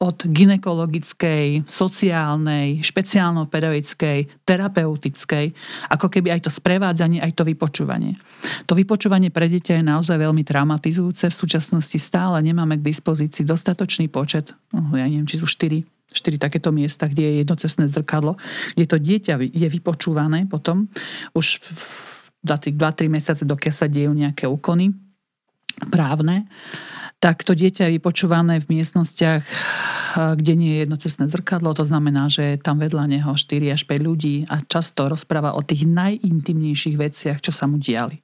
od 0.00 0.16
ginekologickej, 0.24 1.68
sociálnej, 1.68 2.80
špeciálno-pedagogickej, 2.80 4.48
terapeutickej, 4.48 5.46
ako 5.92 6.06
keby 6.08 6.32
aj 6.32 6.48
to 6.48 6.50
sprevádzanie, 6.50 7.20
aj 7.20 7.36
to 7.36 7.44
vypočúvanie. 7.44 8.16
To 8.64 8.72
vypočúvanie 8.72 9.28
pre 9.28 9.52
dieťa 9.52 9.76
je 9.76 9.84
naozaj 9.84 10.16
veľmi 10.16 10.40
traumatizujúce. 10.40 11.28
V 11.28 11.40
súčasnosti 11.44 12.00
stále 12.00 12.40
nemáme 12.40 12.80
k 12.80 12.88
dispozícii 12.88 13.44
dostatočný 13.44 14.08
počet, 14.08 14.56
no, 14.72 14.88
ja 14.96 15.04
neviem, 15.04 15.28
či 15.28 15.36
sú 15.36 15.44
4 15.44 15.84
štyri 16.10 16.42
takéto 16.42 16.74
miesta, 16.74 17.06
kde 17.06 17.22
je 17.22 17.34
jednocestné 17.46 17.86
zrkadlo, 17.86 18.34
kde 18.74 18.86
to 18.88 18.96
dieťa 18.98 19.36
je 19.46 19.68
vypočúvané 19.70 20.48
potom 20.48 20.90
už 21.38 21.62
za 22.40 22.56
tých 22.56 22.74
2-3 22.74 23.06
mesiace, 23.06 23.42
dokiaľ 23.44 23.74
sa 23.76 23.86
dejú 23.86 24.10
nejaké 24.16 24.48
úkony 24.48 24.90
právne 25.92 26.50
tak 27.20 27.44
to 27.44 27.52
dieťa 27.52 27.86
je 27.86 28.00
vypočúvané 28.00 28.64
v 28.64 28.80
miestnostiach, 28.80 29.44
kde 30.16 30.52
nie 30.56 30.72
je 30.74 30.88
jednocestné 30.88 31.28
zrkadlo, 31.28 31.76
to 31.76 31.84
znamená, 31.84 32.32
že 32.32 32.56
tam 32.56 32.80
vedľa 32.80 33.04
neho 33.12 33.36
4 33.36 33.76
až 33.76 33.84
5 33.84 34.08
ľudí 34.08 34.36
a 34.48 34.64
často 34.64 35.04
rozpráva 35.04 35.52
o 35.52 35.60
tých 35.60 35.84
najintimnejších 35.84 36.96
veciach, 36.96 37.38
čo 37.44 37.52
sa 37.52 37.68
mu 37.68 37.76
diali. 37.76 38.18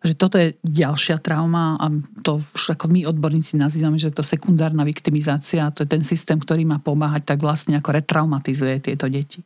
Takže 0.00 0.14
toto 0.16 0.40
je 0.40 0.56
ďalšia 0.64 1.20
trauma 1.20 1.76
a 1.76 1.92
to 2.24 2.40
už 2.40 2.80
ako 2.80 2.88
my 2.88 3.04
odborníci 3.04 3.60
nazývame, 3.60 4.00
že 4.00 4.08
to 4.08 4.24
sekundárna 4.24 4.88
viktimizácia, 4.88 5.68
to 5.76 5.84
je 5.84 5.92
ten 5.92 6.02
systém, 6.02 6.40
ktorý 6.40 6.64
má 6.64 6.80
pomáhať, 6.80 7.28
tak 7.28 7.44
vlastne 7.44 7.76
ako 7.76 7.92
retraumatizuje 7.92 8.80
tieto 8.80 9.04
deti. 9.12 9.44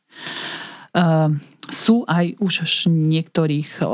Ehm, 0.95 1.43
sú 1.69 2.05
aj 2.09 2.41
už 2.41 2.65
v 2.65 2.97
niektorých 3.19 3.85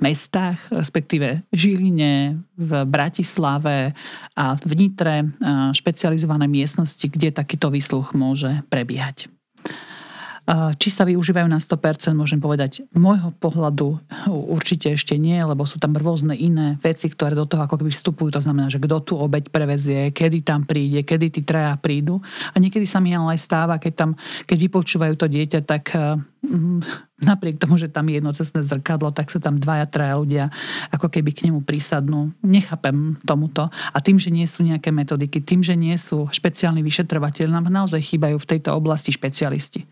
mestách, 0.00 0.60
respektíve 0.68 1.42
Žiline, 1.52 2.36
v 2.56 2.70
Bratislave 2.84 3.96
a 4.36 4.56
v 4.56 4.72
Nitre 4.76 5.24
špecializované 5.72 6.44
miestnosti, 6.44 7.04
kde 7.08 7.32
takýto 7.32 7.72
výsluch 7.72 8.12
môže 8.12 8.60
prebiehať. 8.68 9.32
Či 10.78 10.94
sa 10.94 11.02
využívajú 11.02 11.50
na 11.50 11.58
100%, 11.58 12.14
môžem 12.14 12.38
povedať, 12.38 12.86
môjho 12.94 13.34
pohľadu 13.42 13.98
určite 14.30 14.94
ešte 14.94 15.18
nie, 15.18 15.34
lebo 15.42 15.66
sú 15.66 15.82
tam 15.82 15.98
rôzne 15.98 16.38
iné 16.38 16.78
veci, 16.86 17.10
ktoré 17.10 17.34
do 17.34 17.50
toho 17.50 17.66
ako 17.66 17.82
keby 17.82 17.90
vstupujú. 17.90 18.30
To 18.30 18.38
znamená, 18.38 18.70
že 18.70 18.78
kto 18.78 19.02
tu 19.02 19.18
obeď 19.18 19.50
prevezie, 19.50 20.14
kedy 20.14 20.46
tam 20.46 20.62
príde, 20.62 21.02
kedy 21.02 21.34
tí 21.34 21.42
traja 21.42 21.74
prídu. 21.74 22.22
A 22.54 22.62
niekedy 22.62 22.86
sa 22.86 23.02
mi 23.02 23.10
ale 23.10 23.34
aj 23.34 23.42
stáva, 23.42 23.82
keď 23.82 23.92
tam, 23.98 24.10
keď 24.46 24.58
vypočúvajú 24.70 25.14
to 25.18 25.26
dieťa, 25.26 25.60
tak 25.66 25.90
mm, 25.98 27.05
napriek 27.16 27.56
tomu, 27.56 27.80
že 27.80 27.88
tam 27.88 28.12
je 28.12 28.20
jednocestné 28.20 28.60
zrkadlo, 28.60 29.08
tak 29.08 29.32
sa 29.32 29.40
tam 29.40 29.56
dvaja, 29.56 29.88
traja 29.88 30.20
ľudia 30.20 30.44
ako 30.92 31.08
keby 31.08 31.32
k 31.32 31.48
nemu 31.48 31.64
prísadnú. 31.64 32.36
Nechápem 32.44 33.16
tomuto. 33.24 33.72
A 33.72 33.98
tým, 34.04 34.20
že 34.20 34.28
nie 34.28 34.44
sú 34.44 34.60
nejaké 34.60 34.92
metodiky, 34.92 35.40
tým, 35.40 35.64
že 35.64 35.72
nie 35.72 35.96
sú 35.96 36.28
špeciálni 36.28 36.84
vyšetrovateľi, 36.84 37.48
nám 37.48 37.72
naozaj 37.72 38.04
chýbajú 38.04 38.36
v 38.36 38.50
tejto 38.56 38.76
oblasti 38.76 39.16
špecialisti. 39.16 39.88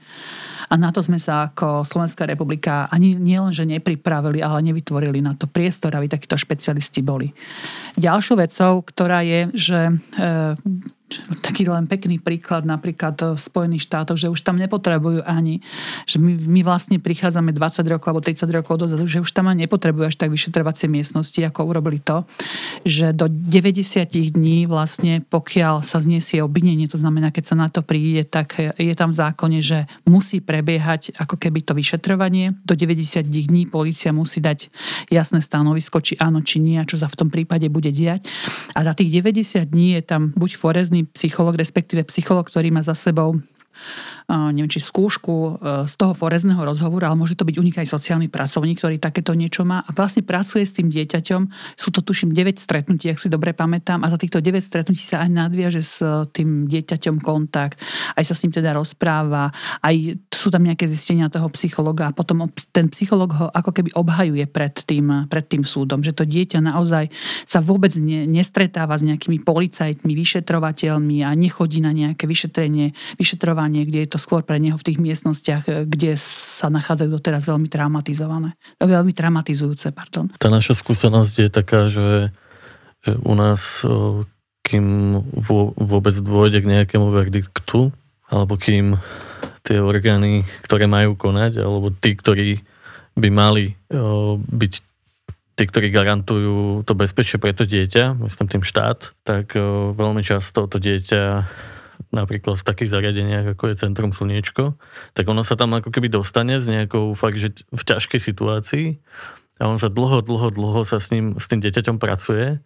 A 0.72 0.80
na 0.80 0.88
to 0.92 1.04
sme 1.04 1.20
sa 1.20 1.52
ako 1.52 1.84
Slovenská 1.84 2.24
republika 2.24 2.88
ani 2.88 3.16
nielen, 3.16 3.52
že 3.52 3.68
nepripravili, 3.68 4.40
ale 4.40 4.64
nevytvorili 4.64 5.20
na 5.20 5.36
to 5.36 5.44
priestor, 5.44 5.92
aby 5.92 6.08
takíto 6.08 6.40
špecialisti 6.40 7.04
boli. 7.04 7.32
Ďalšou 8.00 8.36
vecou, 8.40 8.80
ktorá 8.80 9.20
je, 9.20 9.40
že 9.52 9.80
e, 9.92 9.94
taký 11.44 11.68
len 11.68 11.84
pekný 11.86 12.18
príklad 12.22 12.64
napríklad 12.64 13.36
v 13.36 13.40
Spojených 13.40 13.86
štátoch, 13.86 14.18
že 14.18 14.30
už 14.30 14.40
tam 14.42 14.56
nepotrebujú 14.56 15.22
ani, 15.26 15.60
že 16.08 16.18
my, 16.18 16.34
my 16.36 16.60
vlastne 16.66 16.98
prichádzame 16.98 17.52
20 17.52 17.84
rokov 17.90 18.06
alebo 18.10 18.22
30 18.24 18.48
rokov 18.50 18.74
dozadu, 18.80 19.04
že 19.06 19.20
už 19.20 19.30
tam 19.30 19.50
ani 19.50 19.66
nepotrebujú 19.66 20.10
až 20.10 20.16
tak 20.16 20.32
vyšetrovacie 20.34 20.86
miestnosti, 20.90 21.38
ako 21.40 21.68
urobili 21.68 22.00
to, 22.00 22.26
že 22.84 23.14
do 23.14 23.28
90 23.28 24.34
dní 24.34 24.66
vlastne 24.66 25.22
pokiaľ 25.24 25.86
sa 25.86 26.00
zniesie 26.00 26.40
obvinenie, 26.42 26.90
to 26.90 27.00
znamená, 27.00 27.30
keď 27.30 27.44
sa 27.44 27.56
na 27.56 27.68
to 27.70 27.80
príde, 27.80 28.26
tak 28.28 28.56
je 28.58 28.94
tam 28.94 29.10
v 29.14 29.20
zákone, 29.20 29.58
že 29.60 29.86
musí 30.08 30.40
prebiehať 30.42 31.16
ako 31.16 31.38
keby 31.38 31.64
to 31.64 31.72
vyšetrovanie. 31.72 32.56
Do 32.64 32.74
90 32.76 33.24
dní 33.24 33.66
policia 33.68 34.10
musí 34.12 34.42
dať 34.42 34.68
jasné 35.08 35.40
stanovisko, 35.40 36.00
či 36.00 36.18
áno, 36.18 36.44
či 36.44 36.60
nie, 36.60 36.76
a 36.80 36.88
čo 36.88 37.00
sa 37.00 37.08
v 37.08 37.18
tom 37.18 37.28
prípade 37.30 37.66
bude 37.70 37.90
diať. 37.92 38.26
A 38.76 38.84
za 38.84 38.92
tých 38.92 39.22
90 39.22 39.64
dní 39.68 39.96
je 39.98 40.02
tam 40.02 40.34
buď 40.34 40.50
forezný 40.56 41.03
psycholog, 41.12 41.58
respektíve 41.58 42.06
psycholog, 42.08 42.48
ktorý 42.48 42.72
má 42.72 42.80
za 42.80 42.96
sebou 42.96 43.36
neviem, 44.28 44.70
či 44.70 44.80
skúšku 44.80 45.34
e, 45.34 45.50
z 45.84 45.94
toho 46.00 46.16
forezného 46.16 46.60
rozhovoru, 46.60 47.10
ale 47.10 47.20
môže 47.20 47.36
to 47.36 47.44
byť 47.44 47.56
u 47.60 47.64
nich 47.64 47.76
aj 47.76 47.88
sociálny 47.90 48.32
pracovník, 48.32 48.80
ktorý 48.80 48.96
takéto 48.96 49.36
niečo 49.36 49.62
má 49.68 49.84
a 49.84 49.90
vlastne 49.92 50.24
pracuje 50.24 50.64
s 50.64 50.72
tým 50.76 50.88
dieťaťom. 50.88 51.42
Sú 51.76 51.88
to 51.92 52.00
tuším 52.00 52.32
9 52.32 52.56
stretnutí, 52.56 53.12
ak 53.12 53.20
si 53.20 53.28
dobre 53.28 53.52
pamätám, 53.52 54.00
a 54.04 54.08
za 54.08 54.16
týchto 54.16 54.40
9 54.40 54.60
stretnutí 54.64 55.04
sa 55.04 55.24
aj 55.24 55.30
nadviaže 55.30 55.82
s 55.84 56.00
e, 56.00 56.28
tým 56.32 56.68
dieťaťom 56.68 57.20
kontakt, 57.20 57.80
aj 58.16 58.24
sa 58.24 58.34
s 58.36 58.42
ním 58.46 58.52
teda 58.56 58.72
rozpráva, 58.72 59.52
aj 59.84 60.18
sú 60.32 60.48
tam 60.48 60.64
nejaké 60.64 60.88
zistenia 60.88 61.28
toho 61.28 61.48
psychologa 61.52 62.10
a 62.10 62.16
potom 62.16 62.48
ten 62.72 62.88
psycholog 62.92 63.30
ho 63.36 63.46
ako 63.52 63.70
keby 63.76 63.90
obhajuje 63.96 64.44
pred 64.48 64.74
tým, 64.74 65.28
pred 65.28 65.44
tým 65.44 65.64
súdom, 65.64 66.00
že 66.00 66.16
to 66.16 66.24
dieťa 66.24 66.64
naozaj 66.64 67.08
sa 67.44 67.60
vôbec 67.60 67.92
ne, 67.96 68.24
nestretáva 68.28 68.96
s 68.96 69.04
nejakými 69.04 69.44
policajtmi, 69.44 70.12
vyšetrovateľmi 70.12 71.24
a 71.24 71.30
nechodí 71.36 71.80
na 71.80 71.92
nejaké 71.92 72.24
vyšetrenie, 72.28 72.92
vyšetrovanie, 73.16 73.63
kde 73.70 74.04
je 74.04 74.10
to 74.12 74.18
skôr 74.20 74.44
pre 74.44 74.60
neho 74.60 74.76
v 74.76 74.86
tých 74.86 74.98
miestnostiach, 75.00 75.64
eh, 75.70 75.74
kde 75.88 76.18
sa 76.20 76.68
nachádzajú 76.68 77.08
doteraz 77.08 77.48
veľmi 77.48 77.68
traumatizované. 77.72 78.58
Veľmi 78.82 79.16
traumatizujúce, 79.16 79.94
pardon. 79.96 80.28
Tá 80.36 80.52
naša 80.52 80.76
skúsenosť 80.76 81.34
je 81.40 81.48
taká, 81.48 81.88
že, 81.88 82.34
že 83.06 83.16
u 83.24 83.34
nás, 83.36 83.80
kým 84.64 84.86
vôbec 85.76 86.14
dôjde 86.20 86.64
k 86.64 86.70
nejakému 86.70 87.12
verdiktu, 87.12 87.92
alebo 88.32 88.56
kým 88.56 88.96
tie 89.64 89.80
orgány, 89.80 90.44
ktoré 90.64 90.88
majú 90.88 91.16
konať, 91.16 91.60
alebo 91.60 91.92
tí, 91.92 92.16
ktorí 92.16 92.64
by 93.14 93.28
mali 93.30 93.76
byť 94.50 94.72
tí, 95.54 95.64
ktorí 95.70 95.88
garantujú 95.94 96.82
to 96.82 96.92
bezpečie 96.98 97.38
pre 97.38 97.54
to 97.54 97.62
dieťa, 97.62 98.18
myslím 98.26 98.46
tým 98.50 98.64
štát, 98.66 99.14
tak 99.22 99.54
veľmi 99.94 100.20
často 100.26 100.66
to 100.66 100.82
dieťa 100.82 101.46
napríklad 102.14 102.56
v 102.56 102.66
takých 102.66 102.94
zariadeniach, 102.94 103.58
ako 103.58 103.74
je 103.74 103.80
Centrum 103.82 104.14
Slniečko, 104.14 104.78
tak 105.12 105.24
ono 105.26 105.42
sa 105.42 105.58
tam 105.58 105.74
ako 105.74 105.90
keby 105.90 106.08
dostane 106.08 106.62
s 106.62 106.66
nejakou 106.70 107.12
fakt, 107.18 107.36
že 107.36 107.66
v 107.68 107.82
ťažkej 107.82 108.20
situácii 108.22 108.86
a 109.58 109.70
on 109.70 109.78
sa 109.78 109.86
dlho, 109.86 110.22
dlho, 110.22 110.50
dlho 110.50 110.82
sa 110.82 110.98
s, 110.98 111.14
ním, 111.14 111.38
s 111.38 111.46
tým 111.46 111.62
dieťaťom 111.62 112.02
pracuje 112.02 112.58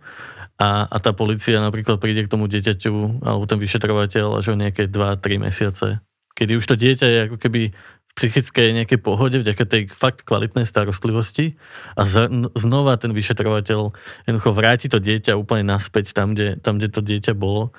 a, 0.59 0.69
a 0.89 0.97
tá 0.99 1.13
policia 1.13 1.61
napríklad 1.61 2.01
príde 2.01 2.25
k 2.25 2.33
tomu 2.33 2.49
dieťaťu 2.49 3.23
alebo 3.23 3.45
ten 3.45 3.61
vyšetrovateľ 3.61 4.41
až 4.41 4.53
o 4.53 4.59
nejaké 4.59 4.89
2-3 4.89 5.45
mesiace. 5.45 6.01
Kedy 6.33 6.53
už 6.59 6.67
to 6.67 6.75
dieťa 6.79 7.07
je 7.07 7.19
ako 7.31 7.37
keby 7.37 7.63
v 7.75 8.13
psychickej 8.17 8.75
nejakej 8.75 8.99
pohode 8.99 9.39
vďaka 9.39 9.65
tej 9.69 9.83
fakt 9.95 10.27
kvalitnej 10.27 10.67
starostlivosti 10.67 11.55
a 11.95 12.03
z, 12.03 12.27
znova 12.59 12.99
ten 12.99 13.15
vyšetrovateľ 13.15 13.95
jednoducho 14.27 14.51
vráti 14.51 14.87
to 14.91 14.99
dieťa 14.99 15.39
úplne 15.39 15.69
naspäť 15.71 16.17
tam, 16.17 16.35
kde, 16.35 16.59
tam, 16.59 16.83
kde 16.83 16.89
to 16.91 17.01
dieťa 17.05 17.39
bolo 17.39 17.71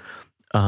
a, 0.50 0.64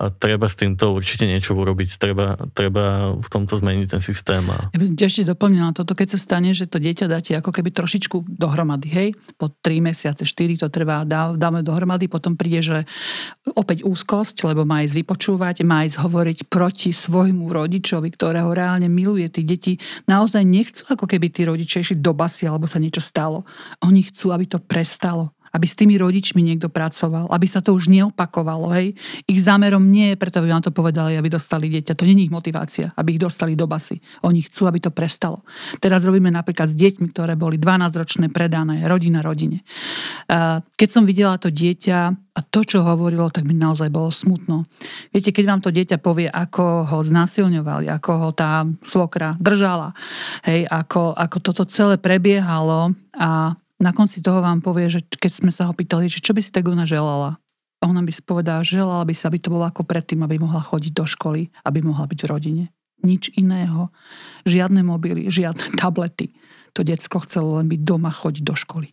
a 0.00 0.04
treba 0.16 0.48
s 0.48 0.56
týmto 0.56 0.96
určite 0.96 1.28
niečo 1.28 1.52
urobiť. 1.52 2.00
Treba, 2.00 2.40
treba 2.56 3.12
v 3.20 3.28
tomto 3.28 3.60
zmeniť 3.60 3.86
ten 3.92 4.00
systém. 4.00 4.40
A... 4.48 4.72
Ja 4.72 4.80
by 4.80 4.86
som 4.88 4.96
ešte 4.96 5.28
doplnila 5.28 5.76
toto, 5.76 5.92
keď 5.92 6.16
sa 6.16 6.18
stane, 6.24 6.56
že 6.56 6.64
to 6.64 6.80
dieťa 6.80 7.04
dáte 7.04 7.36
ako 7.36 7.52
keby 7.52 7.68
trošičku 7.68 8.32
dohromady, 8.40 8.88
hej? 8.88 9.08
Po 9.36 9.52
3 9.52 9.84
mesiace, 9.92 10.24
4 10.24 10.64
to 10.64 10.72
treba, 10.72 11.04
dá, 11.04 11.36
dáme 11.36 11.60
dohromady, 11.60 12.08
potom 12.08 12.32
príde, 12.32 12.64
že 12.64 12.78
opäť 13.52 13.84
úzkosť, 13.84 14.48
lebo 14.48 14.64
má 14.64 14.80
ísť 14.88 15.04
vypočúvať, 15.04 15.68
má 15.68 15.84
ísť 15.84 16.00
hovoriť 16.00 16.38
proti 16.48 16.96
svojmu 16.96 17.52
rodičovi, 17.52 18.08
ktorého 18.16 18.48
reálne 18.56 18.88
miluje. 18.88 19.28
Tí 19.28 19.44
deti 19.44 19.76
naozaj 20.08 20.40
nechcú, 20.48 20.96
ako 20.96 21.04
keby 21.04 21.28
tí 21.28 21.44
rodičia 21.44 21.84
išli 21.84 22.00
do 22.00 22.16
basy, 22.16 22.48
alebo 22.48 22.64
sa 22.64 22.80
niečo 22.80 23.04
stalo. 23.04 23.44
Oni 23.84 24.00
chcú, 24.00 24.32
aby 24.32 24.48
to 24.48 24.56
prestalo 24.64 25.36
aby 25.50 25.66
s 25.66 25.74
tými 25.74 25.98
rodičmi 25.98 26.40
niekto 26.40 26.70
pracoval, 26.70 27.26
aby 27.30 27.46
sa 27.50 27.58
to 27.58 27.74
už 27.74 27.90
neopakovalo. 27.90 28.70
Hej. 28.74 28.94
Ich 29.26 29.42
zámerom 29.42 29.82
nie 29.90 30.14
je 30.14 30.20
preto, 30.20 30.38
aby 30.38 30.54
vám 30.54 30.62
to 30.62 30.70
povedali, 30.70 31.18
aby 31.18 31.26
dostali 31.26 31.66
dieťa. 31.66 31.98
To 31.98 32.06
není 32.06 32.30
ich 32.30 32.34
motivácia, 32.34 32.94
aby 32.94 33.18
ich 33.18 33.20
dostali 33.22 33.58
do 33.58 33.66
basy. 33.66 33.98
Oni 34.22 34.46
chcú, 34.46 34.70
aby 34.70 34.78
to 34.78 34.94
prestalo. 34.94 35.42
Teraz 35.82 36.06
robíme 36.06 36.30
napríklad 36.30 36.70
s 36.70 36.76
deťmi, 36.78 37.10
ktoré 37.10 37.34
boli 37.34 37.58
12-ročné 37.58 38.30
predané, 38.30 38.86
rodina 38.86 39.20
rodine. 39.20 39.66
Keď 40.78 40.88
som 40.88 41.02
videla 41.02 41.34
to 41.36 41.50
dieťa 41.50 41.98
a 42.30 42.40
to, 42.46 42.62
čo 42.62 42.86
hovorilo, 42.86 43.26
tak 43.28 43.42
mi 43.42 43.58
naozaj 43.58 43.90
bolo 43.90 44.14
smutno. 44.14 44.70
Viete, 45.10 45.34
keď 45.34 45.44
vám 45.50 45.60
to 45.66 45.74
dieťa 45.74 45.98
povie, 45.98 46.30
ako 46.30 46.86
ho 46.86 46.98
znásilňovali, 47.02 47.90
ako 47.90 48.10
ho 48.22 48.30
tá 48.30 48.62
svokra 48.86 49.34
držala, 49.42 49.90
hej, 50.46 50.62
ako, 50.70 51.10
ako 51.18 51.36
toto 51.42 51.66
celé 51.66 51.98
prebiehalo 51.98 52.94
a 53.18 53.58
na 53.80 53.96
konci 53.96 54.20
toho 54.20 54.44
vám 54.44 54.60
povie, 54.60 54.92
že 54.92 55.00
keď 55.00 55.32
sme 55.32 55.50
sa 55.50 55.64
ho 55.64 55.72
pýtali, 55.72 56.06
že 56.12 56.20
čo 56.20 56.36
by 56.36 56.44
si 56.44 56.52
tak 56.52 56.68
ona 56.68 56.84
želala, 56.84 57.40
a 57.80 57.88
ona 57.88 58.04
by 58.04 58.12
si 58.12 58.20
povedala, 58.20 58.60
že 58.60 58.76
želala 58.76 59.08
by 59.08 59.16
sa, 59.16 59.32
aby 59.32 59.40
to 59.40 59.48
bolo 59.48 59.64
ako 59.64 59.88
predtým, 59.88 60.20
aby 60.20 60.36
mohla 60.36 60.60
chodiť 60.60 60.92
do 60.92 61.08
školy, 61.08 61.48
aby 61.64 61.80
mohla 61.80 62.04
byť 62.04 62.18
v 62.20 62.28
rodine. 62.28 62.64
Nič 63.00 63.32
iného. 63.40 63.88
Žiadne 64.44 64.84
mobily, 64.84 65.32
žiadne 65.32 65.72
tablety. 65.80 66.36
To 66.76 66.84
detsko 66.84 67.24
chcelo 67.24 67.56
len 67.56 67.72
byť 67.72 67.80
doma, 67.80 68.12
chodiť 68.12 68.44
do 68.44 68.52
školy. 68.52 68.92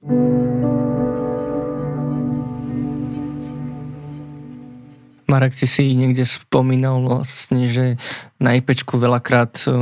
Marek, 5.28 5.60
ty 5.60 5.68
si 5.68 5.92
niekde 5.92 6.24
spomínal 6.24 7.04
vlastne, 7.04 7.68
že 7.68 8.00
na 8.40 8.56
IPčku 8.56 8.96
veľakrát 8.96 9.60
e, 9.68 9.76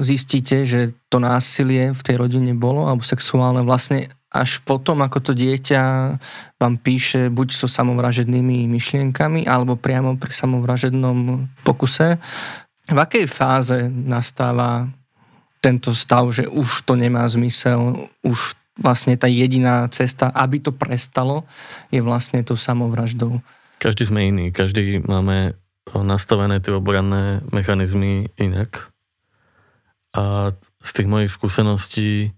zistíte, 0.00 0.64
že 0.64 0.96
to 1.12 1.20
násilie 1.20 1.92
v 1.92 2.00
tej 2.00 2.16
rodine 2.16 2.56
bolo, 2.56 2.88
alebo 2.88 3.04
sexuálne 3.04 3.60
vlastne 3.60 4.08
až 4.32 4.64
potom, 4.64 5.04
ako 5.04 5.20
to 5.20 5.32
dieťa 5.36 5.82
vám 6.56 6.74
píše 6.80 7.28
buď 7.28 7.48
so 7.52 7.68
samovražednými 7.68 8.64
myšlienkami, 8.64 9.44
alebo 9.44 9.76
priamo 9.76 10.16
pri 10.16 10.32
samovražednom 10.32 11.48
pokuse. 11.68 12.16
V 12.88 12.98
akej 12.98 13.28
fáze 13.28 13.92
nastáva 13.92 14.88
tento 15.60 15.92
stav, 15.92 16.32
že 16.32 16.48
už 16.48 16.88
to 16.88 16.96
nemá 16.96 17.28
zmysel, 17.28 18.08
už 18.24 18.56
vlastne 18.80 19.14
tá 19.20 19.28
jediná 19.28 19.84
cesta, 19.92 20.32
aby 20.32 20.58
to 20.58 20.72
prestalo, 20.72 21.44
je 21.92 22.00
vlastne 22.00 22.40
tou 22.40 22.56
samovraždou? 22.56 23.38
Každý 23.78 24.08
sme 24.08 24.32
iný, 24.32 24.48
každý 24.48 25.04
máme 25.04 25.54
nastavené 25.92 26.56
tie 26.64 26.72
obranné 26.72 27.44
mechanizmy 27.52 28.32
inak. 28.40 28.88
A 30.16 30.56
z 30.80 30.90
tých 30.92 31.08
mojich 31.08 31.32
skúseností 31.32 32.32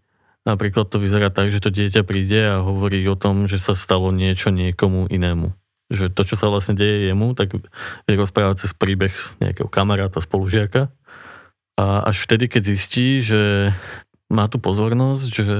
Napríklad 0.44 0.92
to 0.92 1.00
vyzerá 1.00 1.32
tak, 1.32 1.48
že 1.48 1.64
to 1.64 1.72
dieťa 1.72 2.04
príde 2.04 2.36
a 2.36 2.60
hovorí 2.60 3.00
o 3.08 3.16
tom, 3.16 3.48
že 3.48 3.56
sa 3.56 3.72
stalo 3.72 4.12
niečo 4.12 4.52
niekomu 4.52 5.08
inému. 5.08 5.56
Že 5.88 6.12
to, 6.12 6.22
čo 6.28 6.36
sa 6.36 6.52
vlastne 6.52 6.76
deje 6.76 7.08
jemu, 7.08 7.32
tak 7.32 7.56
je 8.04 8.14
rozprávať 8.14 8.68
cez 8.68 8.76
príbeh 8.76 9.12
nejakého 9.40 9.72
kamaráta, 9.72 10.20
spolužiaka. 10.20 10.92
A 11.80 12.04
až 12.04 12.28
vtedy, 12.28 12.52
keď 12.52 12.62
zistí, 12.76 13.24
že 13.24 13.72
má 14.28 14.44
tu 14.52 14.60
pozornosť, 14.60 15.28
že, 15.32 15.58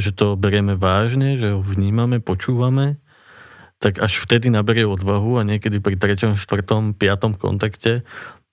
že 0.00 0.10
to 0.16 0.34
berieme 0.34 0.80
vážne, 0.80 1.36
že 1.36 1.52
ho 1.52 1.60
vnímame, 1.60 2.18
počúvame, 2.18 2.96
tak 3.76 4.00
až 4.00 4.16
vtedy 4.24 4.48
naberie 4.48 4.88
odvahu 4.88 5.36
a 5.36 5.44
niekedy 5.44 5.84
pri 5.84 6.00
3., 6.00 6.40
4., 6.40 6.96
5. 6.96 7.36
kontakte 7.36 8.00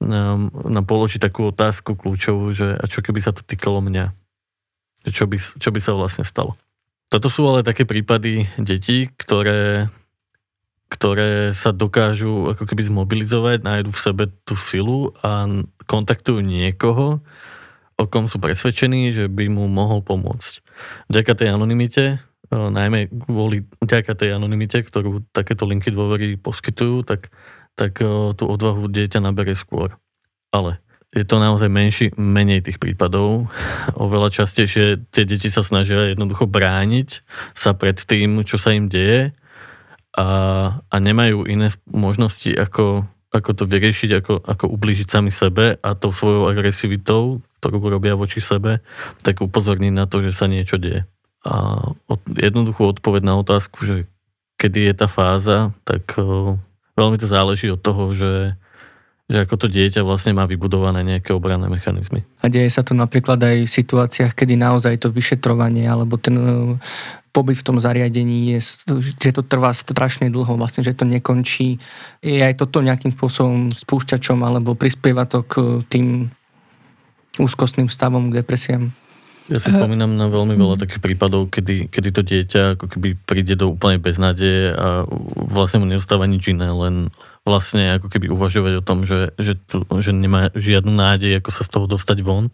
nám, 0.03 0.51
nám 0.51 0.85
položí 0.85 1.15
takú 1.15 1.47
otázku 1.47 1.95
kľúčovú, 1.95 2.51
že 2.51 2.75
a 2.75 2.83
čo 2.91 2.99
keby 2.99 3.23
sa 3.23 3.31
to 3.31 3.39
týkalo 3.39 3.79
mňa? 3.79 4.22
Čo 5.03 5.27
by, 5.27 5.37
čo 5.37 5.69
by 5.69 5.79
sa 5.83 5.91
vlastne 5.95 6.23
stalo? 6.23 6.55
Toto 7.11 7.27
sú 7.27 7.45
ale 7.45 7.61
také 7.61 7.83
prípady 7.85 8.47
detí, 8.57 9.11
ktoré, 9.19 9.91
ktoré 10.89 11.53
sa 11.53 11.75
dokážu 11.75 12.51
ako 12.55 12.63
keby 12.65 12.81
zmobilizovať, 12.87 13.61
nájdu 13.61 13.91
v 13.93 14.03
sebe 14.03 14.23
tú 14.47 14.57
silu 14.57 15.13
a 15.21 15.45
kontaktujú 15.85 16.41
niekoho, 16.41 17.21
o 17.99 18.03
kom 18.09 18.25
sú 18.25 18.41
presvedčení, 18.41 19.13
že 19.13 19.29
by 19.29 19.47
mu 19.53 19.69
mohol 19.69 20.01
pomôcť. 20.01 20.65
Vďaka 21.13 21.31
tej 21.37 21.47
anonimite 21.53 22.23
najmä 22.53 23.09
kvôli 23.09 23.65
vďaka 23.81 24.13
tej 24.13 24.37
anonimite, 24.37 24.85
ktorú 24.85 25.25
takéto 25.33 25.65
linky 25.65 25.89
dôvery 25.89 26.37
poskytujú, 26.37 27.01
tak, 27.01 27.33
tak 27.73 27.97
tú 28.37 28.43
odvahu 28.45 28.85
dieťa 28.89 29.23
nabere 29.23 29.57
skôr. 29.57 29.97
Ale 30.53 30.82
je 31.13 31.25
to 31.25 31.37
naozaj 31.37 31.69
menší, 31.69 32.09
menej 32.17 32.65
tých 32.65 32.81
prípadov. 32.81 33.45
Oveľa 33.93 34.33
častejšie 34.33 35.05
tie 35.13 35.23
deti 35.29 35.45
sa 35.47 35.61
snažia 35.61 36.09
jednoducho 36.09 36.49
brániť 36.49 37.21
sa 37.53 37.77
pred 37.77 37.95
tým, 38.01 38.41
čo 38.41 38.57
sa 38.57 38.73
im 38.73 38.89
deje 38.89 39.37
a, 40.17 40.27
a 40.77 40.95
nemajú 40.97 41.45
iné 41.45 41.69
možnosti, 41.89 42.49
ako, 42.49 43.05
ako 43.29 43.49
to 43.53 43.63
vyriešiť, 43.69 44.09
ako, 44.21 44.33
ako 44.41 44.65
ublížiť 44.73 45.07
sami 45.09 45.29
sebe 45.29 45.77
a 45.77 45.89
tou 45.93 46.09
svojou 46.09 46.49
agresivitou, 46.49 47.41
ktorú 47.61 47.77
robia 47.93 48.17
voči 48.17 48.41
sebe, 48.41 48.81
tak 49.21 49.41
upozorniť 49.41 49.93
na 49.93 50.09
to, 50.09 50.25
že 50.25 50.33
sa 50.33 50.49
niečo 50.49 50.81
deje. 50.81 51.05
A 51.45 51.77
od, 52.09 52.21
jednoduchú 52.33 52.89
odpoveď 52.89 53.21
na 53.21 53.37
otázku, 53.37 53.85
že 53.85 53.95
kedy 54.57 54.89
je 54.89 54.93
tá 54.97 55.05
fáza, 55.05 55.73
tak 55.85 56.17
o, 56.17 56.57
veľmi 56.97 57.17
to 57.21 57.27
záleží 57.29 57.69
od 57.69 57.81
toho, 57.81 58.13
že, 58.13 58.57
že 59.33 59.49
ako 59.49 59.65
to 59.65 59.67
dieťa 59.73 60.05
vlastne 60.05 60.37
má 60.37 60.45
vybudované 60.45 61.01
nejaké 61.01 61.33
obranné 61.33 61.65
mechanizmy. 61.65 62.21
A 62.45 62.53
deje 62.53 62.69
sa 62.69 62.85
to 62.85 62.93
napríklad 62.93 63.41
aj 63.41 63.65
v 63.65 63.75
situáciách, 63.81 64.37
kedy 64.37 64.53
naozaj 64.61 65.01
to 65.01 65.09
vyšetrovanie 65.09 65.89
alebo 65.89 66.21
ten 66.21 66.37
pobyt 67.33 67.57
v 67.57 67.65
tom 67.65 67.81
zariadení 67.81 68.53
je, 68.53 68.77
že 69.17 69.33
to 69.33 69.41
trvá 69.41 69.73
strašne 69.73 70.29
dlho, 70.29 70.53
vlastne, 70.53 70.85
že 70.85 70.93
to 70.93 71.09
nekončí. 71.09 71.81
Je 72.21 72.45
aj 72.45 72.61
toto 72.61 72.85
nejakým 72.85 73.09
spôsobom 73.09 73.73
spúšťačom 73.73 74.37
alebo 74.45 74.77
prispieva 74.77 75.25
to 75.25 75.41
k 75.41 75.81
tým 75.89 76.29
úzkostným 77.41 77.89
stavom, 77.89 78.29
k 78.29 78.45
depresiám? 78.45 78.93
Ja 79.49 79.59
si 79.59 79.73
spomínam 79.73 80.15
na 80.15 80.31
veľmi 80.31 80.55
veľa 80.55 80.85
takých 80.85 81.03
prípadov, 81.03 81.51
kedy, 81.51 81.91
kedy 81.91 82.09
to 82.15 82.21
dieťa 82.23 82.61
ako 82.79 82.85
keby 82.85 83.17
príde 83.27 83.59
do 83.59 83.73
úplnej 83.75 83.99
beznádeje 83.99 84.71
a 84.71 85.03
vlastne 85.51 85.83
mu 85.83 85.89
neostáva 85.89 86.29
nič 86.29 86.53
iné, 86.53 86.69
len 86.69 87.11
vlastne 87.43 87.99
ako 87.99 88.07
keby 88.07 88.31
uvažovať 88.31 88.73
o 88.79 88.83
tom, 88.83 89.03
že, 89.03 89.35
že, 89.35 89.59
tu, 89.59 89.83
že 89.99 90.15
nemá 90.15 90.47
žiadnu 90.55 90.91
nádej, 90.91 91.43
ako 91.43 91.49
sa 91.51 91.63
z 91.67 91.69
toho 91.75 91.85
dostať 91.91 92.23
von. 92.23 92.47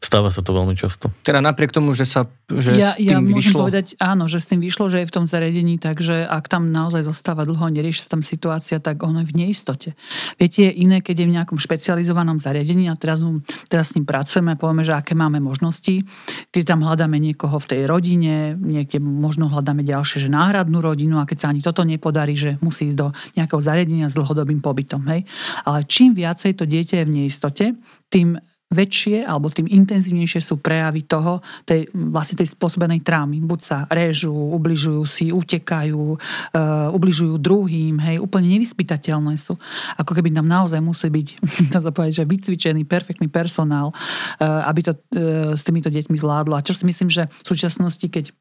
Stáva 0.00 0.32
sa 0.32 0.40
to 0.40 0.56
veľmi 0.56 0.76
často. 0.76 1.12
Teda 1.24 1.44
napriek 1.44 1.72
tomu, 1.72 1.92
že 1.92 2.08
sa 2.08 2.28
že 2.44 2.76
ja, 2.76 2.92
s 2.92 3.00
tým 3.00 3.08
ja 3.08 3.18
môžem 3.24 3.40
vyšlo... 3.40 3.58
povedať, 3.64 3.86
áno, 3.96 4.28
že 4.28 4.36
s 4.36 4.46
tým 4.52 4.60
vyšlo, 4.60 4.92
že 4.92 5.00
je 5.00 5.08
v 5.08 5.14
tom 5.16 5.24
zariadení, 5.24 5.80
takže 5.80 6.28
ak 6.28 6.44
tam 6.52 6.68
naozaj 6.68 7.08
zostáva 7.08 7.48
dlho, 7.48 7.72
nerieši 7.72 8.04
sa 8.04 8.08
tam 8.12 8.20
situácia, 8.20 8.76
tak 8.84 9.00
ono 9.00 9.24
je 9.24 9.32
v 9.32 9.34
neistote. 9.44 9.96
Viete, 10.36 10.68
je 10.68 10.72
iné, 10.76 11.00
keď 11.00 11.24
je 11.24 11.28
v 11.32 11.34
nejakom 11.40 11.56
špecializovanom 11.56 12.36
zariadení 12.36 12.92
a 12.92 12.94
teraz, 13.00 13.24
teraz 13.72 13.92
s 13.92 13.94
ním 13.96 14.04
pracujeme 14.04 14.52
a 14.52 14.60
povieme, 14.60 14.84
že 14.84 14.92
aké 14.92 15.16
máme 15.16 15.40
možnosti, 15.40 16.04
keď 16.52 16.62
tam 16.76 16.84
hľadáme 16.84 17.16
niekoho 17.16 17.56
v 17.56 17.66
tej 17.66 17.80
rodine, 17.88 18.52
niekde 18.60 19.00
možno 19.00 19.48
hľadáme 19.48 19.80
ďalšie, 19.80 20.28
že 20.28 20.28
náhradnú 20.28 20.84
rodinu 20.84 21.16
a 21.16 21.24
keď 21.24 21.48
sa 21.48 21.48
ani 21.48 21.64
toto 21.64 21.80
nepodarí, 21.80 22.36
že 22.36 22.60
musí 22.60 22.92
ísť 22.92 22.98
do 23.00 23.08
nejakého 23.40 23.60
zariadenia 23.64 24.12
s 24.12 24.18
dlhodobým 24.20 24.60
pobytom. 24.60 25.00
Hej? 25.08 25.24
Ale 25.64 25.88
čím 25.88 26.12
viacej 26.12 26.60
to 26.60 26.68
dieťa 26.68 27.00
je 27.00 27.06
v 27.08 27.14
neistote, 27.24 27.64
tým 28.12 28.36
väčšie 28.74 29.22
alebo 29.22 29.48
tým 29.48 29.70
intenzívnejšie 29.70 30.42
sú 30.42 30.58
prejavy 30.58 31.06
toho, 31.06 31.38
tej, 31.62 31.86
vlastne 31.94 32.42
tej 32.42 32.50
spôsobenej 32.52 33.06
trámy. 33.06 33.38
Buď 33.40 33.60
sa 33.62 33.78
režú, 33.86 34.34
ubližujú 34.34 35.02
si, 35.06 35.30
utekajú, 35.30 36.18
uh, 36.18 36.90
ubližujú 36.90 37.38
druhým, 37.38 38.02
hej, 38.02 38.18
úplne 38.18 38.50
nevyspytateľné 38.58 39.38
sú. 39.38 39.54
Ako 39.96 40.12
keby 40.12 40.34
tam 40.34 40.50
naozaj 40.50 40.82
musí 40.82 41.06
byť, 41.08 41.28
dá 41.72 41.78
sa 41.78 41.94
povedať, 41.94 42.20
že 42.20 42.28
vycvičený, 42.28 42.82
perfektný 42.84 43.30
personál, 43.30 43.94
uh, 43.94 44.66
aby 44.66 44.80
to 44.82 44.92
uh, 44.92 45.54
s 45.54 45.62
týmito 45.62 45.88
deťmi 45.88 46.18
zvládlo. 46.18 46.58
A 46.58 46.66
čo 46.66 46.74
si 46.74 46.82
myslím, 46.84 47.08
že 47.08 47.30
v 47.30 47.46
súčasnosti, 47.46 48.04
keď 48.10 48.34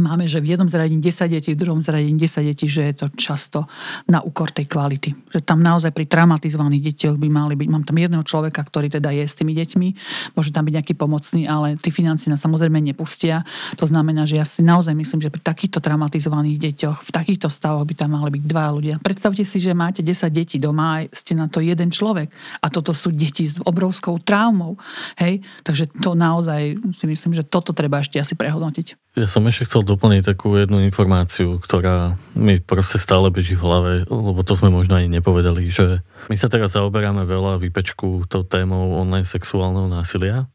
máme, 0.00 0.26
že 0.26 0.42
v 0.42 0.54
jednom 0.54 0.66
zariadení 0.66 1.00
10 1.00 1.30
detí, 1.30 1.50
v 1.54 1.60
druhom 1.60 1.80
zariadení 1.82 2.18
10 2.18 2.50
detí, 2.50 2.66
že 2.66 2.82
je 2.90 2.94
to 2.94 3.06
často 3.14 3.66
na 4.10 4.22
úkor 4.22 4.50
tej 4.50 4.66
kvality. 4.66 5.14
Že 5.30 5.40
tam 5.46 5.62
naozaj 5.62 5.94
pri 5.94 6.10
traumatizovaných 6.10 6.94
deťoch 6.94 7.16
by 7.18 7.28
mali 7.30 7.54
byť, 7.54 7.68
mám 7.70 7.84
tam 7.86 7.98
jedného 7.98 8.24
človeka, 8.26 8.60
ktorý 8.66 8.90
teda 8.90 9.14
je 9.14 9.24
s 9.24 9.34
tými 9.38 9.54
deťmi, 9.54 9.88
môže 10.34 10.50
tam 10.50 10.66
byť 10.66 10.74
nejaký 10.74 10.94
pomocný, 10.98 11.46
ale 11.46 11.78
tí 11.78 11.94
financie 11.94 12.30
nás 12.30 12.42
samozrejme 12.42 12.78
nepustia. 12.82 13.46
To 13.78 13.86
znamená, 13.86 14.26
že 14.26 14.38
ja 14.40 14.46
si 14.46 14.66
naozaj 14.66 14.94
myslím, 14.96 15.22
že 15.22 15.30
pri 15.30 15.42
takýchto 15.42 15.78
traumatizovaných 15.78 16.58
deťoch, 16.58 16.98
v 17.06 17.10
takýchto 17.14 17.46
stavoch 17.46 17.86
by 17.86 17.94
tam 17.94 18.18
mali 18.18 18.40
byť 18.40 18.42
dva 18.46 18.66
ľudia. 18.74 18.94
Predstavte 19.02 19.46
si, 19.46 19.62
že 19.62 19.76
máte 19.76 20.02
10 20.02 20.26
detí 20.34 20.58
doma 20.58 20.98
a 21.00 21.06
ste 21.12 21.38
na 21.38 21.46
to 21.46 21.62
jeden 21.62 21.94
človek 21.94 22.32
a 22.60 22.66
toto 22.72 22.90
sú 22.96 23.14
deti 23.14 23.46
s 23.46 23.60
obrovskou 23.62 24.18
traumou. 24.18 24.80
Hej? 25.20 25.44
Takže 25.62 25.90
to 26.02 26.16
naozaj 26.18 26.78
si 26.96 27.04
myslím, 27.06 27.32
že 27.36 27.46
toto 27.46 27.70
treba 27.76 28.00
ešte 28.00 28.18
asi 28.18 28.34
prehodnotiť. 28.34 29.03
Ja 29.14 29.30
som 29.30 29.46
ešte 29.46 29.70
chcel 29.70 29.86
doplniť 29.86 30.26
takú 30.26 30.58
jednu 30.58 30.82
informáciu, 30.82 31.62
ktorá 31.62 32.18
mi 32.34 32.58
proste 32.58 32.98
stále 32.98 33.30
beží 33.30 33.54
v 33.54 33.62
hlave, 33.62 33.92
lebo 34.10 34.42
to 34.42 34.58
sme 34.58 34.74
možno 34.74 34.98
ani 34.98 35.06
nepovedali, 35.06 35.70
že 35.70 36.02
my 36.26 36.34
sa 36.34 36.50
teraz 36.50 36.74
zaoberáme 36.74 37.22
veľa 37.22 37.62
výpečku 37.62 38.26
tou 38.26 38.42
témou 38.42 38.98
online 38.98 39.22
sexuálneho 39.22 39.86
násilia 39.86 40.50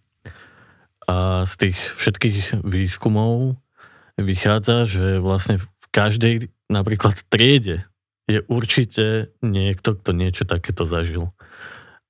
a 1.08 1.48
z 1.48 1.54
tých 1.56 1.78
všetkých 2.04 2.60
výskumov 2.68 3.56
vychádza, 4.20 4.92
že 4.92 5.24
vlastne 5.24 5.64
v 5.64 5.86
každej 5.96 6.52
napríklad 6.68 7.16
triede 7.32 7.88
je 8.28 8.44
určite 8.52 9.32
niekto, 9.40 9.96
kto 9.96 10.12
niečo 10.12 10.44
takéto 10.44 10.84
zažil. 10.84 11.32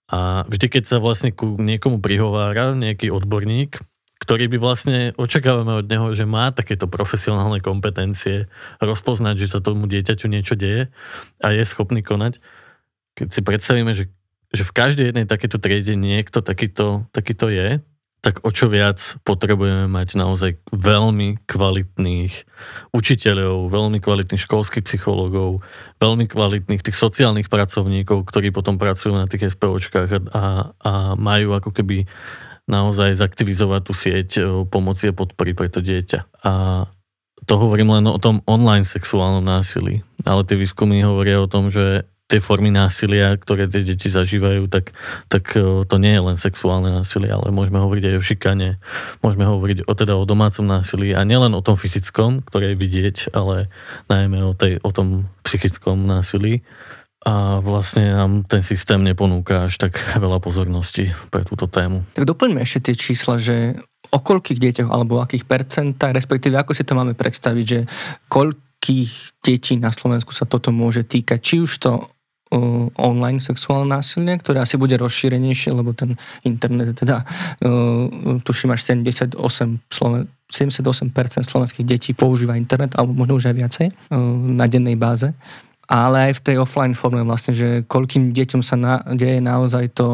A 0.09 0.49
vždy, 0.49 0.65
keď 0.65 0.83
sa 0.89 0.97
vlastne 0.97 1.29
ku 1.29 1.61
niekomu 1.61 2.01
prihovára 2.01 2.73
nejaký 2.73 3.13
odborník, 3.13 3.77
ktorý 4.19 4.51
by 4.51 4.57
vlastne 4.59 4.97
očakávame 5.15 5.79
od 5.79 5.87
neho, 5.87 6.11
že 6.11 6.27
má 6.27 6.51
takéto 6.51 6.91
profesionálne 6.91 7.63
kompetencie 7.63 8.51
rozpoznať, 8.83 9.47
že 9.47 9.47
sa 9.47 9.59
tomu 9.63 9.87
dieťaťu 9.87 10.27
niečo 10.27 10.59
deje 10.59 10.91
a 11.39 11.47
je 11.55 11.63
schopný 11.63 12.03
konať. 12.03 12.43
Keď 13.15 13.27
si 13.31 13.41
predstavíme, 13.41 13.91
že, 13.95 14.11
že 14.51 14.67
v 14.67 14.75
každej 14.75 15.05
jednej 15.11 15.25
takéto 15.25 15.55
triede 15.55 15.95
niekto 15.95 16.43
takýto, 16.43 17.07
takýto 17.15 17.47
je, 17.47 17.79
tak 18.19 18.43
o 18.43 18.51
čo 18.51 18.67
viac 18.67 18.99
potrebujeme 19.23 19.87
mať 19.87 20.19
naozaj 20.19 20.59
veľmi 20.75 21.39
kvalitných 21.47 22.33
učiteľov, 22.91 23.71
veľmi 23.71 24.03
kvalitných 24.03 24.43
školských 24.43 24.83
psychológov, 24.83 25.63
veľmi 26.03 26.27
kvalitných 26.27 26.83
tých 26.83 26.99
sociálnych 26.99 27.47
pracovníkov, 27.47 28.27
ktorí 28.27 28.51
potom 28.51 28.75
pracujú 28.75 29.15
na 29.15 29.31
tých 29.31 29.55
SPOčkách 29.55 30.09
a, 30.11 30.19
a, 30.35 30.45
majú 31.15 31.55
ako 31.55 31.71
keby 31.71 32.11
naozaj 32.69 33.17
zaktivizovať 33.17 33.81
tú 33.81 33.93
sieť 33.97 34.29
e, 34.37 34.41
pomoci 34.69 35.09
a 35.09 35.17
podpory 35.17 35.57
pre 35.57 35.67
to 35.73 35.81
dieťa. 35.81 36.45
A 36.45 36.85
to 37.49 37.53
hovorím 37.57 37.97
len 37.97 38.05
o 38.05 38.21
tom 38.21 38.45
online 38.45 38.85
sexuálnom 38.85 39.41
násilí. 39.41 40.05
Ale 40.21 40.45
tie 40.45 40.53
výskumy 40.53 41.01
hovoria 41.01 41.41
o 41.41 41.49
tom, 41.49 41.73
že 41.73 42.05
tie 42.29 42.37
formy 42.37 42.69
násilia, 42.69 43.33
ktoré 43.33 43.65
tie 43.65 43.81
deti 43.81 44.05
zažívajú, 44.05 44.69
tak, 44.69 44.93
tak 45.33 45.49
e, 45.57 45.81
to 45.89 45.95
nie 45.97 46.13
je 46.13 46.21
len 46.21 46.37
sexuálne 46.37 46.93
násilie, 46.93 47.33
ale 47.33 47.49
môžeme 47.49 47.81
hovoriť 47.81 48.03
aj 48.05 48.15
o 48.21 48.23
šikane, 48.23 48.69
môžeme 49.25 49.49
hovoriť 49.49 49.89
o, 49.89 49.93
teda 49.97 50.13
o 50.13 50.29
domácom 50.29 50.61
násilí 50.61 51.17
a 51.17 51.25
nielen 51.25 51.57
o 51.57 51.65
tom 51.65 51.73
fyzickom, 51.73 52.45
ktoré 52.45 52.77
je 52.77 52.81
vidieť, 52.85 53.17
ale 53.33 53.73
najmä 54.13 54.45
o, 54.45 54.53
tej, 54.53 54.77
o 54.85 54.93
tom 54.93 55.25
psychickom 55.41 56.05
násilí 56.05 56.61
a 57.19 57.59
vlastne 57.59 58.15
nám 58.15 58.47
ten 58.47 58.63
systém 58.63 59.03
neponúka 59.03 59.67
až 59.67 59.75
tak 59.75 59.99
veľa 60.15 60.39
pozornosti 60.39 61.11
pre 61.27 61.43
túto 61.43 61.67
tému. 61.67 62.07
Tak 62.15 62.23
doplňme 62.23 62.63
ešte 62.63 62.91
tie 62.91 62.95
čísla, 62.95 63.35
že 63.35 63.75
o 64.09 64.19
koľkých 64.23 64.59
deťoch 64.59 64.89
alebo 64.89 65.19
o 65.19 65.23
akých 65.23 65.43
percentách, 65.43 66.15
respektíve 66.15 66.55
ako 66.55 66.71
si 66.71 66.87
to 66.87 66.95
máme 66.95 67.19
predstaviť, 67.19 67.65
že 67.67 67.79
koľkých 68.31 69.43
detí 69.43 69.75
na 69.75 69.91
Slovensku 69.91 70.31
sa 70.31 70.47
toto 70.47 70.71
môže 70.71 71.03
týkať, 71.03 71.39
či 71.43 71.55
už 71.59 71.71
to 71.83 71.91
uh, 71.99 72.87
online 72.95 73.43
sexuálne 73.43 73.91
násilie, 73.91 74.39
ktoré 74.39 74.63
asi 74.63 74.79
bude 74.79 74.95
rozšírenejšie, 74.95 75.75
lebo 75.75 75.91
ten 75.91 76.15
internet 76.47 77.03
teda 77.03 77.27
uh, 77.67 78.39
tuším 78.47 78.73
až 78.73 78.95
78 78.95 79.35
Sloven- 79.91 80.31
78% 80.49 81.13
slovenských 81.45 81.85
detí 81.85 82.17
používa 82.17 82.57
internet, 82.57 82.97
alebo 82.97 83.13
možno 83.13 83.37
už 83.37 83.53
aj 83.53 83.55
viacej, 83.59 83.87
uh, 83.91 84.17
na 84.55 84.65
dennej 84.65 84.97
báze 84.97 85.29
ale 85.89 86.29
aj 86.29 86.33
v 86.37 86.43
tej 86.45 86.55
offline 86.61 86.93
forme 86.93 87.25
vlastne, 87.25 87.57
že 87.57 87.81
koľkým 87.89 88.29
deťom 88.29 88.61
sa 88.61 88.77
na, 88.77 89.01
deje 89.17 89.41
naozaj 89.41 89.97
to, 89.97 90.07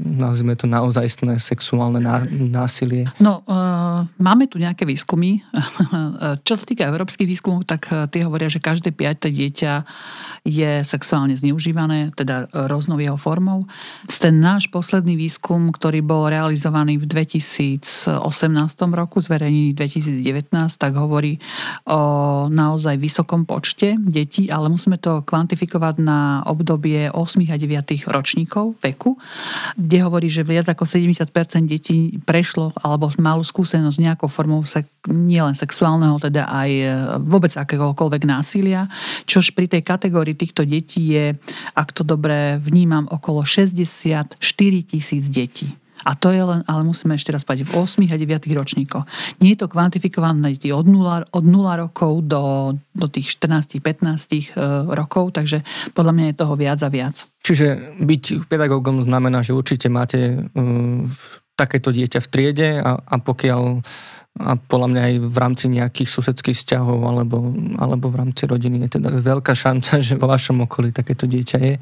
nazvime 0.00 0.56
to 0.56 0.64
naozajstné 0.64 1.36
sexuálne 1.36 2.00
ná, 2.00 2.24
násilie? 2.32 3.12
No, 3.20 3.44
uh, 3.44 4.08
máme 4.16 4.48
tu 4.48 4.56
nejaké 4.56 4.88
výskumy. 4.88 5.44
Čo 6.48 6.54
sa 6.56 6.64
týka 6.64 6.88
európskych 6.88 7.28
výskumov, 7.28 7.68
tak 7.68 7.92
tie 8.08 8.24
hovoria, 8.24 8.48
že 8.48 8.64
každé 8.64 8.96
piate 8.96 9.28
dieťa 9.28 9.84
je 10.48 10.80
sexuálne 10.80 11.36
zneužívané, 11.36 12.16
teda 12.16 12.48
rôznou 12.66 12.96
jeho 12.96 13.20
formou. 13.20 13.68
Ten 14.08 14.40
náš 14.40 14.72
posledný 14.72 15.14
výskum, 15.14 15.70
ktorý 15.70 16.00
bol 16.00 16.32
realizovaný 16.32 16.96
v 16.96 17.06
2018 17.06 18.16
roku, 18.96 19.20
zverejnený 19.20 19.76
2019, 19.76 20.50
tak 20.80 20.92
hovorí 20.96 21.36
o 21.84 22.00
naozaj 22.48 22.96
vysokom 22.96 23.44
počte 23.44 23.94
detí, 24.00 24.48
ale 24.48 24.72
musíme 24.72 25.01
to 25.02 25.26
kvantifikovať 25.26 25.98
na 25.98 26.46
obdobie 26.46 27.10
8 27.10 27.18
a 27.50 27.58
9 27.58 28.06
ročníkov 28.06 28.78
veku, 28.78 29.18
kde 29.74 29.98
hovorí, 30.06 30.30
že 30.30 30.46
viac 30.46 30.70
ako 30.70 30.86
70% 30.86 31.26
detí 31.66 32.22
prešlo 32.22 32.70
alebo 32.78 33.10
malú 33.18 33.42
skúsenosť 33.42 33.98
nejakou 33.98 34.30
formou 34.30 34.62
sek- 34.62 34.86
nielen 35.10 35.58
sexuálneho, 35.58 36.22
teda 36.22 36.46
aj 36.46 36.70
e, 36.70 36.86
vôbec 37.26 37.50
akéhokoľvek 37.50 38.22
násilia, 38.22 38.86
čož 39.26 39.50
pri 39.50 39.66
tej 39.66 39.82
kategórii 39.82 40.38
týchto 40.38 40.62
detí 40.62 41.18
je, 41.18 41.34
ak 41.74 41.90
to 41.90 42.06
dobre 42.06 42.62
vnímam, 42.62 43.10
okolo 43.10 43.42
64 43.42 44.38
tisíc 44.86 45.26
detí. 45.26 45.81
A 46.02 46.18
to 46.18 46.34
je 46.34 46.42
len, 46.42 46.60
ale 46.66 46.82
musíme 46.82 47.14
ešte 47.14 47.30
raz 47.30 47.46
povedať, 47.46 47.68
v 47.68 47.74
8 47.78 48.10
a 48.10 48.16
9 48.18 48.46
ročníkoch. 48.50 49.04
Nie 49.38 49.54
je 49.54 49.60
to 49.62 49.68
kvantifikované 49.70 50.54
od 50.72 50.86
0, 50.86 51.30
od 51.30 51.44
0 51.44 51.82
rokov 51.82 52.26
do, 52.26 52.74
do 52.94 53.06
tých 53.06 53.34
14-15 53.38 53.78
e, 53.78 54.62
rokov, 54.92 55.34
takže 55.34 55.62
podľa 55.94 56.12
mňa 56.12 56.24
je 56.32 56.36
toho 56.38 56.54
viac 56.58 56.78
a 56.82 56.88
viac. 56.90 57.16
Čiže 57.42 57.98
byť 57.98 58.46
pedagógom 58.46 59.02
znamená, 59.02 59.42
že 59.42 59.50
určite 59.50 59.90
máte 59.90 60.46
uh, 60.46 61.02
takéto 61.58 61.90
dieťa 61.90 62.22
v 62.22 62.30
triede 62.30 62.68
a, 62.78 63.02
a 63.02 63.16
pokiaľ 63.18 63.82
a 64.32 64.56
podľa 64.56 64.88
mňa 64.88 65.02
aj 65.04 65.14
v 65.28 65.36
rámci 65.36 65.66
nejakých 65.68 66.08
susedských 66.08 66.56
vzťahov 66.56 67.04
alebo, 67.04 67.52
alebo 67.76 68.08
v 68.08 68.16
rámci 68.16 68.48
rodiny 68.48 68.88
je 68.88 68.96
teda 68.96 69.12
veľká 69.12 69.52
šanca, 69.52 70.00
že 70.06 70.16
vo 70.16 70.24
vašom 70.24 70.64
okolí 70.64 70.88
takéto 70.88 71.28
dieťa 71.28 71.58
je 71.60 71.74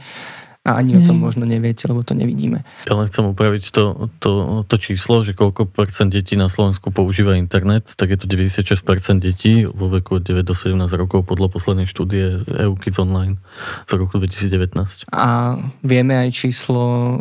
a 0.61 0.77
ani 0.77 0.93
o 0.93 1.01
tom 1.01 1.17
možno 1.17 1.49
neviete, 1.49 1.89
lebo 1.89 2.05
to 2.05 2.13
nevidíme. 2.13 2.61
Ja 2.85 2.93
len 2.93 3.09
chcem 3.09 3.25
upraviť 3.25 3.73
to, 3.73 4.13
to, 4.21 4.31
to 4.69 4.77
číslo, 4.77 5.25
že 5.25 5.33
koľko 5.33 5.65
percent 5.65 6.13
detí 6.13 6.37
na 6.37 6.53
Slovensku 6.53 6.93
používa 6.93 7.33
internet, 7.41 7.97
tak 7.97 8.13
je 8.13 8.21
to 8.21 8.29
96% 8.29 8.77
detí 9.25 9.65
vo 9.65 9.89
veku 9.89 10.21
od 10.21 10.23
9 10.23 10.45
do 10.45 10.53
17 10.53 10.85
rokov 11.01 11.25
podľa 11.25 11.49
poslednej 11.49 11.89
štúdie 11.89 12.45
EU 12.45 12.77
Kids 12.77 13.01
Online 13.01 13.41
z 13.89 13.93
roku 13.97 14.21
2019. 14.21 15.09
A 15.17 15.57
vieme 15.81 16.21
aj 16.21 16.29
číslo, 16.29 17.17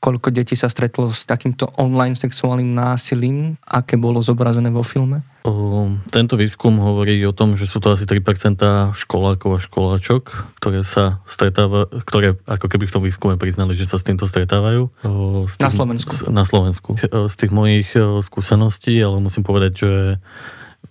koľko 0.00 0.32
detí 0.32 0.56
sa 0.56 0.72
stretlo 0.72 1.12
s 1.12 1.28
takýmto 1.28 1.68
online 1.76 2.16
sexuálnym 2.16 2.72
násilím, 2.72 3.60
aké 3.68 4.00
bolo 4.00 4.24
zobrazené 4.24 4.72
vo 4.72 4.80
filme? 4.80 5.20
Tento 6.10 6.34
výskum 6.36 6.76
hovorí 6.76 7.16
o 7.24 7.32
tom, 7.32 7.56
že 7.56 7.64
sú 7.64 7.80
to 7.80 7.96
asi 7.96 8.04
3% 8.04 8.60
školákov 8.92 9.50
a 9.56 9.58
školáčok, 9.62 10.22
ktoré 10.60 10.84
sa 10.84 11.24
stretáva, 11.24 11.88
ktoré 12.04 12.36
ako 12.44 12.66
keby 12.68 12.84
v 12.84 12.92
tom 12.92 13.02
výskume 13.04 13.34
priznali, 13.40 13.72
že 13.72 13.88
sa 13.88 13.96
s 13.96 14.04
týmto 14.04 14.28
stretávajú. 14.28 14.92
Z 15.48 15.54
tých, 15.56 15.64
na 15.64 15.70
Slovensku. 15.72 16.12
Na 16.28 16.44
Slovensku. 16.44 16.90
Z 17.00 17.34
tých 17.40 17.52
mojich 17.56 17.88
skúseností, 18.26 19.00
ale 19.00 19.16
musím 19.22 19.40
povedať, 19.40 19.72
že 19.80 19.92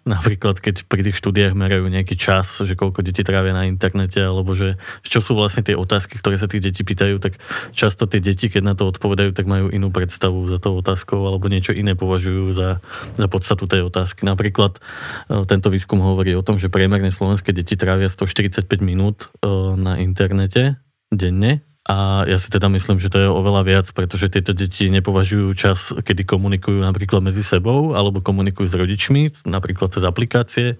napríklad 0.09 0.57
keď 0.57 0.89
pri 0.89 1.05
tých 1.05 1.21
štúdiách 1.21 1.53
merajú 1.53 1.85
nejaký 1.85 2.17
čas, 2.17 2.61
že 2.65 2.73
koľko 2.73 3.05
detí 3.05 3.21
trávia 3.21 3.53
na 3.53 3.69
internete, 3.69 4.17
alebo 4.17 4.57
že 4.57 4.81
čo 5.05 5.21
sú 5.21 5.37
vlastne 5.37 5.61
tie 5.61 5.77
otázky, 5.77 6.17
ktoré 6.17 6.41
sa 6.41 6.49
tých 6.49 6.65
detí 6.71 6.81
pýtajú, 6.81 7.21
tak 7.21 7.37
často 7.77 8.09
tie 8.09 8.17
deti, 8.17 8.49
keď 8.49 8.63
na 8.63 8.73
to 8.73 8.89
odpovedajú, 8.89 9.37
tak 9.37 9.45
majú 9.45 9.69
inú 9.69 9.93
predstavu 9.93 10.49
za 10.49 10.57
tou 10.57 10.81
otázkou, 10.81 11.29
alebo 11.29 11.45
niečo 11.45 11.77
iné 11.77 11.93
považujú 11.93 12.49
za, 12.57 12.81
za 13.15 13.27
podstatu 13.29 13.69
tej 13.69 13.85
otázky. 13.85 14.25
Napríklad 14.25 14.81
e, 15.29 15.45
tento 15.45 15.69
výskum 15.69 16.01
hovorí 16.01 16.33
o 16.33 16.41
tom, 16.41 16.57
že 16.57 16.73
priemerne 16.73 17.13
slovenské 17.13 17.53
deti 17.53 17.77
trávia 17.77 18.09
145 18.09 18.65
minút 18.81 19.29
e, 19.45 19.49
na 19.77 20.01
internete 20.01 20.81
denne 21.13 21.68
a 21.89 22.21
ja 22.29 22.37
si 22.37 22.53
teda 22.53 22.69
myslím, 22.69 23.01
že 23.01 23.09
to 23.09 23.17
je 23.17 23.25
oveľa 23.25 23.65
viac, 23.65 23.87
pretože 23.97 24.29
tieto 24.29 24.53
deti 24.53 24.93
nepovažujú 24.93 25.57
čas, 25.57 25.89
kedy 25.89 26.21
komunikujú 26.21 26.85
napríklad 26.85 27.25
medzi 27.25 27.41
sebou 27.41 27.97
alebo 27.97 28.21
komunikujú 28.21 28.69
s 28.69 28.77
rodičmi, 28.77 29.49
napríklad 29.49 29.89
cez 29.89 30.05
aplikácie 30.05 30.77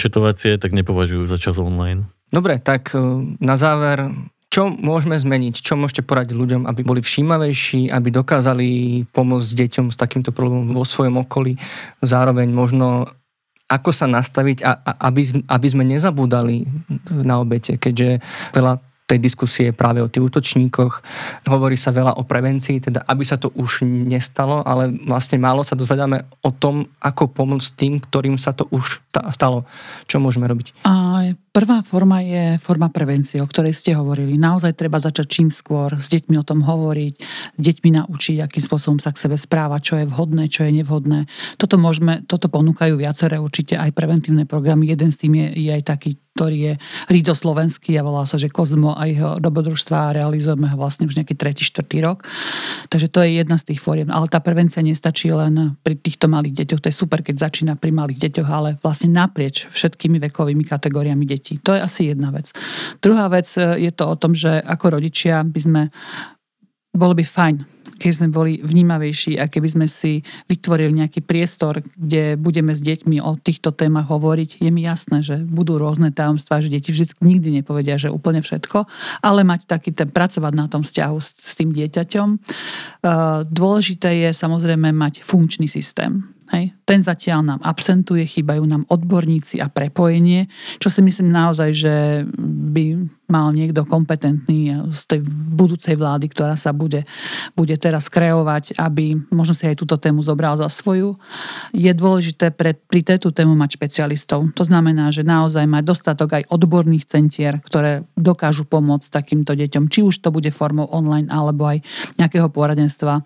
četovacie, 0.00 0.56
tak 0.56 0.72
nepovažujú 0.72 1.28
za 1.28 1.36
čas 1.36 1.60
online. 1.60 2.08
Dobre, 2.32 2.56
tak 2.56 2.96
e, 2.96 3.04
na 3.36 3.60
záver, 3.60 4.08
čo 4.48 4.72
môžeme 4.72 5.20
zmeniť? 5.20 5.60
Čo 5.60 5.76
môžete 5.76 6.00
poradiť 6.08 6.32
ľuďom, 6.32 6.62
aby 6.64 6.80
boli 6.80 7.04
všímavejší, 7.04 7.92
aby 7.92 8.08
dokázali 8.08 8.68
pomôcť 9.12 9.50
deťom 9.60 9.92
s 9.92 10.00
takýmto 10.00 10.32
problémom 10.32 10.72
vo 10.72 10.88
svojom 10.88 11.20
okolí? 11.20 11.60
Zároveň 12.00 12.48
možno 12.48 13.04
ako 13.68 13.90
sa 13.92 14.08
nastaviť, 14.08 14.62
aby 15.50 15.66
sme 15.68 15.84
nezabúdali 15.84 16.64
na 17.12 17.42
obete, 17.42 17.74
keďže 17.74 18.22
veľa 18.54 18.78
tej 19.06 19.22
diskusie 19.22 19.70
práve 19.70 20.02
o 20.02 20.10
tých 20.10 20.26
útočníkoch. 20.26 20.92
Hovorí 21.46 21.78
sa 21.78 21.94
veľa 21.94 22.18
o 22.18 22.26
prevencii, 22.26 22.90
teda 22.90 23.06
aby 23.06 23.22
sa 23.22 23.38
to 23.38 23.54
už 23.54 23.86
nestalo, 23.86 24.66
ale 24.66 24.90
vlastne 25.06 25.38
málo 25.38 25.62
sa 25.62 25.78
dozvedáme 25.78 26.26
o 26.42 26.50
tom, 26.50 26.90
ako 26.98 27.30
pomôcť 27.30 27.68
tým, 27.78 28.02
ktorým 28.02 28.34
sa 28.34 28.50
to 28.50 28.66
už 28.74 28.98
stalo. 29.30 29.62
Čo 30.10 30.18
môžeme 30.18 30.50
robiť? 30.50 30.82
A 30.82 31.22
prvá 31.54 31.86
forma 31.86 32.18
je 32.20 32.58
forma 32.58 32.90
prevencie, 32.90 33.38
o 33.38 33.46
ktorej 33.46 33.78
ste 33.78 33.94
hovorili. 33.94 34.34
Naozaj 34.34 34.74
treba 34.74 34.98
začať 34.98 35.26
čím 35.30 35.48
skôr 35.54 35.94
s 35.94 36.10
deťmi 36.10 36.34
o 36.42 36.44
tom 36.44 36.66
hovoriť, 36.66 37.14
deťmi 37.62 37.90
naučiť, 38.02 38.42
akým 38.42 38.62
spôsobom 38.66 38.98
sa 38.98 39.14
k 39.14 39.22
sebe 39.22 39.38
správa, 39.38 39.78
čo 39.78 40.02
je 40.02 40.10
vhodné, 40.10 40.50
čo 40.50 40.66
je 40.66 40.82
nevhodné. 40.82 41.30
Toto, 41.62 41.78
môžeme, 41.78 42.26
toto 42.26 42.50
ponúkajú 42.50 42.98
viaceré 42.98 43.38
určite 43.38 43.78
aj 43.78 43.94
preventívne 43.94 44.50
programy. 44.50 44.90
Jeden 44.90 45.14
z 45.14 45.16
tým 45.22 45.32
je, 45.38 45.46
je 45.54 45.70
aj 45.70 45.84
taký 45.86 46.18
ktorý 46.36 46.56
je 46.60 46.74
rído 47.08 47.32
slovenský 47.32 47.96
a 47.96 48.04
volá 48.04 48.28
sa, 48.28 48.36
že 48.36 48.52
Kozmo 48.52 48.92
a 48.92 49.08
jeho 49.08 49.40
dobrodružstva 49.40 49.96
a 49.96 50.14
realizujeme 50.20 50.68
ho 50.68 50.76
vlastne 50.76 51.08
už 51.08 51.16
nejaký 51.16 51.32
tretí, 51.32 51.64
štvrtý 51.64 52.04
rok. 52.04 52.28
Takže 52.92 53.08
to 53.08 53.24
je 53.24 53.40
jedna 53.40 53.56
z 53.56 53.72
tých 53.72 53.80
fóriem. 53.80 54.12
Ale 54.12 54.28
tá 54.28 54.44
prevencia 54.44 54.84
nestačí 54.84 55.32
len 55.32 55.80
pri 55.80 55.96
týchto 55.96 56.28
malých 56.28 56.60
deťoch. 56.60 56.84
To 56.84 56.88
je 56.92 57.00
super, 57.00 57.24
keď 57.24 57.48
začína 57.48 57.80
pri 57.80 57.96
malých 57.96 58.28
deťoch, 58.28 58.48
ale 58.52 58.76
vlastne 58.84 59.16
naprieč 59.16 59.64
všetkými 59.72 60.20
vekovými 60.28 60.68
kategóriami 60.68 61.24
detí. 61.24 61.56
To 61.64 61.72
je 61.72 61.80
asi 61.80 62.12
jedna 62.12 62.28
vec. 62.28 62.52
Druhá 63.00 63.32
vec 63.32 63.48
je 63.56 63.92
to 63.96 64.04
o 64.04 64.16
tom, 64.20 64.36
že 64.36 64.60
ako 64.60 65.00
rodičia 65.00 65.40
by 65.40 65.60
sme 65.64 65.82
bolo 66.96 67.12
by 67.12 67.24
fajn, 67.24 67.75
keď 67.96 68.12
sme 68.12 68.28
boli 68.28 68.52
vnímavejší 68.60 69.40
a 69.40 69.48
keby 69.48 69.68
sme 69.72 69.86
si 69.88 70.20
vytvorili 70.46 71.04
nejaký 71.04 71.24
priestor, 71.24 71.80
kde 71.96 72.36
budeme 72.36 72.76
s 72.76 72.84
deťmi 72.84 73.18
o 73.24 73.34
týchto 73.40 73.72
témach 73.72 74.08
hovoriť, 74.12 74.60
je 74.60 74.70
mi 74.70 74.84
jasné, 74.84 75.24
že 75.24 75.40
budú 75.40 75.80
rôzne 75.80 76.12
tajomstvá, 76.12 76.60
že 76.60 76.72
deti 76.72 76.92
vždy 76.92 77.18
nikdy 77.24 77.48
nepovedia, 77.62 77.96
že 77.96 78.12
úplne 78.12 78.44
všetko, 78.44 78.84
ale 79.24 79.42
mať 79.42 79.66
taký 79.66 79.90
ten, 79.96 80.12
pracovať 80.12 80.52
na 80.52 80.66
tom 80.68 80.84
vzťahu 80.84 81.16
s, 81.18 81.28
s 81.36 81.52
tým 81.56 81.72
dieťaťom. 81.72 82.28
E, 82.32 82.38
dôležité 83.48 84.28
je 84.28 84.30
samozrejme 84.36 84.92
mať 84.92 85.24
funkčný 85.24 85.66
systém. 85.66 86.36
Hej. 86.54 86.78
Ten 86.86 87.02
zatiaľ 87.02 87.42
nám 87.42 87.60
absentuje, 87.66 88.22
chýbajú 88.22 88.62
nám 88.70 88.86
odborníci 88.86 89.58
a 89.58 89.66
prepojenie, 89.66 90.46
čo 90.78 90.86
si 90.86 91.02
myslím 91.02 91.34
naozaj, 91.34 91.70
že 91.74 91.94
by 92.38 93.02
mal 93.26 93.50
niekto 93.50 93.82
kompetentný 93.82 94.90
z 94.94 95.02
tej 95.06 95.20
budúcej 95.52 95.98
vlády, 95.98 96.30
ktorá 96.30 96.54
sa 96.54 96.70
bude, 96.70 97.04
bude 97.58 97.74
teraz 97.74 98.06
kreovať, 98.06 98.78
aby 98.78 99.18
možno 99.34 99.54
si 99.54 99.66
aj 99.66 99.82
túto 99.82 99.98
tému 99.98 100.22
zobral 100.22 100.54
za 100.54 100.70
svoju. 100.70 101.18
Je 101.74 101.90
dôležité 101.90 102.54
pre, 102.54 102.78
pri 102.78 103.02
tejto 103.02 103.34
tému 103.34 103.58
mať 103.58 103.78
špecialistov. 103.78 104.54
To 104.54 104.64
znamená, 104.64 105.10
že 105.10 105.26
naozaj 105.26 105.66
mať 105.66 105.84
dostatok 105.84 106.28
aj 106.38 106.48
odborných 106.48 107.04
centier, 107.10 107.58
ktoré 107.66 108.06
dokážu 108.14 108.62
pomôcť 108.62 109.10
takýmto 109.10 109.58
deťom, 109.58 109.90
či 109.90 110.06
už 110.06 110.22
to 110.22 110.30
bude 110.30 110.48
formou 110.54 110.86
online 110.94 111.26
alebo 111.28 111.66
aj 111.66 111.82
nejakého 112.16 112.46
poradenstva. 112.48 113.20
E, 113.20 113.22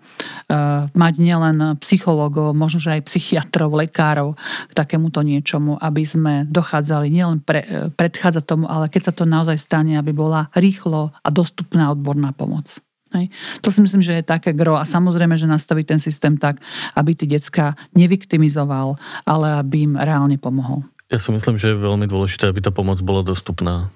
mať 0.91 1.13
nielen 1.21 1.77
psychológov, 1.79 2.57
možno 2.57 2.81
že 2.81 2.97
aj 2.97 3.07
psychiatrov, 3.07 3.71
lekárov 3.77 4.35
k 4.67 4.73
takémuto 4.73 5.21
niečomu, 5.21 5.77
aby 5.77 6.03
sme 6.03 6.33
dochádzali 6.49 7.07
nielen 7.13 7.39
pre, 7.45 7.61
e, 7.63 7.67
predchádzať 7.93 8.43
tomu, 8.43 8.65
ale 8.65 8.89
keď 8.89 9.11
sa 9.11 9.13
to 9.13 9.23
naozaj 9.29 9.57
stane, 9.61 9.90
vzdelávanie, 9.91 9.99
aby 9.99 10.11
bola 10.15 10.47
rýchlo 10.55 11.11
a 11.11 11.27
dostupná 11.29 11.91
odborná 11.91 12.31
pomoc. 12.31 12.79
Hej. 13.11 13.27
To 13.59 13.67
si 13.67 13.83
myslím, 13.83 13.99
že 13.99 14.23
je 14.23 14.23
také 14.23 14.55
gro 14.55 14.79
a 14.79 14.87
samozrejme, 14.87 15.35
že 15.35 15.43
nastaviť 15.43 15.85
ten 15.85 15.99
systém 15.99 16.39
tak, 16.39 16.63
aby 16.95 17.11
tí 17.11 17.27
decka 17.27 17.75
neviktimizoval, 17.91 18.95
ale 19.27 19.47
aby 19.59 19.83
im 19.83 19.93
reálne 19.99 20.39
pomohol. 20.39 20.87
Ja 21.11 21.19
si 21.19 21.35
myslím, 21.35 21.59
že 21.59 21.75
je 21.75 21.83
veľmi 21.83 22.07
dôležité, 22.07 22.47
aby 22.47 22.63
tá 22.63 22.71
pomoc 22.71 23.03
bola 23.03 23.19
dostupná 23.19 23.91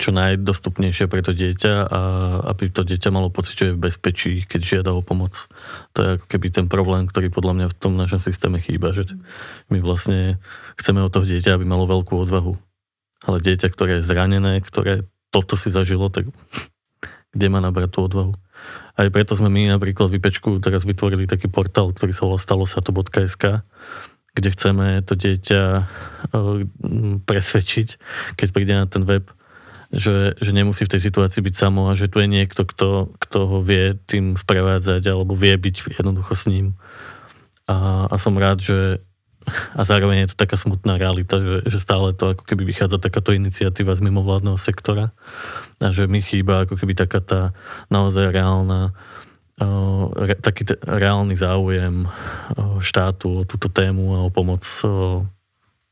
čo 0.00 0.10
najdostupnejšie 0.10 1.06
pre 1.06 1.20
to 1.20 1.36
dieťa 1.36 1.74
a 1.86 2.00
aby 2.48 2.72
to 2.72 2.80
dieťa 2.82 3.12
malo 3.12 3.28
pocit, 3.28 3.60
že 3.60 3.66
je 3.70 3.76
v 3.76 3.82
bezpečí, 3.86 4.32
keď 4.48 4.60
žiada 4.64 4.90
o 4.96 5.04
pomoc. 5.04 5.46
To 5.94 5.98
je 6.00 6.08
ako 6.16 6.26
keby 6.26 6.48
ten 6.48 6.66
problém, 6.66 7.04
ktorý 7.06 7.28
podľa 7.28 7.54
mňa 7.54 7.66
v 7.70 7.76
tom 7.78 7.92
našom 7.94 8.18
systéme 8.18 8.58
chýba, 8.58 8.96
že 8.96 9.14
my 9.68 9.78
vlastne 9.84 10.40
chceme 10.80 11.04
od 11.04 11.12
toho 11.12 11.28
dieťa, 11.28 11.54
aby 11.54 11.68
malo 11.68 11.84
veľkú 11.86 12.18
odvahu 12.18 12.69
ale 13.24 13.38
dieťa, 13.40 13.68
ktoré 13.72 14.00
je 14.00 14.06
zranené, 14.06 14.60
ktoré 14.64 15.04
toto 15.30 15.54
si 15.54 15.70
zažilo, 15.70 16.08
tak 16.08 16.28
kde 17.34 17.46
má 17.48 17.60
nabrať 17.62 17.96
tú 17.96 18.06
odvahu. 18.06 18.32
Aj 19.00 19.08
preto 19.08 19.32
sme 19.32 19.48
my 19.48 19.72
napríklad 19.72 20.12
v 20.12 20.20
IPčku 20.20 20.60
teraz 20.60 20.84
vytvorili 20.84 21.24
taký 21.24 21.48
portál, 21.48 21.96
ktorý 21.96 22.12
sa 22.12 22.28
volá 22.28 22.36
stalosato.sk, 22.36 23.64
kde 24.36 24.48
chceme 24.52 25.00
to 25.02 25.16
dieťa 25.16 25.62
e, 25.62 25.82
presvedčiť, 27.24 27.88
keď 28.36 28.48
príde 28.52 28.74
na 28.76 28.84
ten 28.84 29.08
web, 29.08 29.32
že, 29.90 30.38
že 30.38 30.54
nemusí 30.54 30.86
v 30.86 30.92
tej 30.92 31.02
situácii 31.10 31.42
byť 31.42 31.54
samo 31.56 31.90
a 31.90 31.98
že 31.98 32.06
tu 32.06 32.22
je 32.22 32.28
niekto, 32.30 32.62
kto, 32.62 33.10
kto 33.18 33.38
ho 33.48 33.58
vie 33.58 33.98
tým 34.06 34.38
sprevádzať 34.38 35.02
alebo 35.10 35.34
vie 35.34 35.56
byť 35.56 35.98
jednoducho 35.98 36.32
s 36.36 36.44
ním. 36.46 36.78
A, 37.66 38.06
a 38.06 38.14
som 38.20 38.38
rád, 38.38 38.62
že 38.62 39.02
a 39.76 39.80
zároveň 39.84 40.26
je 40.26 40.30
to 40.32 40.36
taká 40.38 40.56
smutná 40.56 40.96
realita, 40.96 41.38
že, 41.38 41.66
že 41.66 41.78
stále 41.78 42.12
to 42.12 42.32
ako 42.32 42.44
keby 42.46 42.66
vychádza 42.68 43.02
takáto 43.02 43.34
iniciatíva 43.34 43.92
z 43.96 44.04
mimovládneho 44.04 44.58
sektora 44.60 45.12
a 45.80 45.88
že 45.90 46.06
mi 46.06 46.24
chýba 46.24 46.64
ako 46.68 46.76
keby 46.76 46.92
taká 46.96 47.20
tá 47.22 47.40
naozaj 47.88 48.32
reálna 48.34 48.92
re, 50.16 50.34
taký 50.40 50.64
t- 50.64 50.80
reálny 50.80 51.36
záujem 51.36 52.08
štátu 52.80 53.44
o 53.44 53.46
túto 53.48 53.68
tému 53.68 54.16
a 54.16 54.24
o 54.24 54.30
pomoc 54.32 54.64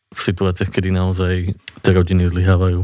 v 0.08 0.20
situáciách, 0.20 0.72
kedy 0.72 0.88
naozaj 0.88 1.52
tie 1.84 1.92
rodiny 1.92 2.24
zlyhávajú. 2.32 2.80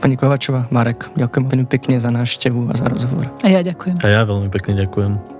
Pani 0.00 0.18
Kovačová, 0.18 0.66
Marek, 0.72 1.12
ďakujem 1.14 1.44
veľmi 1.46 1.68
pekne 1.68 2.00
za 2.00 2.10
návštevu 2.10 2.72
a 2.72 2.74
za 2.74 2.90
rozhovor. 2.90 3.30
A 3.44 3.52
ja 3.52 3.62
ďakujem. 3.62 4.02
A 4.02 4.06
ja 4.10 4.26
veľmi 4.26 4.50
pekne 4.50 4.82
ďakujem. 4.82 5.31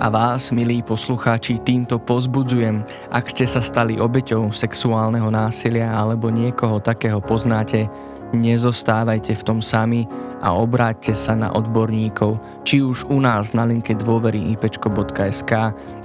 A 0.00 0.08
vás, 0.08 0.48
milí 0.48 0.80
poslucháči, 0.80 1.60
týmto 1.60 2.00
pozbudzujem, 2.00 2.80
ak 3.12 3.28
ste 3.28 3.44
sa 3.44 3.60
stali 3.60 4.00
obeťou 4.00 4.48
sexuálneho 4.54 5.28
násilia 5.28 5.92
alebo 5.92 6.32
niekoho 6.32 6.80
takého 6.80 7.20
poznáte, 7.20 7.90
nezostávajte 8.32 9.36
v 9.36 9.42
tom 9.44 9.60
sami 9.60 10.08
a 10.40 10.56
obráťte 10.56 11.12
sa 11.12 11.36
na 11.36 11.52
odborníkov, 11.52 12.40
či 12.64 12.80
už 12.80 13.04
u 13.12 13.20
nás 13.20 13.52
na 13.52 13.68
linke 13.68 13.92
dôvery 13.92 14.56
ipečko.sk 14.56 15.52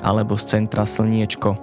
alebo 0.03 0.35
z 0.35 0.43
Centra 0.43 0.83
Slniečko. 0.83 1.55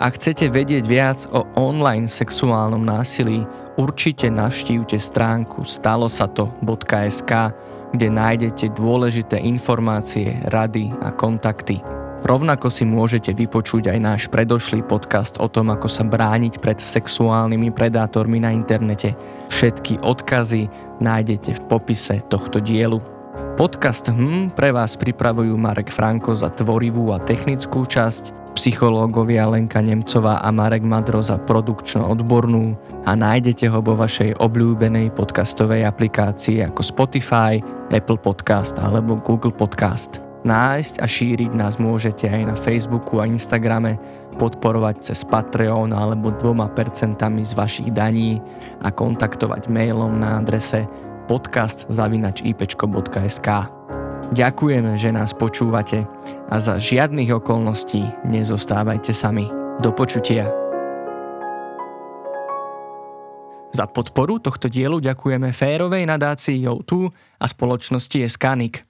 Ak 0.00 0.16
chcete 0.16 0.48
vedieť 0.48 0.88
viac 0.88 1.28
o 1.28 1.44
online 1.60 2.08
sexuálnom 2.08 2.80
násilí, 2.80 3.44
určite 3.76 4.32
navštívte 4.32 4.96
stránku 4.96 5.68
stalosato.sk, 5.68 7.32
kde 7.90 8.08
nájdete 8.10 8.74
dôležité 8.74 9.38
informácie, 9.42 10.38
rady 10.50 10.90
a 11.02 11.10
kontakty. 11.10 11.82
Rovnako 12.20 12.68
si 12.68 12.84
môžete 12.84 13.32
vypočuť 13.32 13.88
aj 13.88 13.98
náš 13.98 14.22
predošlý 14.28 14.84
podcast 14.84 15.40
o 15.40 15.48
tom, 15.48 15.72
ako 15.72 15.88
sa 15.88 16.04
brániť 16.04 16.60
pred 16.60 16.76
sexuálnymi 16.76 17.72
predátormi 17.72 18.36
na 18.36 18.52
internete. 18.52 19.16
Všetky 19.48 20.04
odkazy 20.04 20.68
nájdete 21.00 21.56
v 21.56 21.60
popise 21.64 22.20
tohto 22.28 22.60
dielu. 22.60 23.00
Podcast 23.56 24.12
HM 24.12 24.52
pre 24.52 24.68
vás 24.68 25.00
pripravujú 25.00 25.56
Marek 25.56 25.88
Franko 25.88 26.36
za 26.36 26.52
tvorivú 26.52 27.12
a 27.12 27.20
technickú 27.20 27.88
časť, 27.88 28.39
psychológovia 28.54 29.48
Lenka 29.48 29.80
Nemcová 29.80 30.36
a 30.42 30.52
Marek 30.52 30.82
Madro 30.82 31.22
za 31.22 31.38
produkčno-odbornú 31.38 32.76
a 33.06 33.16
nájdete 33.16 33.68
ho 33.70 33.80
vo 33.80 33.96
vašej 33.96 34.34
obľúbenej 34.38 35.10
podcastovej 35.14 35.84
aplikácii 35.86 36.62
ako 36.66 36.82
Spotify, 36.82 37.62
Apple 37.94 38.18
Podcast 38.18 38.78
alebo 38.78 39.16
Google 39.22 39.54
Podcast. 39.54 40.20
Nájsť 40.40 41.04
a 41.04 41.06
šíriť 41.06 41.52
nás 41.52 41.76
môžete 41.76 42.24
aj 42.24 42.48
na 42.48 42.56
Facebooku 42.56 43.20
a 43.20 43.28
Instagrame, 43.28 44.00
podporovať 44.40 45.12
cez 45.12 45.20
Patreon 45.28 45.92
alebo 45.92 46.32
dvoma 46.32 46.64
percentami 46.72 47.44
z 47.44 47.52
vašich 47.52 47.92
daní 47.92 48.40
a 48.80 48.88
kontaktovať 48.88 49.68
mailom 49.68 50.16
na 50.16 50.40
adrese 50.40 50.88
podcast.ipečko.sk. 51.28 53.79
Ďakujeme, 54.30 54.94
že 54.94 55.10
nás 55.10 55.34
počúvate 55.34 56.06
a 56.46 56.56
za 56.62 56.78
žiadnych 56.78 57.34
okolností 57.42 58.06
nezostávajte 58.22 59.10
sami. 59.10 59.50
Do 59.82 59.90
počutia. 59.90 60.46
Za 63.74 63.90
podporu 63.90 64.38
tohto 64.38 64.70
dielu 64.70 65.02
ďakujeme 65.02 65.50
férovej 65.50 66.06
nadácii 66.06 66.62
O2 66.62 67.10
a 67.42 67.44
spoločnosti 67.46 68.18
Eskanik. 68.22 68.89